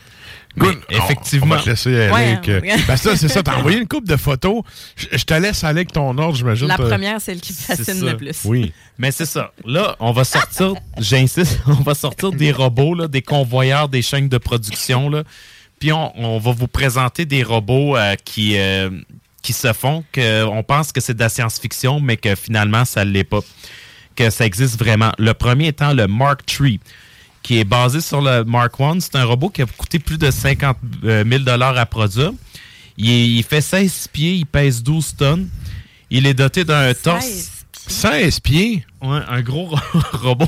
[0.58, 0.78] Good.
[0.90, 1.46] Mais effectivement.
[1.46, 2.12] On, on va te laisser aller.
[2.12, 2.76] Ouais, avec, ouais.
[2.88, 3.40] ben ça, c'est ça.
[3.42, 4.62] T'as envoyé une coupe de photos.
[4.96, 6.66] Je, je te laisse aller avec ton ordre, j'imagine.
[6.66, 8.40] La première, c'est celle qui me fascine le plus.
[8.46, 8.72] Oui.
[8.98, 9.52] Mais c'est ça.
[9.64, 14.28] Là, on va sortir, j'insiste, on va sortir des robots, là, des convoyeurs, des chaînes
[14.28, 15.08] de production.
[15.08, 15.22] Là.
[15.78, 18.90] Puis on, on va vous présenter des robots euh, qui, euh,
[19.42, 23.10] qui se font, qu'on pense que c'est de la science-fiction, mais que finalement, ça ne
[23.10, 23.40] l'est pas.
[24.16, 25.12] Que ça existe vraiment.
[25.18, 26.80] Le premier étant le Mark III,
[27.42, 29.00] qui est basé sur le Mark I.
[29.00, 32.32] C'est un robot qui a coûté plus de 50 000 à produire.
[32.98, 35.48] Il, il fait 16 pieds, il pèse 12 tonnes.
[36.10, 37.59] Il est doté d'un torse.
[37.90, 38.84] 16 pieds?
[39.02, 39.78] Ouais, un gros ro-
[40.12, 40.46] robot.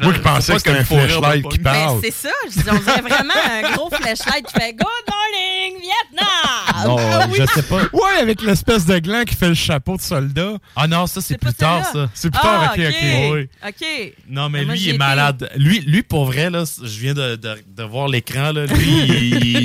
[0.00, 2.00] Moi, je pensais que c'était un flashlight qui parle.
[2.00, 5.80] Ben, c'est ça, je dis, on dirait vraiment un gros flashlight qui fait Good morning,
[5.80, 6.86] Vietnam!
[6.86, 7.82] Non, euh, je sais pas.
[7.92, 10.52] Ouais, avec l'espèce de gland qui fait le chapeau de soldat.
[10.76, 12.08] Ah non, ça, c'est plus tard, ça.
[12.14, 13.32] C'est plus Ah, tard, ok, ok.
[13.34, 13.48] Oui.
[13.68, 14.12] OK.
[14.28, 15.50] Non, mais Moi, lui, il est malade.
[15.56, 18.52] Lui, lui, pour vrai, là, je viens de, de- de voir l'écran.
[18.52, 18.66] là.
[18.66, 18.86] Lui,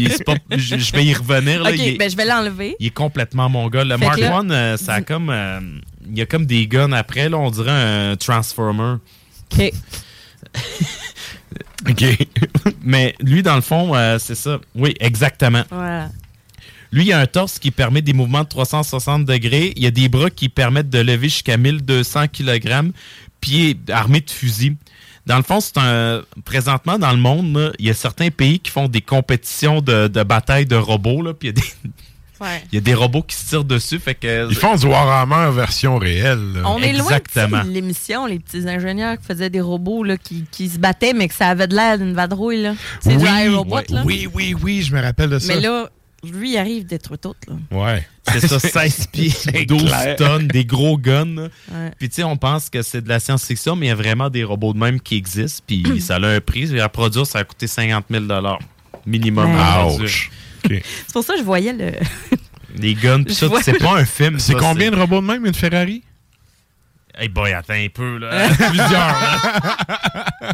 [0.07, 1.61] il- pas- je, je vais y revenir.
[1.63, 1.69] Là.
[1.69, 2.75] OK, il, ben je vais l'enlever.
[2.79, 3.83] il est complètement mon gars.
[3.83, 5.29] Le Fait Mark One, euh, ça a comme.
[5.29, 5.59] euh,
[6.13, 8.95] y a comme des guns après, là, on dirait un Transformer.
[9.51, 9.71] OK.
[11.89, 12.03] OK.
[12.83, 14.59] mais lui, dans le fond, euh, c'est ça.
[14.75, 15.63] Oui, exactement.
[15.69, 16.09] Voilà.
[16.91, 19.73] Lui, il a un torse qui permet des mouvements de 360 degrés.
[19.75, 22.91] Il y a des bras qui permettent de lever jusqu'à 1200 kg.
[23.41, 24.77] Puis il est armé de fusils.
[25.25, 26.21] Dans le fond, c'est un.
[26.45, 30.07] Présentement, dans le monde, là, il y a certains pays qui font des compétitions de,
[30.07, 31.21] de bataille de robots.
[31.21, 31.89] Là, puis il y, a des-
[32.41, 32.63] Ouais.
[32.71, 33.99] il y a des robots qui se tirent dessus.
[33.99, 36.53] Fait que, Ils font du Warhammer version réelle.
[36.55, 36.61] là.
[36.65, 37.17] On est loin
[37.63, 41.27] de l'émission, les petits ingénieurs qui faisaient des robots là, qui, qui se battaient, mais
[41.27, 42.61] que ça avait de l'air d'une vadrouille.
[42.63, 42.73] là.
[42.99, 43.75] C'est du iRobot.
[43.75, 44.03] ouais, là.
[44.05, 45.53] oui, oui, oui, je me rappelle de ça.
[45.53, 45.89] Mais là,
[46.23, 47.35] lui, il arrive détruire tout.
[47.47, 47.53] Là.
[47.71, 48.07] Ouais.
[48.27, 50.15] C'est ça, 16 pieds, C'est 12 clair.
[50.15, 51.35] tonnes, des gros guns.
[51.71, 51.91] Ouais.
[51.99, 54.29] Puis tu sais, on pense que c'est de la science-fiction, mais il y a vraiment
[54.31, 55.63] des robots de même qui existent.
[55.67, 56.79] Puis ça a un prix.
[56.79, 58.23] À produire, ça a coûté 50 000
[59.05, 59.53] minimum.
[59.53, 59.61] Ouais.
[59.61, 60.03] à produire.
[60.05, 60.31] Ouch.
[60.67, 61.91] C'est pour ça que je voyais le.
[62.77, 64.37] Les guns, pis Je ça, vois- c'est pas un film.
[64.39, 66.03] C'est combien de robots de même, une Ferrari?
[67.17, 68.49] Hey boy, attends un peu, là.
[68.57, 69.39] Plusieurs, là.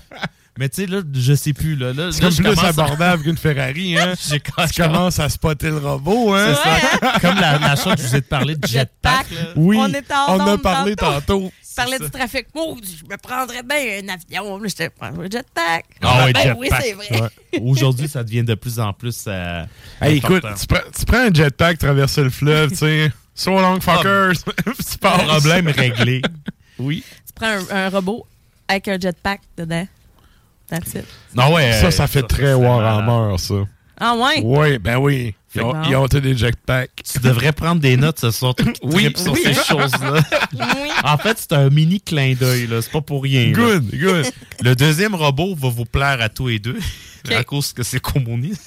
[0.59, 1.93] Mais tu sais, là, je sais plus, là.
[1.93, 4.13] là C'est comme je plus commence à- abordable qu'une Ferrari, hein?
[4.19, 4.39] Tu
[4.81, 6.53] commences à spotter le robot, hein?
[6.53, 6.69] C'est
[7.09, 7.19] ça.
[7.19, 9.31] Comme la, la chose que je vous ai parlé de jetpack.
[9.31, 9.37] là.
[9.55, 11.19] Oui, On était en on a parlé tantôt.
[11.21, 11.51] tantôt.
[11.71, 12.47] Je parlais du trafic.
[12.53, 14.59] Maudit, je me prendrais bien un avion.
[14.63, 15.85] Je te prendrais un jetpack.
[16.01, 17.21] Ah ouais, Ben oui, c'est vrai.
[17.21, 17.59] Ouais.
[17.61, 19.23] Aujourd'hui, ça devient de plus en plus.
[19.27, 19.63] euh,
[20.01, 23.11] Hey, écoute, tu prends, tu prends un jetpack, traverser le fleuve, tu sais.
[23.33, 24.33] So long, fuckers.
[24.65, 25.21] Tu passes.
[25.23, 26.21] Problème réglé.
[26.77, 27.03] Oui.
[27.25, 28.27] Tu prends un, un robot
[28.67, 29.87] avec un jetpack dedans.
[30.67, 31.05] That's it.
[31.33, 31.71] Non, ouais.
[31.79, 33.55] Ça, ça fait très Warhammer, ça.
[33.97, 34.41] Ah ouais?
[34.43, 35.33] Oui, ben oui.
[35.53, 36.91] Ils ont, ils ont tous des jetpacks.
[37.11, 38.55] Tu devrais prendre des notes ce soir.
[38.83, 39.39] Oui, sur oui.
[39.43, 40.21] ces choses-là.
[40.53, 40.59] Oui.
[41.03, 42.69] En fait, c'est un mini clin d'œil.
[42.81, 43.47] C'est pas pour rien.
[43.47, 43.51] là.
[43.53, 44.25] Good, good.
[44.63, 46.79] Le deuxième robot va vous plaire à tous les deux,
[47.29, 48.61] à cause que c'est communiste.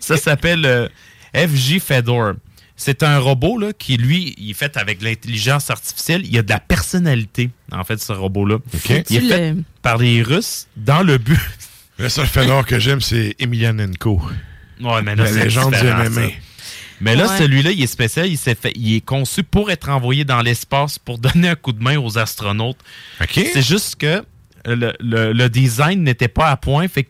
[0.00, 0.88] Ça s'appelle euh,
[1.34, 2.34] FJ Fedor.
[2.76, 6.22] C'est un robot là, qui, lui, il est fait avec de l'intelligence artificielle.
[6.26, 8.58] Il a de la personnalité, en fait, ce robot-là.
[8.88, 11.38] Il est fait le- par des Russes dans le but.
[11.98, 14.20] Le seul Fedor que j'aime, c'est Emelianenko.
[14.84, 16.28] Ouais, mais là, La c'est légende du différent, MMA.
[16.28, 16.34] ça.
[17.00, 17.38] Mais là, Ouais.
[17.38, 18.26] celui-là, il est spécial.
[18.28, 21.72] Il, s'est fait, il est conçu pour être envoyé dans l'espace pour donner un coup
[21.72, 22.78] de main aux astronautes.
[23.20, 23.46] OK.
[23.52, 24.22] C'est juste que
[24.64, 27.02] le, le- le design n'était pas à point, fait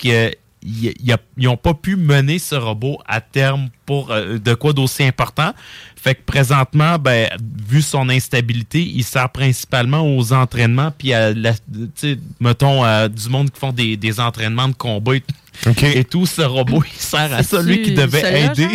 [0.65, 5.53] qu'ils n'ont pas pu mener ce robot à terme pour euh, de quoi d'aussi important.
[5.97, 7.28] Fait que présentement, ben,
[7.69, 13.09] vu son instabilité, il sert principalement aux entraînements, puis à la, tu sais, mettons, à
[13.09, 15.23] du monde qui font des, des entraînements de combat et,
[15.66, 15.82] OK.
[15.82, 16.27] et tout.
[16.27, 18.62] Ce robot, il sert à ça, lui qui devait aider.
[18.62, 18.70] genre?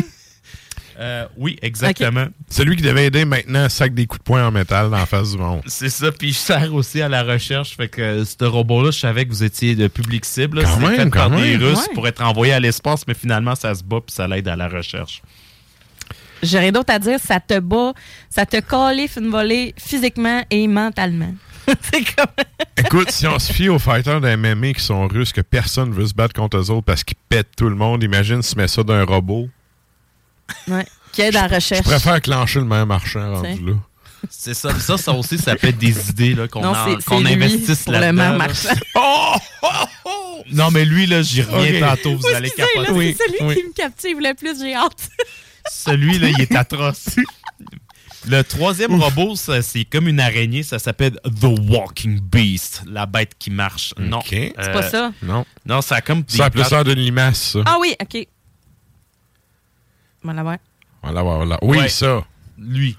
[1.00, 2.26] Euh, oui, exactement.
[2.50, 5.32] Celui qui devait aider maintenant sac des coups de poing en métal dans la face
[5.32, 5.62] du monde.
[5.66, 7.78] C'est ça, puis je sers aussi à la recherche.
[7.78, 10.62] Fait que ce robot-là, je savais que vous étiez de public cible.
[10.68, 11.64] C'était même, fait par quand des même.
[11.64, 11.94] Russes Ouais.
[11.94, 14.68] pour être envoyé à l'espace, mais finalement, ça se bat puis ça l'aide à la
[14.68, 15.22] recherche.
[16.44, 17.20] J'ai rien d'autre à dire.
[17.20, 17.94] Ça te bat,
[18.30, 21.34] ça te califfe une volée physiquement et mentalement.
[21.82, 22.46] c'est comme.
[22.78, 26.08] Écoute, si on se fie aux fighters de MMA qui sont russes, que personne veut
[26.08, 28.68] se battre contre eux autres parce qu'ils pètent tout le monde, imagine si tu mets
[28.68, 29.48] ça d'un robot.
[30.68, 30.86] Ouais.
[31.12, 31.84] Qui aide à la Je recherche.
[31.86, 33.74] préfère clencher le même marchand rendu là.
[34.30, 36.64] C'est ça, ça, ça aussi, ça peut être des idées là, qu'on
[37.26, 38.24] investisse là-dedans.
[38.24, 38.32] là.
[38.34, 38.70] marchand.
[38.96, 39.68] Oh, oh,
[40.06, 40.44] oh!
[40.52, 41.96] Non, mais lui, là, j'y reviens Ok.
[41.98, 43.16] tantôt, vous Oui, allez capoter.
[43.18, 43.56] c'est celui oui.
[43.56, 45.10] qui me captive le plus, j'ai hâte.
[45.72, 47.16] Celui-là, il est atroce.
[48.28, 50.64] Le troisième robot, ça, c'est comme une araignée.
[50.64, 53.94] Ça s'appelle The Walking Beast, la bête qui marche.
[53.98, 54.20] Non.
[54.34, 55.12] Euh, C'est pas ça.
[55.24, 55.46] Non.
[55.66, 57.60] Non, ça a comme des Ça a plus d'une limace, ça.
[57.66, 58.28] Ah oui, OK.
[60.34, 60.58] Voilà, ouais.
[61.04, 61.58] Voilà, voilà.
[61.62, 61.90] Oui, Ouais.
[61.90, 62.24] ça.
[62.58, 62.96] Lui.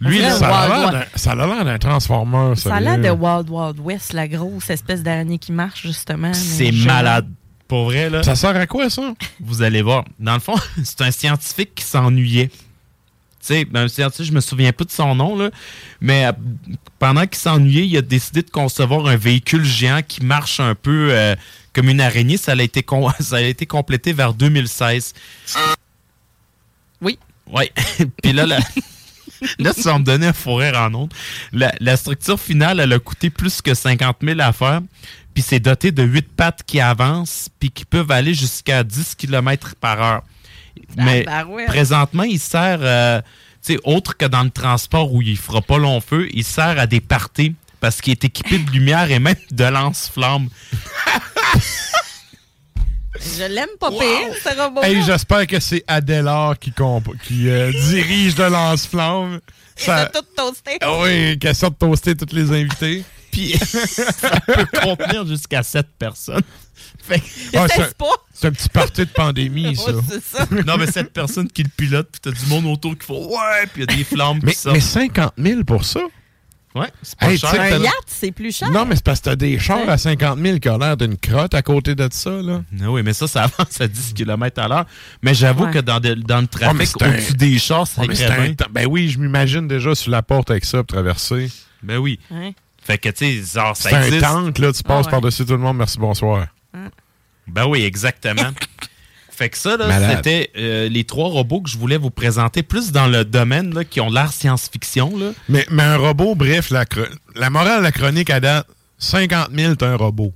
[0.00, 2.98] Lui, là, Ça a Wild l'air d'un- ça a l'air d'un transformer, Ça a l'air
[2.98, 6.32] de Wild Wild West, la grosse espèce d'araignée qui marche, justement.
[6.34, 7.28] c'est malade.
[7.66, 9.12] Pour vrai, là, Ça sert à quoi, ça?
[9.40, 10.04] vous allez voir.
[10.18, 12.48] Dans le fond, c'est un scientifique qui s'ennuyait.
[12.48, 12.54] Tu
[13.40, 15.50] sais, ben, un scientifique, je me souviens pas de son nom, là,
[16.00, 16.32] mais euh,
[16.98, 21.08] pendant qu'il s'ennuyait, il a décidé de concevoir un véhicule géant qui marche un peu
[21.12, 21.34] euh,
[21.72, 22.36] comme une araignée.
[22.36, 25.12] Ça a été, con- ça a été complété vers 2016.
[27.00, 27.18] Oui.
[27.52, 27.70] Oui.
[28.22, 28.58] Puis là, la-
[29.58, 31.14] là, tu vas me donner un fou rire en ondes.
[31.52, 34.80] La, la structure finale, elle a coûté plus que 50 000 à faire.
[35.34, 39.74] Puis c'est doté de 8 pattes qui avancent, puis qui peuvent aller jusqu'à 10 km
[39.80, 40.22] par heure.
[40.96, 41.66] Mais Tabarouette.
[41.68, 43.20] présentement, il sert, euh,
[43.64, 46.78] tu sais, autre que dans le transport où il fera pas long feu, il sert
[46.78, 50.48] à des parties parce qu'il est équipé de lumière et même de lance-flammes.
[53.20, 54.82] Je l'aime pas pire, ce robot.
[54.82, 59.40] Hey, j'espère que c'est Adélard qui, comp- qui euh, dirige de lance-flamme.
[59.76, 60.78] Ça a tout toasté.
[60.80, 63.04] Ah oui, qu'elle sorte toaster tous les invités.
[63.30, 66.42] Puis ça peut contenir jusqu'à 7 personnes.
[67.02, 67.24] Fait que-
[67.56, 68.06] Ah, c'est un- Essaye pas.
[68.32, 69.92] C'est un petit party de pandémie, ça.
[69.92, 70.46] Ouais, ça.
[70.66, 73.66] non, mais 7 personnes qui le pilotent, puis t'as du monde autour qui font Ouais,
[73.72, 76.00] puis il y a des flammes Mais, qui mais 50 000 pour ça?
[76.78, 77.60] Ouais, c'est pas Hey, cher.
[77.60, 78.70] Un yacht, c'est plus cher.
[78.70, 81.16] Non, mais c'est parce que t'as des chars à 50 000 qui ont l'air d'une
[81.16, 82.62] crotte à côté de ça, là.
[82.82, 84.86] Ah oui, mais ça, ça avance à 10 km à l'heure.
[85.22, 85.72] Mais j'avoue Ouais.
[85.72, 88.86] que dans, de- dans le Ouais, trafic, un- au-dessus des chars, mais c'est un Ben
[88.86, 91.50] oui, je m'imagine déjà sur la porte avec ça pour traverser.
[91.82, 92.18] Ben oui.
[92.30, 92.54] Ouais.
[92.82, 94.22] Fait que, tu sais, genre, ça C'est un existe.
[94.22, 95.10] tank, là, tu passes Ah ouais.
[95.10, 96.46] par-dessus tout le monde, merci, bonsoir.
[97.46, 98.42] Ben oui, exactement.
[99.38, 99.76] fait que ça,
[100.16, 103.84] c'était euh, les trois robots que je voulais vous présenter, plus dans le domaine, là,
[103.84, 105.30] qui ont l'air science-fiction, là.
[105.48, 106.84] Mais, mais un robot, bref, la,
[107.36, 108.66] la morale de la chronique à date,
[108.98, 110.32] 50 000, t'as un robot.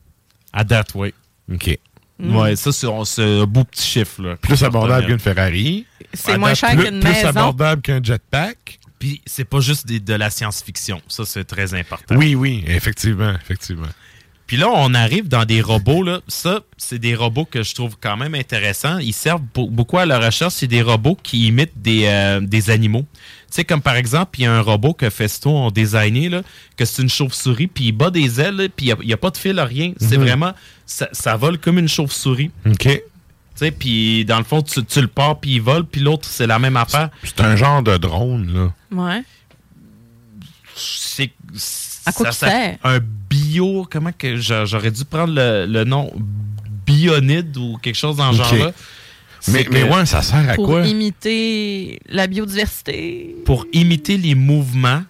[0.52, 1.12] À date, oui.
[1.52, 1.76] OK.
[2.20, 2.36] Mm.
[2.36, 4.36] Ouais, ça, c'est un beau petit chiffre, là.
[4.36, 5.84] Plus abordable qu'une Ferrari.
[6.14, 7.28] C'est moins date, cher Plus, qu'une plus maison.
[7.28, 8.78] abordable qu'un jetpack.
[9.00, 11.02] Puis c'est pas juste des- de la science-fiction.
[11.08, 12.14] Ça, c'est très important.
[12.14, 13.88] Oui, oui, effectivement, effectivement.
[14.52, 16.02] Puis là, on arrive dans des robots.
[16.02, 16.20] Là.
[16.28, 18.98] Ça, c'est des robots que je trouve quand même intéressants.
[18.98, 20.52] Ils servent beaucoup à la recherche.
[20.52, 23.06] C'est des robots qui imitent des, euh, des animaux.
[23.16, 26.42] Tu sais, comme par exemple, il y a un robot que Festo ont designé, là,
[26.76, 29.30] que c'est une chauve-souris, puis il bat des ailes, là, puis il n'y a, pas
[29.30, 29.94] de fil, rien.
[29.98, 30.22] C'est Mhm.
[30.24, 30.52] vraiment,
[30.84, 32.50] ça, ça vole comme une chauve-souris.
[32.66, 32.76] OK.
[32.82, 33.00] Tu
[33.54, 36.46] sais, puis dans le fond, tu, tu le pars, puis il vole, puis l'autre, c'est
[36.46, 37.08] la même affaire.
[37.24, 38.72] C'est un genre de drone, là.
[38.94, 39.22] Ouais.
[40.77, 41.30] C'est.
[42.06, 42.79] À quoi ça sert?
[42.85, 42.98] Un
[43.31, 43.87] bio.
[43.90, 46.11] Comment que j'a- j'aurais dû prendre le, le nom
[46.87, 48.72] Bionide ou quelque chose dans ce genre-là.
[49.48, 50.87] Mais, mais ouais, ça sert à Pour quoi?
[50.87, 53.35] imiter la biodiversité.
[53.45, 55.03] Pour imiter les mouvements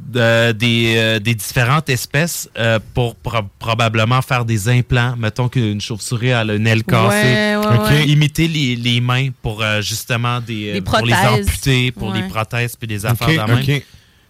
[0.00, 5.14] de- des, euh, des différentes espèces euh, pour pro- probablement faire des implants.
[5.16, 7.16] Mettons qu'une chauve-souris a une aile cassée.
[7.16, 8.06] Ouais, ouais, ouais.
[8.06, 11.46] Imiter les, les mains pour euh, justement des, Des pour les prothèses.
[11.48, 12.20] amputer, pour Ouais.
[12.22, 13.62] les prothèses puis des affaires de même.
[13.62, 13.82] OK.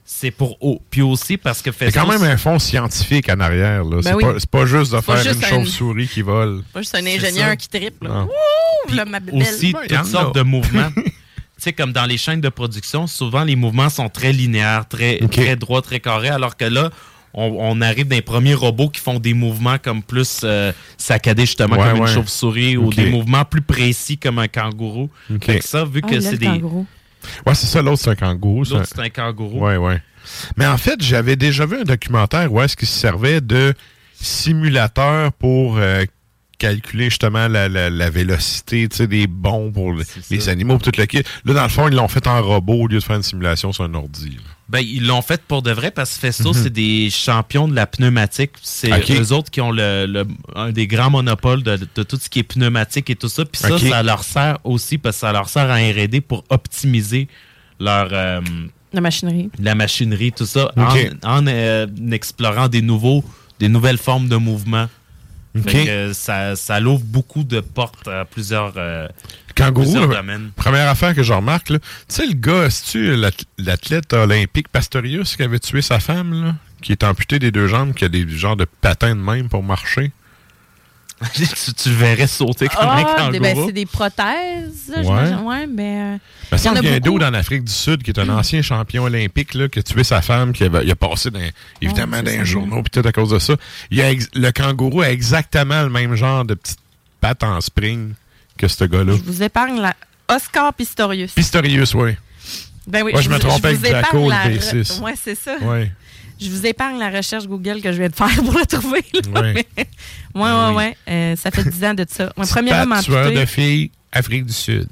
[0.09, 0.81] C'est pour haut.
[0.89, 3.99] Puis aussi parce que C'est quand même un fond scientifique en arrière, là.
[4.02, 4.23] c'est Ben oui.
[4.25, 6.62] pas, c'est pas juste de C'est faire juste une un- chauve-souris qui vole.
[6.73, 8.07] Pas juste un C'est ingénieur qui triple.
[8.07, 8.10] là.
[8.10, 8.28] Non.
[8.89, 9.35] Ouh, là, ma belle.
[9.43, 10.91] aussi Ben, toutes sortes de mouvements.
[10.94, 11.02] tu
[11.59, 15.18] sais, comme dans les chaînes de production, souvent les mouvements sont très linéaires, très,
[15.57, 16.91] droits, très carrés, alors que là,
[17.35, 21.47] on, on arrive dans les premiers robots qui font des mouvements comme plus euh, saccadés,
[21.47, 22.09] justement, Ouais, comme ouais.
[22.09, 25.10] une chauve-souris, ou des mouvements plus précis comme un kangourou.
[25.35, 25.44] Ok.
[25.44, 26.47] Fait que ça, vu Ah, que c'est des.
[26.47, 26.86] kangourou.
[27.46, 28.64] Ouais, c'est ça, l'autre, c'est un kangourou.
[28.64, 29.64] L'autre, c'est un kangourou.
[29.66, 30.00] Ouais, ouais.
[30.56, 33.74] Mais en fait, j'avais déjà vu un documentaire où est-ce qu'il se servait de
[34.20, 36.05] simulateur pour euh,
[36.58, 41.06] calculer justement la, la- la vélocité des bons pour le- les animaux, pour tout le
[41.06, 41.22] kit.
[41.44, 43.72] Là, dans le fond, ils l'ont fait en robot au lieu de faire une simulation
[43.72, 44.30] sur un ordi.
[44.30, 44.42] là.
[44.68, 46.60] Ben, ils l'ont fait pour de vrai parce que Festo, Mhm.
[46.64, 48.50] c'est des champions de la pneumatique.
[48.62, 49.10] C'est Ok.
[49.12, 52.40] eux autres qui ont le, le- un des grands monopoles de, de tout ce qui
[52.40, 53.44] est pneumatique et tout ça.
[53.44, 57.28] Puis ça, ça leur sert aussi parce que ça leur sert à R&D pour optimiser
[57.78, 58.40] leur euh,
[58.92, 59.50] La machinerie.
[59.60, 60.88] la machinerie, tout ça, en,
[61.22, 63.22] en, euh, explorant des nouveaux,
[63.60, 64.88] des nouvelles formes de mouvement.
[65.64, 69.06] Fait que ça, ça l'ouvre beaucoup de portes à plusieurs, euh,
[69.57, 70.23] Kangourou, là,
[70.55, 75.35] première affaire que je remarque, là, tu sais, le gars, c'est-tu l'at- l'athlète olympique Pastorius
[75.36, 78.28] qui avait tué sa femme, là, qui est amputé des deux jambes, qui a des
[78.28, 80.12] genres de patins de même pour marcher?
[81.35, 83.67] tu, tu le verrais sauter comme un Ah, des- ben, kangourou.
[83.68, 84.93] c'est des prothèses.
[84.94, 85.02] Ouais.
[85.02, 85.39] j'imagine.
[85.47, 85.99] Ouais, mais.
[86.01, 86.18] euh,
[86.52, 88.02] Il me il y en a qu'il y a un dos en Afrique du Sud
[88.02, 90.91] qui est un ancien champion olympique là, qui a tué sa femme, qui avait- il
[90.91, 91.41] a passé dans-
[91.81, 93.55] évidemment dans les journaux, puis tout à cause de ça.
[93.91, 96.81] Il a ex- le kangourou a exactement le même genre de petites
[97.23, 98.12] pattes en spring
[98.57, 99.12] que ce gars-là.
[99.17, 99.94] Je vous épargne la
[100.28, 101.33] Oscar Pistorius.
[101.33, 102.17] Pistorius, oui.
[102.86, 104.99] Ben oui, Ouais, je me trompais avec Draco, le la V6.
[104.99, 105.57] re- Ouais, c'est ça.
[105.59, 105.91] Ouais.
[106.41, 109.05] Je vous épargne la recherche Google que je viens de faire pour le trouver.
[109.33, 109.41] là.
[109.41, 109.67] Ouais.
[109.76, 109.86] Mais-
[110.35, 110.97] ouais, ouais.
[111.09, 112.33] Euh, ça fait 10 ans de ça.
[112.36, 113.41] Mon premier homme tueur amputé.
[113.41, 114.89] de filles, Afrique du Sud.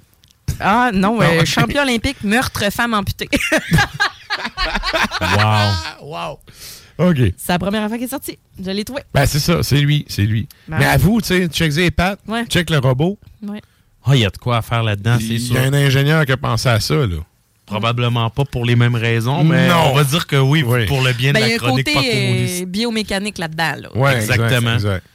[0.61, 1.45] Ah non, euh, Non.
[1.45, 3.29] champion olympique, meurtre femme amputée.
[5.21, 5.71] Wow.
[6.03, 6.39] wow.
[6.99, 7.17] OK.
[7.37, 8.39] c'est la première fois qu'il est sorti.
[8.63, 9.03] Je l'ai trouvé.
[9.13, 10.49] Ben, c'est ça, c'est lui, c'est lui.
[10.69, 10.91] Ben Mais ouais.
[10.93, 12.45] avoue, tu sais, check les pattes, Ouais.
[12.47, 13.19] check le robot.
[13.43, 13.61] Ouais.
[14.07, 15.57] Ah, il y a de quoi à faire là-dedans, c'est Il y sûr.
[15.57, 17.17] a un ingénieur qui a pensé à ça, là.
[17.67, 19.91] Probablement pas pour les mêmes raisons, mais Non.
[19.93, 20.85] on va dire que oui, Oui.
[20.87, 23.75] pour le bien Ben, de il y a la un chronique côté euh, biomécanique là-dedans.
[23.83, 23.97] Là.
[23.97, 24.75] Ouais, Exactement.
[24.75, 25.07] exact, exact.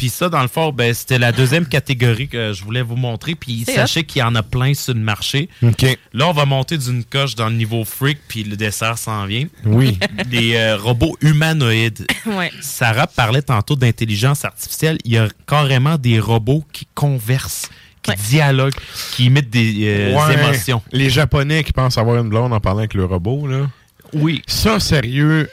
[0.00, 3.34] Puis ça, dans le fond, ben, c'était la deuxième catégorie que je voulais vous montrer.
[3.34, 5.50] Puis sachez qu'il y en a plein sur le marché.
[5.62, 5.84] OK.
[6.14, 9.44] Là, on va monter d'une coche dans le niveau freak, puis le dessert s'en vient.
[9.66, 9.98] Oui.
[10.30, 12.06] Des euh, robots humanoïdes.
[12.26, 12.50] Ouais.
[12.62, 14.96] Sarah parlait tantôt d'intelligence artificielle.
[15.04, 17.68] Il y a carrément des robots qui conversent,
[18.02, 18.72] qui dialoguent,
[19.12, 20.32] qui imitent des euh, Ouais.
[20.32, 20.80] émotions.
[20.92, 23.68] Les Japonais qui pensent avoir une blonde en parlant avec le robot, là.
[24.14, 24.40] Oui.
[24.46, 25.50] Ça, sérieux,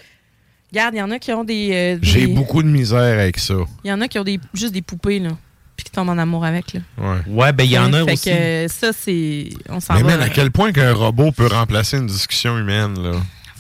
[0.72, 1.70] Regarde, il y en a qui ont des.
[1.72, 3.56] euh, j'ai des- beaucoup de misère avec ça.
[3.84, 5.20] Il y en a qui ont des, juste des poupées.
[5.20, 5.30] là.
[5.78, 6.74] puis qui tombent en amour avec.
[6.74, 6.80] Là.
[6.98, 7.18] Ouais.
[7.28, 8.30] Ouais, ben il y en a fait aussi.
[8.32, 9.50] que ça, c'est.
[9.70, 10.18] On s'en Mais va.
[10.18, 13.12] man, à quel point qu'un robot peut remplacer une discussion humaine, là?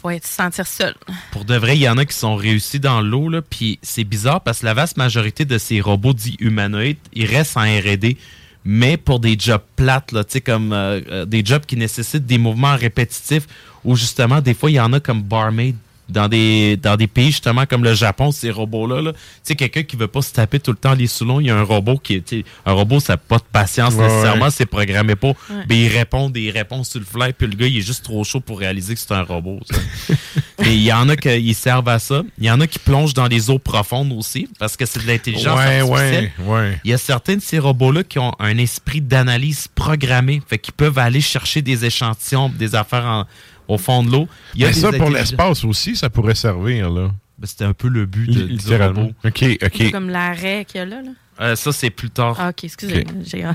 [0.01, 0.93] faut être, se sentir seul.
[1.31, 4.03] Pour de vrai, il y en a qui sont réussis dans l'eau, là, puis c'est
[4.03, 8.15] bizarre parce que la vaste majorité de ces robots dits humanoïdes, ils restent en R&D,
[8.63, 12.27] mais pour des jobs plates, là, tu sais, comme euh, euh, des jobs qui nécessitent
[12.27, 13.47] des mouvements répétitifs,
[13.83, 15.75] ou justement, des fois, il y en a comme barmaid
[16.09, 19.01] dans des, dans des pays justement comme le Japon, ces robots-là.
[19.01, 19.13] là.
[19.13, 21.49] Tu sais, quelqu'un qui veut pas se taper tout le temps les sous il y
[21.49, 22.21] a un robot qui est.
[22.25, 24.51] tu sais, Un robot, ça n'a pas de patience Ouais, nécessairement, ouais.
[24.51, 25.27] c'est programmé pas.
[25.29, 25.65] Ouais.
[25.67, 28.23] Ben, il répond des réponses sur le fly, puis le gars, il est juste trop
[28.23, 29.59] chaud pour réaliser que c'est un robot.
[29.69, 29.77] ça.
[30.59, 32.23] Mais il y en a qui servent à ça.
[32.39, 35.07] Il y en a qui plongent dans les eaux profondes aussi, parce que c'est de
[35.07, 36.31] l'intelligence Ouais, artificielle.
[36.39, 36.79] ouais, ouais.
[36.83, 40.73] Il y a certains de ces robots-là qui ont un esprit d'analyse programmé, fait qu'ils
[40.73, 43.25] peuvent aller chercher des échantillons, des affaires en-
[43.67, 44.27] au fond de l'eau.
[44.55, 47.11] Il y a Mais des ça, pour l'espace aussi, ça pourrait servir, là.
[47.37, 49.11] Ben, C'était un peu le but de, du robot.
[49.23, 49.91] OK, OK.
[49.91, 51.01] Comme l'arrêt qu'il y a là.
[51.03, 51.11] là.
[51.39, 52.35] Euh, ça, c'est plus tard.
[52.39, 53.01] Ah, ok, excusez.
[53.07, 53.13] Ok.
[53.23, 53.45] J'ai...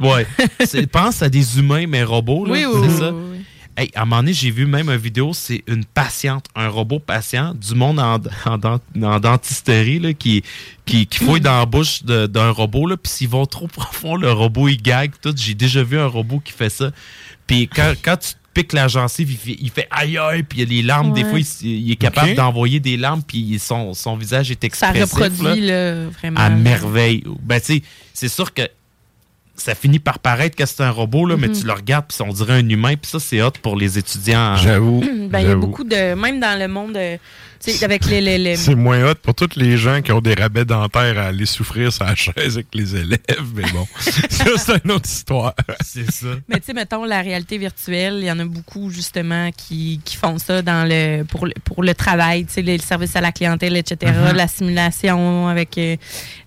[0.00, 0.26] Ouais.
[0.64, 2.46] C'est- pense à des humains, mais robots.
[2.46, 3.12] Là, Oui, c'est oui, ça?
[3.12, 3.44] oui, oui.
[3.76, 6.98] Hey, à un moment donné, j'ai vu même une vidéo, c'est une patiente, un robot
[6.98, 10.42] patient, du monde en, en, dent- en dentisterie là, qui,
[10.84, 12.86] qui, qui fouille dans la bouche de- d'un robot.
[12.88, 15.12] Là, puis s'ils vont trop profond, le robot il gag.
[15.22, 15.34] Tout.
[15.36, 16.90] J'ai déjà vu un robot qui fait ça.
[17.46, 20.60] Puis quand, quand tu te piques la gencive, il fait, il fait aïe aïe, puis
[20.60, 21.12] il y a les larmes.
[21.12, 25.12] Des fois, il, est capable d'envoyer des larmes, puis son, son visage est Ça expressif.
[25.12, 26.40] reproduit, là vraiment.
[26.40, 27.24] à merveille.
[27.42, 27.82] Ben, tu sais,
[28.14, 28.62] c'est sûr que
[29.56, 31.60] ça finit par paraître que c'est un robot, là, mais Mhm.
[31.60, 34.56] tu le regardes, puis on dirait un humain, puis ça, c'est hot pour les étudiants.
[34.56, 35.00] J'avoue.
[35.30, 36.14] Ben, il y a beaucoup de.
[36.14, 37.16] Même dans le monde, euh,
[37.82, 38.20] avec les.
[38.20, 41.24] les, les- C'est moins hot pour tous les gens qui ont des rabais dentaires à
[41.26, 43.18] aller souffrir sur la chaise avec les élèves,
[43.54, 45.54] mais bon, ça, c'est une autre histoire.
[45.84, 46.28] C'est ça.
[46.48, 50.16] Mais tu sais, mettons, la réalité virtuelle, il y en a beaucoup, justement, qui, qui
[50.16, 53.32] font ça dans le, pour, le, pour le travail, tu sais, le service à la
[53.32, 54.36] clientèle, etc., Mhm.
[54.36, 55.96] la simulation avec euh,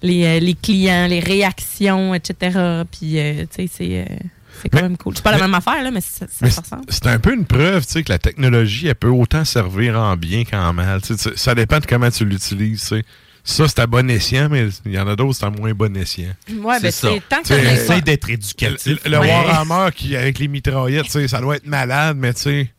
[0.01, 2.57] les, euh, les clients, les réactions, etc.
[2.91, 4.15] Puis, euh, tu sais, c'est euh,
[4.61, 5.15] c'est quand même cool.
[5.15, 6.83] C'est pas la mais- même affaire, là, mais ça, ça Mais se ressemble.
[6.89, 10.15] c'est un peu une preuve, tu sais, que la technologie, elle peut autant servir en
[10.17, 11.01] bien qu'en mal.
[11.01, 13.03] Tu sais, tu- ça dépend de comment tu l'utilises, tu sais.
[13.43, 15.97] Ça, c'est à bon escient, mais il y en a d'autres, c'est à moins bon
[15.97, 16.29] escient.
[16.59, 18.99] Ouais, ben, c'est tant que Tu sais, ça vient pas- d'être éducatif.
[19.03, 19.27] Le, le Ouais.
[19.29, 22.71] Warhammer qui, avec les mitraillettes, tu sais, ça doit être malade, mais tu sais.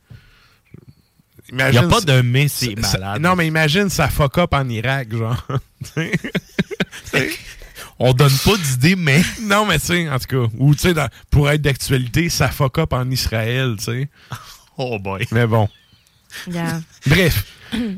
[1.50, 3.20] Il n'y a pas de mais, c'est ça- malade.
[3.22, 5.46] Non, mais imagine ça fuck up en Irak, genre.
[7.98, 9.22] On donne pas d'idée, mais.
[9.42, 10.52] Non, mais tu sais, en tout cas.
[10.58, 10.94] Ou, tu sais,
[11.30, 14.08] pour être d'actualité, ça fuck up en Israël, tu sais.
[14.78, 15.26] Oh boy.
[15.32, 15.68] Mais bon.
[17.06, 17.44] Bref.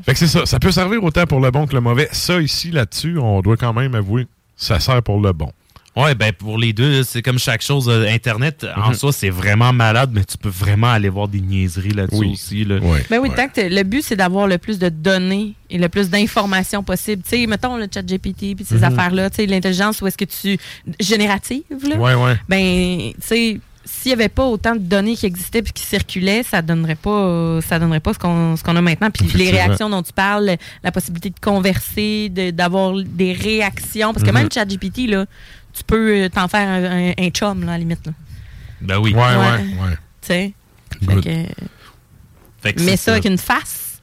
[0.03, 0.45] fait que c'est ça.
[0.45, 2.09] Ça peut servir autant pour le bon que le mauvais.
[2.11, 5.51] Ça, ici, là-dessus, on doit quand même avouer, ça sert pour le bon.
[5.95, 7.87] Ouais, ben pour les deux, c'est comme chaque chose.
[7.87, 8.93] euh, Internet, en Mhm.
[8.95, 12.31] soi, c'est vraiment malade, mais tu peux vraiment aller voir des niaiseries là-dessus Oui.
[12.33, 12.65] aussi.
[12.65, 12.79] Là.
[13.09, 16.09] Ben oui, tant que le but, c'est d'avoir le plus de données et le plus
[16.09, 17.23] d'informations possible.
[17.23, 18.83] Tu sais, mettons le chat GPT puis ces Mhm.
[18.83, 20.57] affaires-là, tu sais, l'intelligence, où est-ce que tu.
[20.99, 21.95] générative, là?
[21.95, 22.35] Ouais, ouais.
[22.49, 26.41] Ben, tu sais, s'il n'y avait pas autant de données qui existaient puis qui circulaient,
[26.43, 29.09] ça donnerait pas, ça donnerait pas ce qu'on ce qu'on a maintenant.
[29.11, 34.11] Puis les réactions dont tu parles, la possibilité de converser, de- d'avoir des réactions.
[34.13, 34.37] Parce que Mhm.
[34.37, 35.25] même ChatGPT, là,
[35.75, 38.05] tu peux euh, t'en faire un, un- un chum, là, à la limite.
[38.05, 38.13] Là.
[38.81, 39.13] Ben oui.
[39.13, 39.57] Ouais, ouais, Ouais.
[39.89, 39.97] ouais.
[40.21, 40.53] Tu sais?
[41.05, 41.45] Fait que-
[42.61, 44.01] Fait que mais ça, avec une face,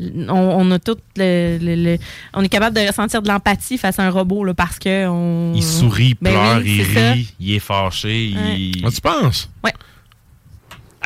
[0.00, 1.98] on, on a tout le, le- le-
[2.34, 5.52] on est capable de ressentir de l'empathie face à un robot là, parce que on.
[5.54, 7.12] Il sourit, il Ben pleure, oui, il c'est ça.
[7.12, 8.24] rit, il est fâché.
[8.26, 9.48] il- Ah, tu penses?
[9.62, 9.72] Ouais.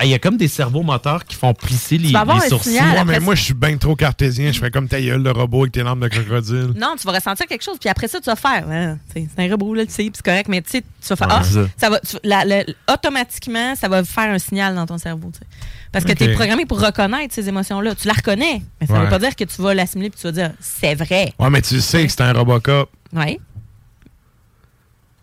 [0.01, 2.13] Ah, Il y a comme des cerveaux moteurs qui font plisser les,
[2.49, 2.71] sourcils.
[2.71, 2.85] signal.
[2.93, 4.53] Ouais, après mais ça- moi, je suis bien trop cartésien.
[4.53, 6.73] Je fais comme ta gueule, le robot avec tes lampes de crocodile.
[6.77, 8.65] Non, tu vas ressentir quelque chose, puis après ça, tu vas faire.
[8.71, 11.17] hein, c'est un robot, là, tu sais, puis c'est correct, mais tu sais, tu vas
[11.17, 11.29] faire.
[11.29, 11.61] Ouais, ah, ça.
[11.77, 15.31] ça va, tu- la- la- automatiquement, ça va faire un signal dans ton cerveau.
[15.33, 15.47] tu sais.
[15.91, 16.19] Parce que Ok.
[16.19, 17.95] tu es programmé pour reconnaître ces émotions-là.
[17.95, 19.01] Tu la reconnais, mais ça Ouais.
[19.01, 21.33] veut pas dire que tu vas l'assimiler puis tu vas dire c'est vrai.
[21.39, 22.91] Ouais, mais tu sais que c'est un Robocop.
[23.15, 23.41] Oui.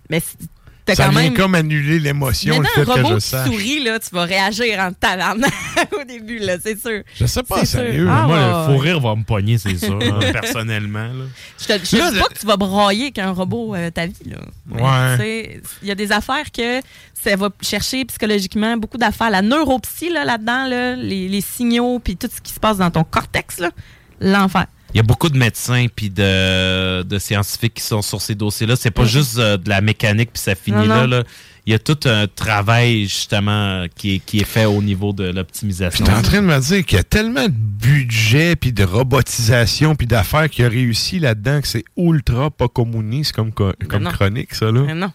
[0.09, 0.21] Mais
[0.93, 1.33] Ça quand vient même.
[1.33, 3.83] comme annuler l'émotion, le fait un que robot je qui sache.
[3.83, 5.51] là, tu vas réagir en tabarnak
[5.99, 7.01] au début, là, c'est sûr.
[7.19, 8.07] Je sais pas, sérieux.
[8.09, 11.07] Ah, Moi, ouais, le fou rire va me pogner, c'est sûr, hein, personnellement.
[11.07, 11.25] là.
[11.59, 14.13] Je te, je Là, dis pas que tu vas broyer qu'un robot euh, ta vie.
[14.29, 15.17] Là.
[15.17, 15.59] Ouais.
[15.81, 16.81] Il y a des affaires que
[17.13, 19.31] ça va chercher psychologiquement, beaucoup d'affaires.
[19.31, 22.91] La neuropsy là, là-dedans, là, les, les signaux, puis tout ce qui se passe dans
[22.91, 23.71] ton cortex, là,
[24.19, 24.67] l'enfer.
[24.95, 28.77] Il y a beaucoup de médecins puis de, de scientifiques qui sont sur ces dossiers-là.
[28.77, 31.17] C'est pas juste euh, de la mécanique puis ça finit Non, là, non.
[31.17, 31.23] là.
[31.65, 35.25] Il y a tout un travail justement qui est, qui est fait au niveau de
[35.31, 36.05] l'optimisation.
[36.05, 39.95] T'es en train de me dire qu'il y a tellement de budget, puis de robotisation,
[39.95, 44.11] puis d'affaires qui a réussi là-dedans que c'est ultra pas communiste comme, co- comme non.
[44.11, 44.81] chronique, ça, là.
[44.85, 45.11] Mais non.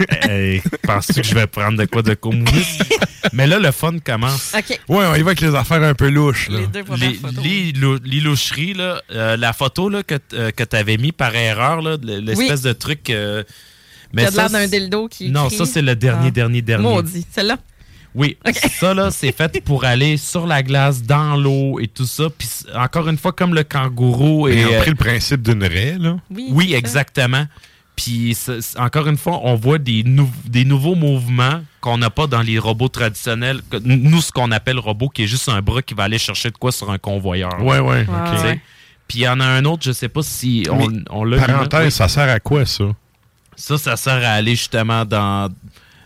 [0.28, 2.82] Hey, Penses-tu que je vais prendre de quoi de communiste?
[3.32, 4.52] Mais là, le fun commence.
[4.56, 4.80] OK.
[4.88, 6.60] Ouais, on y va avec les affaires un peu louches, là.
[6.60, 7.44] Les deux Les, photos.
[7.44, 10.96] les lou- les loucheries, là, euh, la photo là, que, t- euh, que tu avais
[10.96, 13.10] mis par erreur, l'espèce de truc.
[13.10, 13.42] euh,
[14.12, 15.56] Mais ça, l'air d'un c'est- dildo qui Non, crie.
[15.58, 16.32] ça, c'est le dernier, Ah.
[16.32, 16.82] dernier, dernier.
[16.88, 17.26] Maudit.
[17.30, 17.58] Celle-là?
[18.12, 18.36] Oui,
[18.80, 22.24] ça là, c'est fait pour aller sur la glace, dans l'eau et tout ça.
[22.36, 25.62] Puis encore une fois, comme le kangourou et Ils ont euh, pris le principe d'une
[25.62, 26.16] raie, là.
[26.30, 27.44] Oui, exactement.
[28.02, 28.34] Puis
[28.78, 32.58] encore une fois, on voit des, nou- des nouveaux mouvements qu'on n'a pas dans les
[32.58, 33.60] robots traditionnels.
[33.70, 36.50] Que- Nous, ce qu'on appelle robot, qui est juste un bras qui va aller chercher
[36.50, 37.62] de quoi sur un convoyeur.
[37.62, 38.42] Ouais, ouais, ok.
[38.44, 38.60] ouais.
[39.06, 41.44] Puis il y en a un autre, je sais pas si on, on l'a.
[41.44, 41.90] Parenthèse, Oui.
[41.90, 42.84] ça sert à quoi, ça?
[43.56, 45.52] Ça, ça sert à aller justement dans,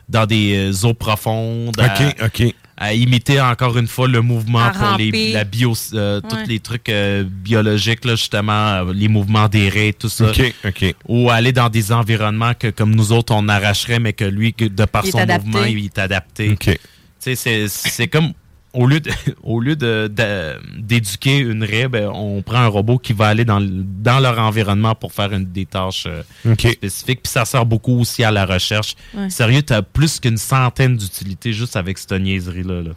[0.08, 1.78] dans des eaux profondes.
[1.78, 2.54] à- OK, OK.
[2.76, 6.58] À imiter encore une fois le mouvement À pour les, la bio, euh, tous les
[6.58, 10.28] trucs euh, biologiques, là, justement, euh, les mouvements des raies, tout ça.
[10.28, 10.94] OK, OK.
[11.08, 14.64] Ou aller dans des environnements que, comme nous autres, on arracherait, mais que lui, que
[14.64, 15.46] de par Il son adapté.
[15.46, 16.50] mouvement, il est adapté.
[16.50, 16.64] OK.
[16.64, 16.78] Tu
[17.20, 18.32] sais, c'est- c'est comme
[18.74, 19.10] au lieu de-
[19.42, 23.44] au lieu de- de- d'éduquer une raie, ben, on prend un robot qui va aller
[23.44, 26.22] dans, dans leur environnement pour faire une, des tâches euh,
[26.54, 27.22] spécifiques.
[27.22, 28.94] Puis ça sert beaucoup aussi à la recherche.
[29.14, 29.30] Ouais.
[29.30, 32.82] Sérieux, tu as plus qu'une centaine d'utilités juste avec cette niaiserie-là.
[32.82, 32.90] là.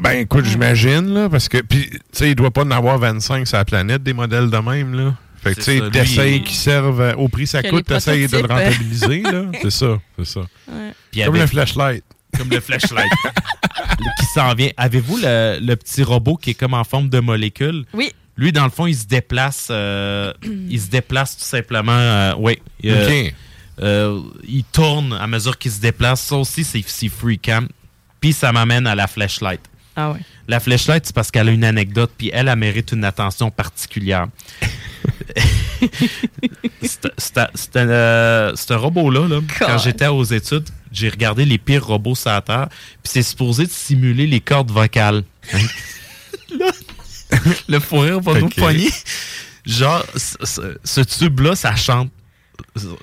[0.00, 3.46] Ben, écoute, j'imagine, là, parce que, puis, tu sais, il doit pas en avoir 25
[3.48, 5.14] sur la planète, des modèles de même, là.
[5.42, 8.26] Fait que, tu sais, t'essayes qu'ils servent euh, au prix que ça Que coûte, t'essayes
[8.28, 8.72] de le prototypes.
[8.72, 9.44] rentabiliser, là.
[9.62, 10.40] C'est ça, c'est ça.
[10.40, 10.92] Ouais.
[11.24, 12.04] Comme avec- le flashlight.
[12.38, 13.10] Comme le flashlight
[14.20, 14.70] qui s'en vient.
[14.76, 17.84] Avez-vous le, le petit robot qui est comme en forme de molécule?
[17.92, 18.12] Oui.
[18.36, 19.68] Lui, dans le fond, il se déplace.
[19.70, 20.32] euh,
[20.70, 21.92] il se déplace tout simplement.
[21.92, 22.58] euh, oui.
[22.84, 23.34] Euh, OK.
[23.80, 26.20] euh, il tourne à mesure qu'il se déplace.
[26.22, 27.68] Ça aussi, c'est free cam.
[28.20, 29.60] Puis ça m'amène à la flashlight.
[29.96, 30.20] Ah ouais.
[30.46, 34.28] La flashlight, c'est parce qu'elle a une anecdote, puis elle, elle mérite une attention particulière.
[36.82, 37.36] C'est-
[37.76, 42.30] un, euh, Ce robot-là, là, quand j'étais aux études, j'ai regardé les pires robots sur
[42.30, 42.68] la Terre,
[43.02, 45.22] puis c'est supposé de simuler les cordes vocales.
[45.52, 45.58] Hein?
[46.58, 46.72] Là,
[47.68, 48.90] le fou rire va nous poigner.
[49.66, 52.10] Genre, ce, tube-là, ça chante.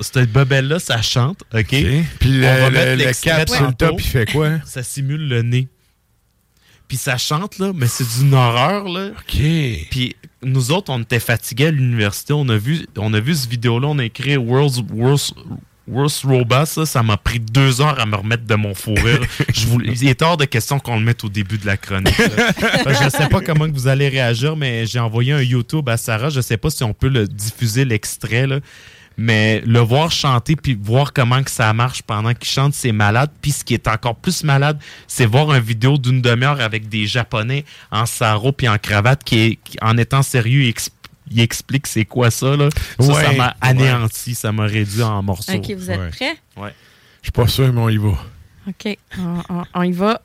[0.01, 1.69] Cette bebelle-là, ça chante, OK?
[1.69, 4.59] Puis le, On va mettre le cap sur le top, il fait quoi?
[4.65, 5.67] Ça simule le nez.
[6.87, 9.09] Puis ça chante, là, mais c'est d'une horreur, là.
[9.11, 9.41] OK.
[9.89, 12.33] Puis nous autres, on était fatigués à l'université.
[12.33, 13.87] On a vu, on a vu ce vidéo-là.
[13.87, 15.33] On a écrit World's Worst,
[15.87, 16.65] worst Robot.
[16.65, 19.19] Ça, ça m'a pris deux heures à me remettre de mon fou rire.
[19.53, 22.17] Je voulais, il est hors de question qu'on le mette au début de la chronique.
[22.17, 22.51] là.
[23.03, 26.29] Je sais pas comment que vous allez réagir, mais j'ai envoyé un YouTube à Sarah.
[26.29, 28.47] Je sais pas si on peut le diffuser l'extrait.
[29.17, 33.29] Mais le voir chanter puis voir comment que ça marche pendant qu'il chante, c'est malade.
[33.41, 37.05] Puis ce qui est encore plus malade, c'est voir une vidéo d'une demi-heure avec des
[37.07, 40.89] Japonais en sarrau puis en cravate qui, est, qui, en étant sérieux, il, exp-
[41.31, 42.55] il explique c'est quoi ça.
[42.55, 42.69] Là.
[42.99, 45.51] Ça, ça m'a anéanti, ça m'a réduit en morceaux.
[45.53, 46.09] OK, vous êtes Ouais.
[46.09, 46.37] prêts?
[46.57, 46.73] Ouais.
[47.21, 48.13] Je suis pas sûr, mais on y va.
[48.67, 48.97] OK.
[49.17, 50.21] On, on- on y va.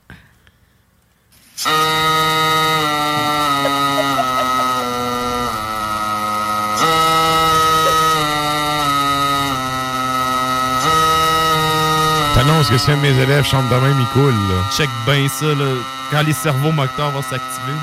[12.35, 14.63] T'annonces que si un de mes élèves chante de même, il coule, là.
[14.75, 15.75] Check bien ça, là.
[16.09, 17.77] quand les cerveaux moteurs vont s'activer.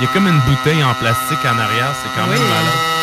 [0.00, 2.48] Il y a comme une bouteille en plastique en arrière, c'est quand même Oui.
[2.48, 2.98] malade.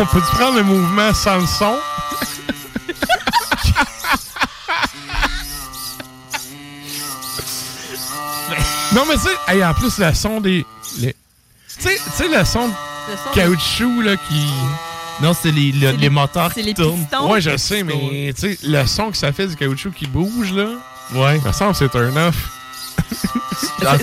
[0.00, 1.76] On peut-tu prendre le mouvement sans le son?
[8.94, 10.64] Non, mais tu sais, hey, en plus, le son des.
[10.98, 11.14] les-
[11.78, 12.72] Tu sais, tu sais, le son de
[13.10, 14.46] Le son caoutchouc, là, qui.
[15.20, 17.00] Non, c'est les, le- les les- moteurs c'est qui les tournent.
[17.04, 17.30] pistons.
[17.30, 20.52] Ouais, je sais, mais tu sais, le son que ça fait du caoutchouc qui bouge,
[20.52, 20.66] là.
[21.14, 21.38] Ouais.
[21.38, 22.34] Il me semble que c'est un off.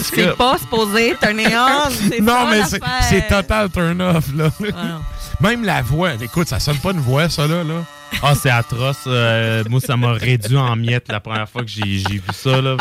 [0.03, 2.22] C'est cas, pas supposé turner on.
[2.22, 2.61] Non, ça, mais
[3.09, 4.50] c'est total turn off, là.
[4.76, 5.00] Ah.
[5.40, 6.11] Même la voix.
[6.22, 7.64] Écoute, ça sonne pas une voix, ça, là.
[7.64, 7.84] là.
[8.22, 8.98] Ah, c'est atroce.
[9.08, 12.61] Euh, moi, ça m'a réduit en miettes la première fois que j'ai j'ai vu ça.
[12.61, 12.76] Là.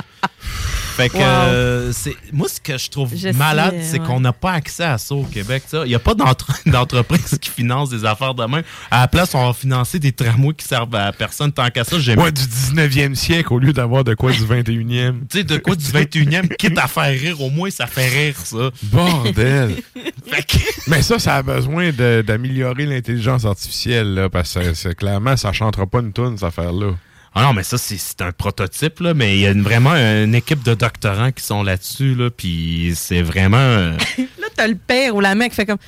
[0.99, 1.23] Fait que, Wow.
[1.23, 4.07] euh, c'est moi, ce que je trouve Je malade, sais, c'est ouais.
[4.07, 5.63] qu'on n'a pas accès à ça au Québec.
[5.69, 5.83] ça.
[5.85, 8.65] Il n'y a pas d'entre- d'entreprise qui finance des affaires de même.
[8.91, 11.53] À la place, on va financer des tramways qui servent à personne.
[11.53, 15.21] Tant qu'à ça, j'aime Ouais, du 19e siècle au lieu d'avoir de quoi du 21e.
[15.31, 18.35] Tu sais, de quoi du 21e, quitte à faire rire, au moins ça fait rire,
[18.43, 18.71] ça.
[18.83, 19.77] Bordel!
[20.29, 20.59] Fait que-
[20.91, 25.53] Mais ça, ça a besoin de- d'améliorer l'intelligence artificielle, là, parce que c'est- clairement, ça
[25.53, 26.93] chantera pas une toune, cette affaire-là.
[27.35, 29.95] Ah non, mais ça, c'est c'est un prototype, là, mais il y a une- vraiment
[29.95, 33.57] une équipe de doctorants qui sont là-dessus, là, puis c'est vraiment...
[33.59, 35.79] euh, Là, t'as le père ou la mère qui fait comme.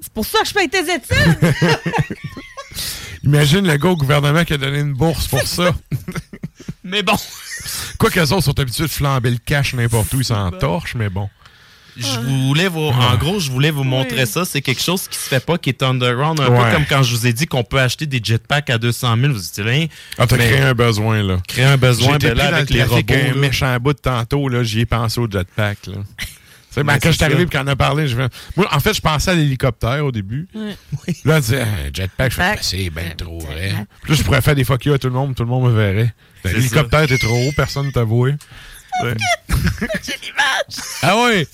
[0.00, 1.54] C'est pour ça que je paye tes études!
[3.24, 5.72] Imagine le gars au gouvernement qui a donné une bourse pour ça.
[6.84, 7.14] mais bon,
[7.98, 11.08] Quoi qu'eux autres sont habitués de flamber le cash n'importe où, ils s'en torchent, mais
[11.08, 11.28] bon.
[11.96, 14.44] Je voulais vous, en gros, je voulais vous montrer ça.
[14.44, 16.40] C'est quelque chose qui se fait pas, qui est underground.
[16.40, 16.64] Un Ouais.
[16.64, 19.32] peu comme quand je vous ai dit qu'on peut acheter des jetpacks à 200 000.
[19.32, 19.86] Vous dites, rien.
[20.18, 21.36] Ah, t'as créé un besoin, là.
[21.46, 23.12] Créer un besoin, ben là, avec le les robots.
[23.14, 23.34] un là.
[23.34, 25.94] méchant bout de tantôt, là, j'y ai pensé au jetpack, là.
[26.72, 28.16] Tu sais, ben, Ben, quand je suis arrivé et qu'on en a parlé, je.
[28.56, 30.48] Moi, en fait, je pensais à l'hélicoptère au début.
[30.54, 30.74] Ouais.
[31.26, 33.74] Là, tu sais, jetpack, je fais, ben, c'est bien trop vrai.
[34.02, 35.70] Puis là, je pourrais faire des fuck you à tout le monde, tout le monde
[35.70, 36.14] me verrait.
[36.42, 38.32] C'est L'hélicoptère, t'es trop haut, personne ne t'a voué.
[39.02, 39.14] Ouais.
[40.02, 40.84] J'ai l'image.
[41.02, 41.46] Ah ouais!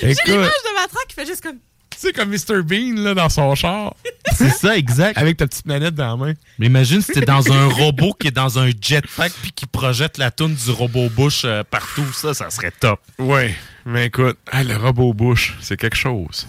[0.00, 1.56] J'ai l'image de Matra qui fait juste comme.
[1.90, 2.62] tu sais, comme Mr.
[2.62, 3.94] Bean, là, dans son char.
[4.36, 5.16] C'est ça, exact.
[5.18, 6.32] Avec ta petite manette dans la main.
[6.58, 10.18] Mais imagine si t'es dans un robot qui est dans un jetpack puis qui projette
[10.18, 12.06] la toune du robot Bush euh, partout.
[12.12, 13.00] Ça, ça serait top.
[13.18, 13.54] Ouais,
[13.86, 16.48] mais écoute, ah, le robot Bush, c'est quelque chose.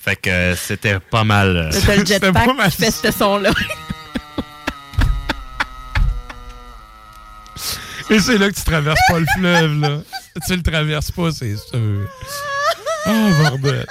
[0.00, 1.56] Fait que euh, c'était pas mal.
[1.56, 3.50] euh, C'était le C'était jetpack pas mal qui fait ce son-là.
[8.10, 9.98] Et c'est là que tu traverses pas le fleuve, là.
[10.46, 12.08] Tu le traverses pas, c'est sûr.
[13.06, 13.86] Oh, bordel.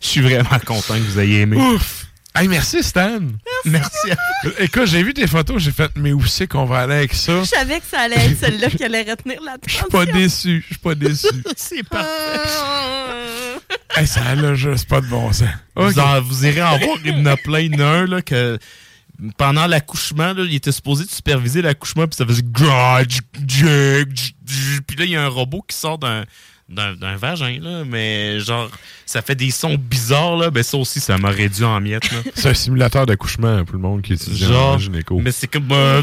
[0.00, 1.56] Je suis vraiment content que vous ayez aimé.
[1.56, 2.06] Ouf!
[2.34, 3.20] Hey, merci, Stan.
[3.64, 4.08] Merci.
[4.60, 7.40] Écoute, j'ai vu tes photos, j'ai fait, mais où c'est qu'on va aller avec ça?
[7.40, 10.60] Je savais que ça allait être celle-là qui allait retenir la Je suis pas déçu,
[10.62, 11.26] je suis pas déçu.
[11.56, 12.08] C'est parfait.
[13.96, 15.48] hey, ça a juste pas de bon sens.
[15.74, 17.58] Vous, en- vous irez en voir, il y en a plein.
[17.60, 18.58] Il y en a un là, que
[19.36, 22.42] pendant l'accouchement, il était supposé de superviser l'accouchement, puis ça faisait.
[24.86, 26.24] Puis là, il y a un robot qui sort d'un
[26.68, 28.70] d'un vagin, là, mais genre,
[29.04, 30.50] ça fait des sons bizarres, là.
[30.50, 32.08] Ben, ça aussi, ça m'a réduit en miettes.
[32.36, 35.18] C'est un simulateur d'accouchement pour le monde qui étudie Genre, en gynéco.
[35.18, 35.66] mais c'est comme.
[35.72, 36.00] euh,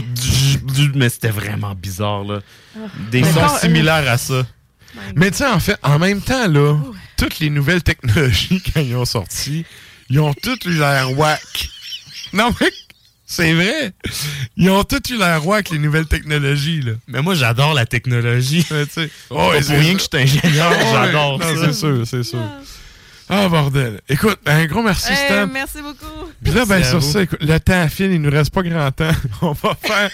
[0.93, 2.41] mais c'était vraiment bizarre, là.
[3.11, 4.45] Des Mais sons quand- similaires à ça.
[5.15, 6.77] Mais tu sais, en fait, en même temps, là,
[7.15, 9.63] toutes les nouvelles technologies, quand ils ont sorti,
[10.09, 11.69] ils ont toutes eu l'air whack.
[12.33, 12.67] Non, mais
[13.29, 13.91] c'est vrai.
[14.55, 16.93] Ils ont toutes eu l'air whack, les nouvelles technologies, là.
[17.07, 18.63] Mais moi, j'adore la technologie.
[18.63, 19.09] tu sais.
[19.29, 21.41] Oh, pour rien que je suis ingénieur, Ah j'adore.
[21.43, 22.39] C'est sûr, c'est sûr.
[23.29, 23.99] Ah, bordel.
[24.07, 25.47] Écoute, un gros merci, Eh, Stan.
[25.47, 26.31] merci beaucoup.
[26.41, 27.11] Puis là, ben, sur vous.
[27.11, 29.11] ça, écoute, le temps file, il nous reste pas grand temps.
[29.41, 30.09] On va faire,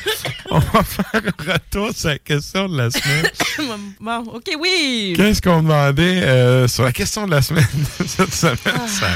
[0.50, 3.30] on va faire un retour sur la question de la semaine.
[4.01, 5.14] bon, OK, oui.
[5.16, 7.67] Qu'est-ce qu'on demandait euh, sur la question de la semaine
[8.08, 9.14] cette semaine, Sarah?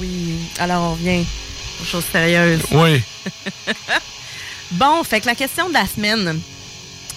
[0.00, 0.40] Oui.
[0.58, 1.24] Alors, on revient
[1.80, 2.60] aux choses sérieuses.
[2.72, 3.02] Oui.
[4.72, 6.38] Bon, fait que la question de la semaine,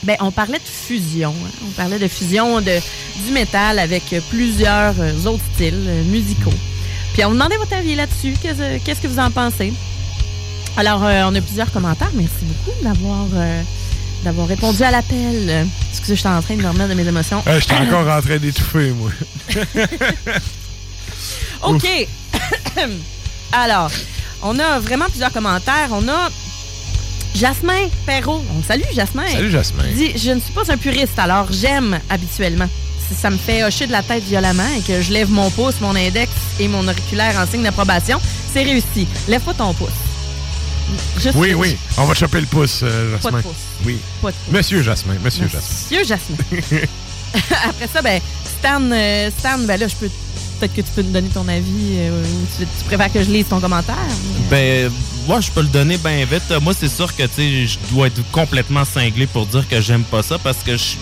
[0.03, 1.35] ben, on parlait de fusion.
[1.45, 1.49] hein.
[1.67, 2.79] On parlait de fusion de,
[3.25, 6.53] du métal avec plusieurs euh, autres styles euh, musicaux.
[7.13, 8.35] Puis on vous demandait votre avis là-dessus.
[8.41, 9.73] Qu'est-ce qu'est-ce que vous en pensez?
[10.77, 12.11] Alors, euh, on a plusieurs commentaires.
[12.13, 13.61] Merci beaucoup d'avoir euh,
[14.23, 15.49] d'avoir répondu à l'appel.
[15.49, 17.43] Euh, Excusez, je suis en train de me remettre de mes émotions.
[17.47, 19.11] Euh, J'étais encore en train d'étouffer, moi.
[21.63, 21.85] OK.
[23.51, 23.91] Alors,
[24.43, 25.89] on a vraiment plusieurs commentaires.
[25.91, 26.29] On a
[27.35, 28.43] Jasmin Perrault.
[28.57, 29.27] On salue Jasmin.
[29.27, 29.83] Salut, Jasmin.
[29.95, 32.67] Dit Je ne suis pas un puriste, alors j'aime habituellement.
[33.07, 35.75] Si ça me fait hocher de la tête violemment et que je lève mon pouce,
[35.81, 38.19] mon index et mon auriculaire en signe d'approbation,
[38.53, 39.07] c'est réussi.
[39.27, 39.89] Lève pas ton pouce.
[41.17, 41.77] Juste- Oui, oui.
[41.97, 43.41] On va choper le pouce, euh, Pas de Jasmin.
[43.41, 43.55] pouce.
[43.85, 43.97] Oui.
[44.21, 44.53] Pas de pouce.
[44.53, 45.61] Monsieur Jasmin, monsieur Jasmin.
[45.61, 46.81] Monsieur Jasmin.
[47.69, 48.19] Après ça, ben,
[48.59, 50.09] Stan, euh, Stan, ben là, je peux.
[50.61, 53.47] Peut-être que tu peux nous donner ton avis euh, ou tu, préfères que je lise
[53.47, 53.95] ton commentaire.
[54.51, 54.91] mais- Ben,
[55.27, 56.43] moi, je peux le donner bien vite.
[56.51, 60.21] Euh, Moi, c'est sûr que, je dois être complètement cinglé pour dire que j'aime pas
[60.21, 60.97] ça parce que je-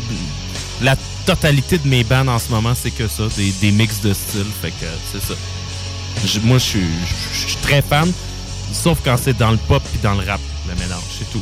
[0.81, 4.13] la totalité de mes bands en ce moment, c'est que ça, des, des mix de
[4.13, 4.45] styles.
[4.61, 5.33] Fait que c'est ça.
[6.25, 8.09] Je- moi, je suis très fan,
[8.71, 10.39] sauf quand c'est dans le pop puis dans le rap,
[10.69, 11.41] le mélange, c'est tout.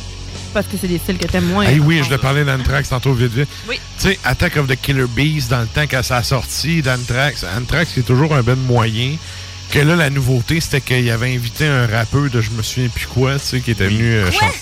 [0.52, 1.64] Parce que c'est des styles que t'aimes moins.
[1.64, 3.48] Hey, oui, je l'ai parlé d'Anthrax tantôt vite vite.
[3.68, 3.80] Oui.
[3.98, 7.44] Tu sais, Attack of the Killer Bees, dans le temps quand ça a sorti d'Anthrax,
[7.56, 9.16] Anthrax, c'est toujours un ben moyen.
[9.70, 13.06] Que là, la nouveauté, c'était qu'il avait invité un rappeur de je me souviens plus
[13.06, 14.58] quoi, tu sais, qui était venu euh, chanter.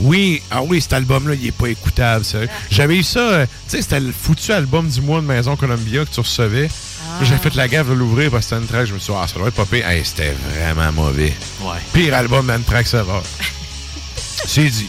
[0.00, 2.48] Oui, ah oui, cet album-là, il est pas écoutable, sérieux.
[2.70, 6.04] J'avais eu ça, euh, tu sais, c'était le foutu album du mois de Maison Columbia
[6.04, 6.68] que tu recevais.
[7.02, 7.24] Ah.
[7.24, 8.88] J'ai fait la gaffe de l'ouvrir parce que c'était Anthrax.
[8.88, 9.88] Je me suis dit, ah, ça doit être pas pire.
[9.88, 11.34] Hey, c'était vraiment mauvais.
[11.62, 11.78] Ouais.
[11.92, 13.20] Pire album d'Anthrax ever.
[14.46, 14.88] C'est dit.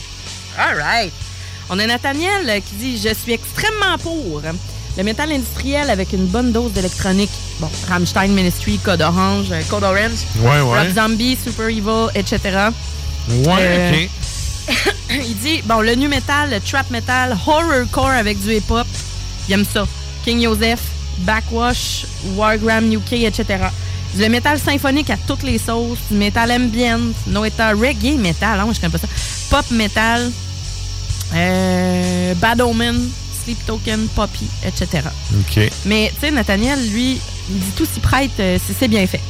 [0.61, 1.11] All right.
[1.69, 4.41] On a Nathaniel qui dit Je suis extrêmement pour
[4.97, 7.31] le métal industriel avec une bonne dose d'électronique.
[7.59, 10.79] Bon, Rammstein Ministry, Code Orange, euh, Code Orange, Ouais, ouais.
[10.79, 12.39] Rob Zombie, Super Evil, etc.
[13.29, 14.09] Ouais, Euh, ok.
[15.11, 18.85] Il dit Bon, le nu metal, le trap metal, horrorcore avec du hip-hop.
[19.47, 19.85] Il aime ça.
[20.25, 20.81] King Joseph,
[21.19, 23.45] Backwash, Wargram UK, etc.
[24.17, 28.73] Le métal symphonique à toutes les sauces, du métal ambient, noeta, reggae metal, hein, moi
[28.73, 29.07] je connais pas ça.
[29.49, 30.29] Pop metal,
[31.33, 33.09] euh, Bad Omen,
[33.43, 35.03] Sleep Token, Poppy, etc.
[35.39, 35.69] OK.
[35.85, 37.19] Mais tu sais, Nathaniel, lui,
[37.49, 39.21] il dit tout s'y prête euh, si c'est bien fait.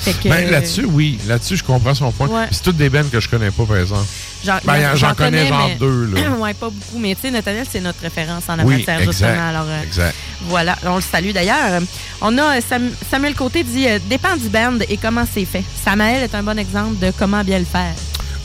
[0.00, 1.18] Fait que, Ben, euh, là-dessus, oui.
[1.26, 2.28] Là-dessus, je comprends son point.
[2.28, 2.46] Ouais.
[2.50, 4.04] C'est toutes des bands que je connais pas, par exemple.
[4.44, 6.30] J'en Ben, j'en connais genre mais- deux, là.
[6.38, 6.98] ouais, pas beaucoup.
[6.98, 9.48] Mais tu sais, Nathaniel, c'est notre référence en Oui, matière, exact, justement.
[9.48, 10.14] Alors, euh, exact.
[10.42, 11.80] Voilà, on le salue d'ailleurs.
[12.20, 15.64] On a euh, Sam- Samuel Côté dit euh, dépend du band et comment c'est fait.
[15.82, 17.94] Samael est un bon exemple de comment bien le faire.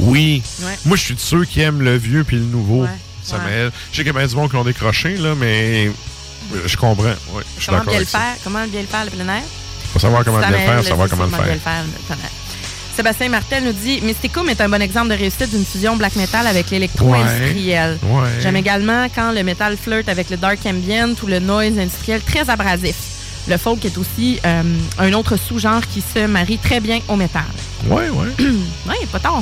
[0.01, 0.41] Oui.
[0.61, 0.77] Ouais.
[0.85, 2.83] Moi, je suis de ceux qui aiment le vieux puis le nouveau.
[2.83, 2.89] Ouais,
[3.23, 3.71] Samuel.
[3.91, 5.91] Je sais qu'il y a bien du monde qui l'ont décroché, là, mais
[6.65, 7.03] je comprends.
[7.03, 8.19] Ouais, je suis Comment bien le ça.
[8.19, 9.43] faire Comment bien le faire le plein air?
[9.93, 11.55] Faut savoir comment bien le faire, savoir comment le faire.
[12.95, 16.45] Sébastien Martel nous dit Mysticoum est un bon exemple de réussite d'une fusion black metal
[16.45, 17.97] avec l'électro-industriel.
[18.03, 18.29] Ouais.
[18.41, 22.49] J'aime également quand le metal flirte avec le dark ambient ou le noise industriel très
[22.49, 22.95] abrasif.
[23.47, 24.61] Le folk est aussi euh,
[24.99, 27.43] un autre sous-genre qui se marie très bien au métal.
[27.87, 28.27] Ouais, ouais.
[28.87, 29.41] ouais, pas tard.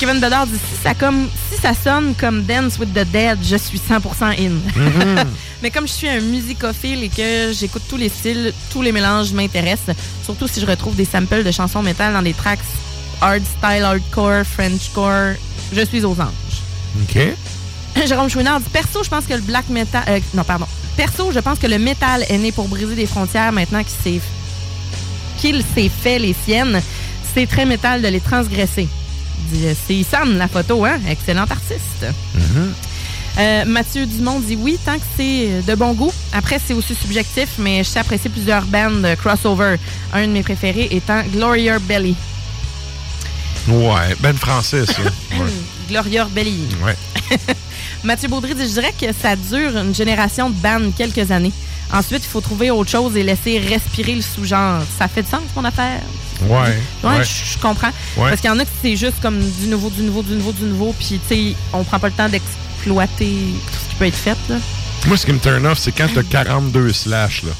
[0.00, 3.56] Kevin Bedard dit si ça, comme, si ça sonne comme Dance with the Dead, je
[3.56, 4.00] suis 100%
[4.38, 4.50] in.
[4.76, 5.24] Mhm.
[5.62, 9.32] Mais comme je suis un musicophile et que j'écoute tous les styles, tous les mélanges
[9.32, 12.58] m'intéressent, surtout si je retrouve des samples de chansons métal dans des tracks
[13.20, 15.34] hard style, hardcore, Frenchcore,
[15.72, 16.62] je suis aux anges.
[17.02, 17.18] OK.
[18.06, 20.02] Jérôme Chouinard dit Perso, je pense que le black metal.
[20.08, 20.66] euh, non, pardon.
[20.96, 24.20] Perso, je pense que le métal est né pour briser des frontières maintenant qu'il s'est
[25.38, 26.80] qu'il s'est fait les siennes.
[27.34, 28.88] C'est très métal de les transgresser.
[29.54, 30.98] Euh, C'est Sam, la photo, hein?
[31.08, 32.06] Excellent artiste.
[33.36, 36.12] Euh, Mathieu Dumont dit oui, tant que c'est euh, de bon goût.
[36.32, 39.76] Après, c'est aussi subjectif, mais je sais apprécier plusieurs bands crossover.
[40.12, 42.14] Un de mes préférés étant Gloria Belly.
[43.68, 44.14] Ouais.
[44.20, 45.02] Ben français, ça.
[45.38, 45.50] Ouais.
[45.88, 46.68] Gloria Belly.
[46.84, 46.96] ouais.
[48.04, 51.52] Mathieu Baudry dit Je dirais que ça dure une génération de bandes, quelques années.
[51.94, 54.82] Ensuite, il faut trouver autre chose et laisser respirer le sous-genre.
[54.98, 56.00] Ça fait du sens, mon affaire?
[56.42, 56.76] Ouais.
[57.04, 57.24] Ouais, ouais.
[57.24, 57.92] je comprends.
[58.16, 58.30] Ouais.
[58.30, 60.52] Parce qu'il y en a que c'est juste comme du nouveau, du nouveau, du nouveau,
[60.52, 60.94] du nouveau.
[60.98, 64.36] Puis, tu sais, on prend pas le temps d'exploiter tout ce qui peut être fait.
[64.48, 64.56] Là.
[65.06, 67.50] Moi, ce qui me turn off, c'est quand t'as 42 slash, là.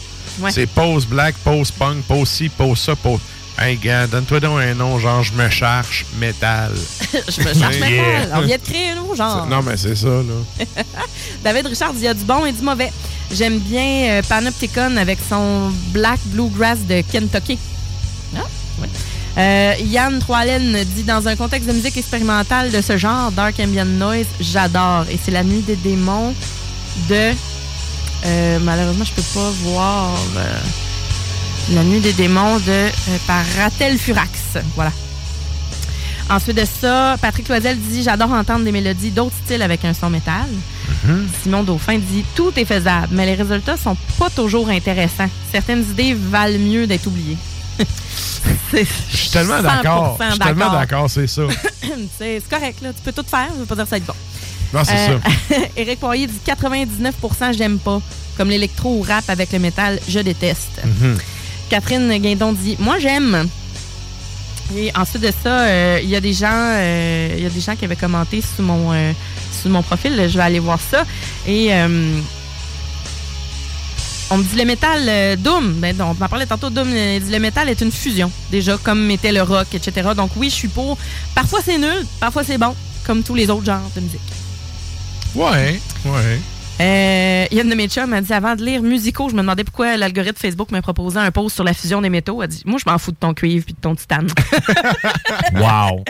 [0.41, 0.51] Ouais.
[0.51, 3.21] C'est pause black, pause punk, pause ci, pause ça, pause...
[3.57, 6.73] Hey, gars, donne-toi donc un nom, genre, je me cherche métal.
[7.13, 7.89] je me cherche Yeah.
[7.91, 8.31] métal.
[8.35, 9.47] On vient de créer un nouveau genre.
[9.47, 10.65] Non, mais c'est ça, là.
[11.45, 12.93] David Richard dit il y a du bon et du mauvais.
[13.33, 17.59] J'aime bien euh, Panopticon avec son Black Bluegrass de Kentucky.
[18.37, 18.41] Ah,
[18.83, 18.89] oui.
[19.39, 23.85] Euh, Yann Troilen dit dans un contexte de musique expérimentale de ce genre, Dark Ambient
[23.85, 25.07] Noise, j'adore.
[25.11, 26.35] Et c'est la nuit des démons
[27.09, 27.33] de.
[28.27, 30.11] euh, malheureusement, je peux pas voir.
[31.71, 32.91] Euh, la nuit des démons de euh,
[33.27, 34.59] par Ratel Furax.
[34.75, 34.93] Voilà.
[36.31, 40.11] Ensuite de ça, Patrick Loisel dit J'adore entendre des mélodies d'autres styles avec un son
[40.11, 40.47] métal.
[41.43, 45.29] Simon Dauphin dit Tout est faisable, mais les résultats sont pas toujours intéressants.
[45.53, 47.37] Certaines idées valent mieux d'être oubliées.
[48.73, 50.19] Je suis tellement d'accord.
[50.19, 51.43] 100% Je suis tellement d'accord, c'est ça.
[52.19, 52.93] c'est correct, là.
[52.93, 54.15] Tu peux tout faire, je veux pas dire que ça va être bon.
[54.73, 55.67] Non, c'est ça.
[55.77, 58.01] Éric Poirier dit 99% j'aime pas.
[58.37, 60.83] Comme l'électro ou rap avec le métal, je déteste.
[60.85, 61.19] Mhm.
[61.69, 63.49] Catherine Guindon dit Moi, j'aime.
[64.77, 67.61] Et ensuite de ça, euh, il y a des gens euh, il y a des
[67.61, 69.13] gens qui avaient commenté sous mon, euh,
[69.53, 70.27] sous mon profil.
[70.29, 71.05] Je vais aller voir ça.
[71.47, 71.71] Et
[74.31, 75.75] on me dit le métal Doom.
[75.75, 76.89] Ben, on en parlait tantôt Doom.
[76.89, 80.11] dit le métal est une fusion, déjà, comme était le rock, etc.
[80.17, 80.97] Donc oui, je suis pour.
[81.35, 82.75] Parfois c'est nul, parfois c'est bon,
[83.07, 84.21] comme tous les autres genres de musique.
[85.35, 86.41] Ouais, ouais.
[86.81, 89.97] Euh, Yann de mes chums m'a dit avant de lire musicaux, je me demandais pourquoi
[89.97, 92.43] l'algorithme Facebook m'a proposé un post sur la fusion des métaux.
[92.43, 94.29] Elle dit Moi, je m'en fous de ton cuivre puis de ton titane.
[95.55, 96.05] Wow.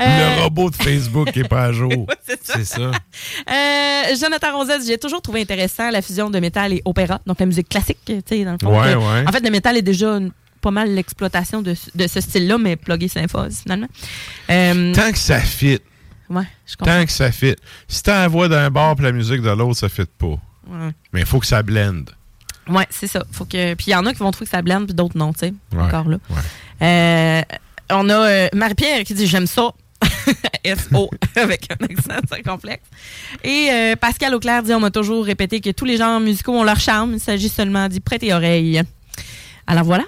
[0.00, 2.06] Euh, Le robot de Facebook est pas à jour.
[2.42, 2.80] c'est ça.
[2.80, 7.46] Euh, Jonathan Rosette, j'ai toujours trouvé intéressant la fusion de métal et opéra, donc la
[7.46, 8.70] musique classique, tu sais, dans le fond.
[8.72, 9.24] Ouais, ouais.
[9.28, 12.74] En fait, le métal est déjà une- pas mal l'exploitation de, de ce style-là, mais
[12.76, 13.86] plugué symphose, finalement.
[14.50, 15.78] Euh, Tant que ça fit.
[16.30, 16.94] Ouais, je comprends.
[16.94, 17.56] Tant que ça fit.
[17.88, 20.38] Si t'as la voix d'un bord et la musique de l'autre, ça fit pas.
[20.66, 20.90] Ouais.
[21.12, 22.10] Mais il faut que ça blende.
[22.68, 23.24] Ouais, c'est ça.
[23.30, 23.74] Faut que...
[23.74, 25.40] Puis il y en a qui vont trouver que ça blende, puis d'autres non, tu
[25.40, 25.54] sais.
[25.72, 26.16] Ouais, Encore là.
[26.82, 27.42] Euh,
[27.90, 29.72] on a euh, Marie-Pierre qui dit J'aime ça.
[30.64, 32.84] S-O, avec un accent très complexe.
[33.42, 36.64] Et euh, Pascal Auclair dit On m'a toujours répété que tous les genres musicaux ont
[36.64, 37.14] leur charme.
[37.14, 38.82] Il s'agit seulement d'y prêter oreille.
[39.66, 40.04] Alors voilà.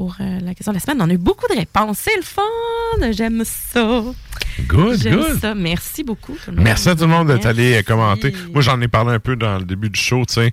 [0.00, 1.98] Pour euh, la question de la semaine, on a eu beaucoup de réponses.
[2.00, 3.12] C'est le fun.
[3.12, 4.02] J'aime ça.
[4.66, 5.38] Good, J'aime good.
[5.42, 5.54] ça.
[5.54, 6.32] Merci beaucoup.
[6.42, 6.64] tout le monde.
[6.64, 8.32] Merci à tout le monde d'être allé euh, commenter.
[8.50, 10.38] Moi, j'en ai parlé un peu dans le début du show, tu.
[10.40, 10.48] Euh,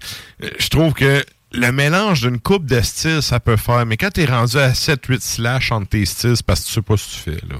[0.59, 3.85] Je trouve que le mélange d'une coupe de styles, ça peut faire.
[3.85, 6.97] Mais quand t'es rendu à 7-8 slash entre tes styles, parce que tu sais pas
[6.97, 7.55] ce que tu fais, là.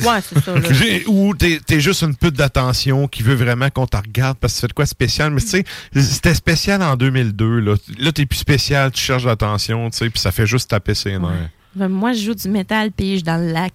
[0.00, 0.54] Ouais, c'est ça.
[0.54, 0.68] là.
[1.06, 4.58] Ou t'es es juste une pute d'attention qui veut vraiment qu'on te regarde parce que
[4.58, 5.30] tu fais de quoi spécial.
[5.30, 7.60] Mais tu sais, c'était spécial en 2002.
[7.60, 10.94] Là, là t'es plus spécial, tu cherches l'attention, tu sais, puis ça fait juste taper
[10.94, 11.50] ses nerfs.
[11.74, 13.72] Moi, je joue du métal pige dans le lac.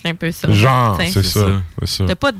[0.00, 0.50] C'est un peu ça.
[0.50, 1.62] Genre, c'est ça.
[1.80, 2.04] C'est ça.
[2.06, 2.38] T'as pas de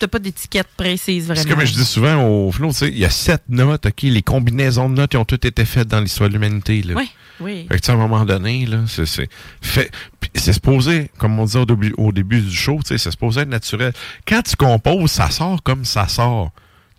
[0.00, 1.42] t'as pas d'étiquette précise, vraiment.
[1.42, 4.88] C'est comme je dis souvent au sais, il y a sept notes, OK, les combinaisons
[4.88, 6.94] de notes, ils ont toutes été faites dans l'histoire de l'humanité, là.
[6.96, 7.66] Oui, oui.
[7.70, 9.28] Fait que, à un moment donné, là, c'est, c'est,
[9.60, 9.90] fait,
[10.34, 13.92] c'est supposé, comme on disait au début, au début du show, c'est supposé être naturel.
[14.26, 16.50] Quand tu composes, ça sort comme ça sort.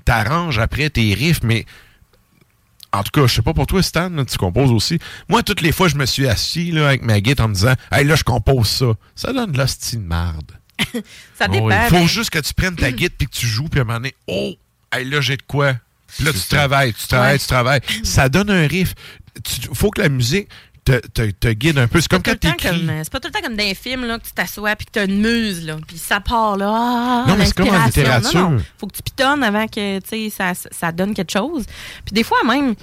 [0.06, 1.66] T'arranges après tes riffs, mais
[2.94, 5.00] en tout cas, je sais pas pour toi, Stan, là, tu composes aussi.
[5.30, 7.74] Moi, toutes les fois, je me suis assis là, avec ma guitare en me disant
[7.92, 8.94] Hey, là, je compose ça.
[9.16, 10.52] Ça donne de l'hostie de marde.
[11.38, 11.70] Ça Oh, dépend.
[11.92, 13.86] Il faut juste que tu prennes ta guitare puis que tu joues, puis à un
[13.86, 14.54] moment donné, oh,
[14.94, 15.76] hey, là, j'ai de quoi.
[16.16, 17.40] Puis là, tu travailles, tu travailles, Ouais.
[17.40, 17.82] tu travailles.
[18.04, 18.94] Ça donne un riff.
[19.70, 20.50] Il faut que la musique
[20.84, 22.02] te, te, te guide un peu.
[22.02, 24.32] C'est comme quand C'est pas tout le temps comme dans les films là, que tu
[24.34, 26.68] t'assois puis que t'as une muse, là, puis ça part là.
[26.70, 28.40] Ah, Non, mais c'est comme en littérature.
[28.42, 28.64] Non, non.
[28.78, 31.66] Faut que tu pitonnes avant que tu sais, ça, ça donne quelque chose.
[32.04, 32.76] Puis des fois même,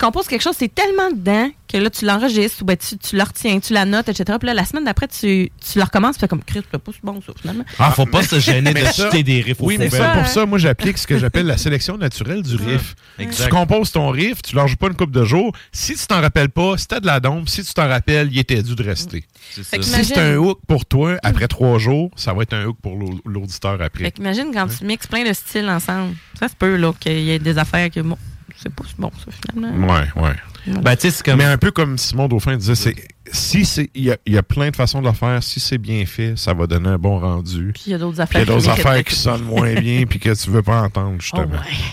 [0.00, 3.22] composes quelque chose, c'est tellement dedans que là, tu l'enregistres ou ben, tu, tu le
[3.22, 4.36] retiens, tu la notes, etc.
[4.40, 6.92] Puis là, la semaine d'après, tu, tu le recommences, tu fais comme, Chris, c'est pas
[6.92, 7.64] si bon ça, finalement.
[7.78, 10.58] Ah, faut pas se gêner de jeter des riffs Oui, mais ça, pour ça, moi,
[10.58, 12.96] j'applique ce que j'appelle la sélection naturelle du riff.
[13.20, 13.44] Exact.
[13.44, 15.54] Tu composes ton riff, tu leur joues pas une coupe de jours.
[15.70, 17.48] Si tu t'en rappelles pas, c'était de la dompe.
[17.48, 19.24] Si tu t'en rappelles, il était dû de rester.
[19.52, 22.78] Si imagine- c'est un hook pour toi, après trois jours, ça va être un hook
[22.82, 24.04] pour l'au- l'auditeur après.
[24.04, 26.14] Fait qu'imagine quand tu mixes plein de styles ensemble.
[26.38, 28.16] Ça se peut, là, qu'il y ait des affaires que, bon,
[28.62, 29.92] c'est pas si bon, ça, finalement.
[29.94, 30.34] Ouais, ouais.
[30.82, 31.38] Ben, c'est comme.
[31.38, 32.94] Mais un peu comme Simon Dauphin disait, c'est
[33.32, 35.42] si c'est il y, a- il y a plein de façons de le faire.
[35.42, 37.70] Si c'est bien fait, ça va donner un bon rendu.
[37.72, 39.44] Puis il y a d'autres Puis il y affaires a d'autres qui affaires qui sonnent
[39.44, 41.46] moins bien puis que tu veux pas entendre justement.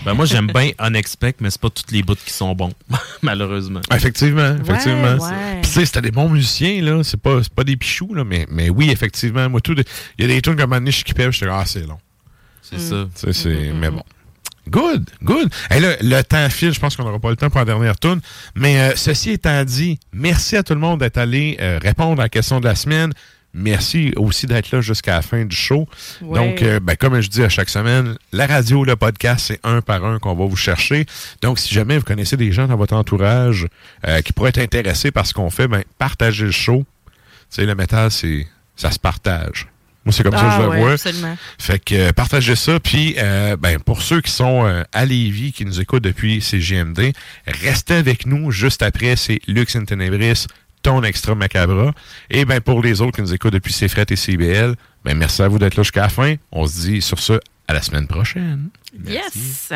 [0.04, 2.72] Ben, moi, j'aime bien Unexpect, mais c'est pas toutes les bouts qui sont bons,
[3.22, 3.80] malheureusement.
[3.94, 5.14] Effectivement, effectivement.
[5.24, 5.60] ouais.
[5.62, 7.02] Puis tu sais, c'était des bons musiciens, là.
[7.04, 8.24] C'est pas, c'est pas des pichous, là.
[8.24, 9.48] Mais, mais oui, effectivement.
[9.48, 9.74] Moi, tout.
[9.74, 9.84] de-
[10.18, 11.98] Il y a des tunes comme un moment donné, je j'étais ah, c'est long.
[12.62, 13.06] C'est ça.
[13.14, 13.72] Tu sais, c'est.
[13.72, 14.02] Mais bon.
[14.70, 15.50] Good, good.
[15.70, 17.98] Et là, le temps file, je pense qu'on n'aura pas le temps pour la dernière
[17.98, 18.20] tune.
[18.54, 22.24] Mais euh, ceci étant dit, merci à tout le monde d'être allé euh, répondre à
[22.24, 23.12] la question de la semaine.
[23.54, 25.88] Merci aussi d'être là jusqu'à la fin du show.
[26.20, 26.38] Ouais.
[26.38, 29.80] Donc, euh, ben, comme je dis à chaque semaine, la radio, le podcast, c'est un
[29.80, 31.06] par un qu'on va vous chercher.
[31.40, 33.66] Donc, si jamais vous connaissez des gens dans votre entourage
[34.24, 36.84] qui pourraient être intéressés par ce qu'on fait, ben, partagez le show.
[37.50, 39.66] Tu sais, le métal, c'est ça se partage.
[40.08, 40.92] Moi, c'est comme ça que Ah je le ouais, vois.
[40.92, 41.36] absolument.
[41.58, 42.80] Fait que euh, partagez ça.
[42.80, 47.12] Puis, euh, ben, pour ceux qui sont euh, à Lévis, qui nous écoutent depuis CGMD,
[47.46, 48.50] restez avec nous.
[48.50, 50.46] Juste après, c'est Lux in Tenebris,
[50.82, 51.92] ton extra macabre.
[52.30, 55.48] Et ben, pour les autres qui nous écoutent depuis CFRET et CBL, ben, merci à
[55.48, 56.36] vous d'être là jusqu'à la fin.
[56.52, 57.34] On se dit sur ce,
[57.66, 58.70] à la semaine prochaine.
[59.06, 59.70] Yes!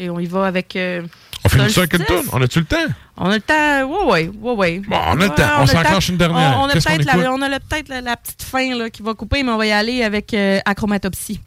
[0.00, 0.74] Et on y va avec.
[0.76, 1.02] euh,
[1.44, 2.04] On finit ça avec une.
[2.32, 2.76] On a-tu le temps?
[3.18, 3.84] On a le temps.
[3.84, 4.78] Ouais, ouais, ouais, ouais.
[4.88, 5.42] Bon, on a le temps.
[5.58, 5.88] On a s'en le temps.
[5.90, 6.56] enclenche une dernière.
[6.58, 9.12] On, on a peut-être la, on a peut-être la, la petite fin là, qui va
[9.12, 11.38] couper, mais on va y aller avec euh, Achromatopsie.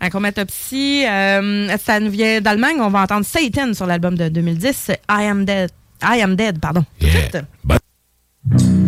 [0.00, 2.78] Achromatopsie, euh, ça nous vient d'Allemagne.
[2.80, 5.70] On va entendre Satan sur l'album de 2010, I Am Dead.
[6.02, 6.84] I Am Dead, pardon.
[6.98, 8.87] Tout de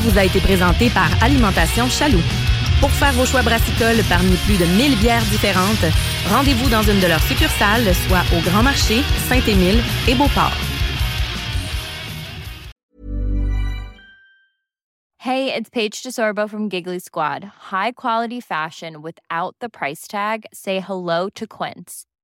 [0.00, 2.22] Vous a été présenté par Alimentation Chaloux.
[2.80, 5.86] Pour faire vos choix brassicoles parmi plus de 1000 bières différentes,
[6.28, 10.56] rendez-vous dans une de leurs succursales, soit au Grand Marché, Saint-Émile et Beauport.
[15.20, 17.44] Hey, it's Paige DeSorbo from Giggly Squad.
[17.70, 20.44] High quality fashion without the price tag.
[20.52, 22.04] Say hello to Quince.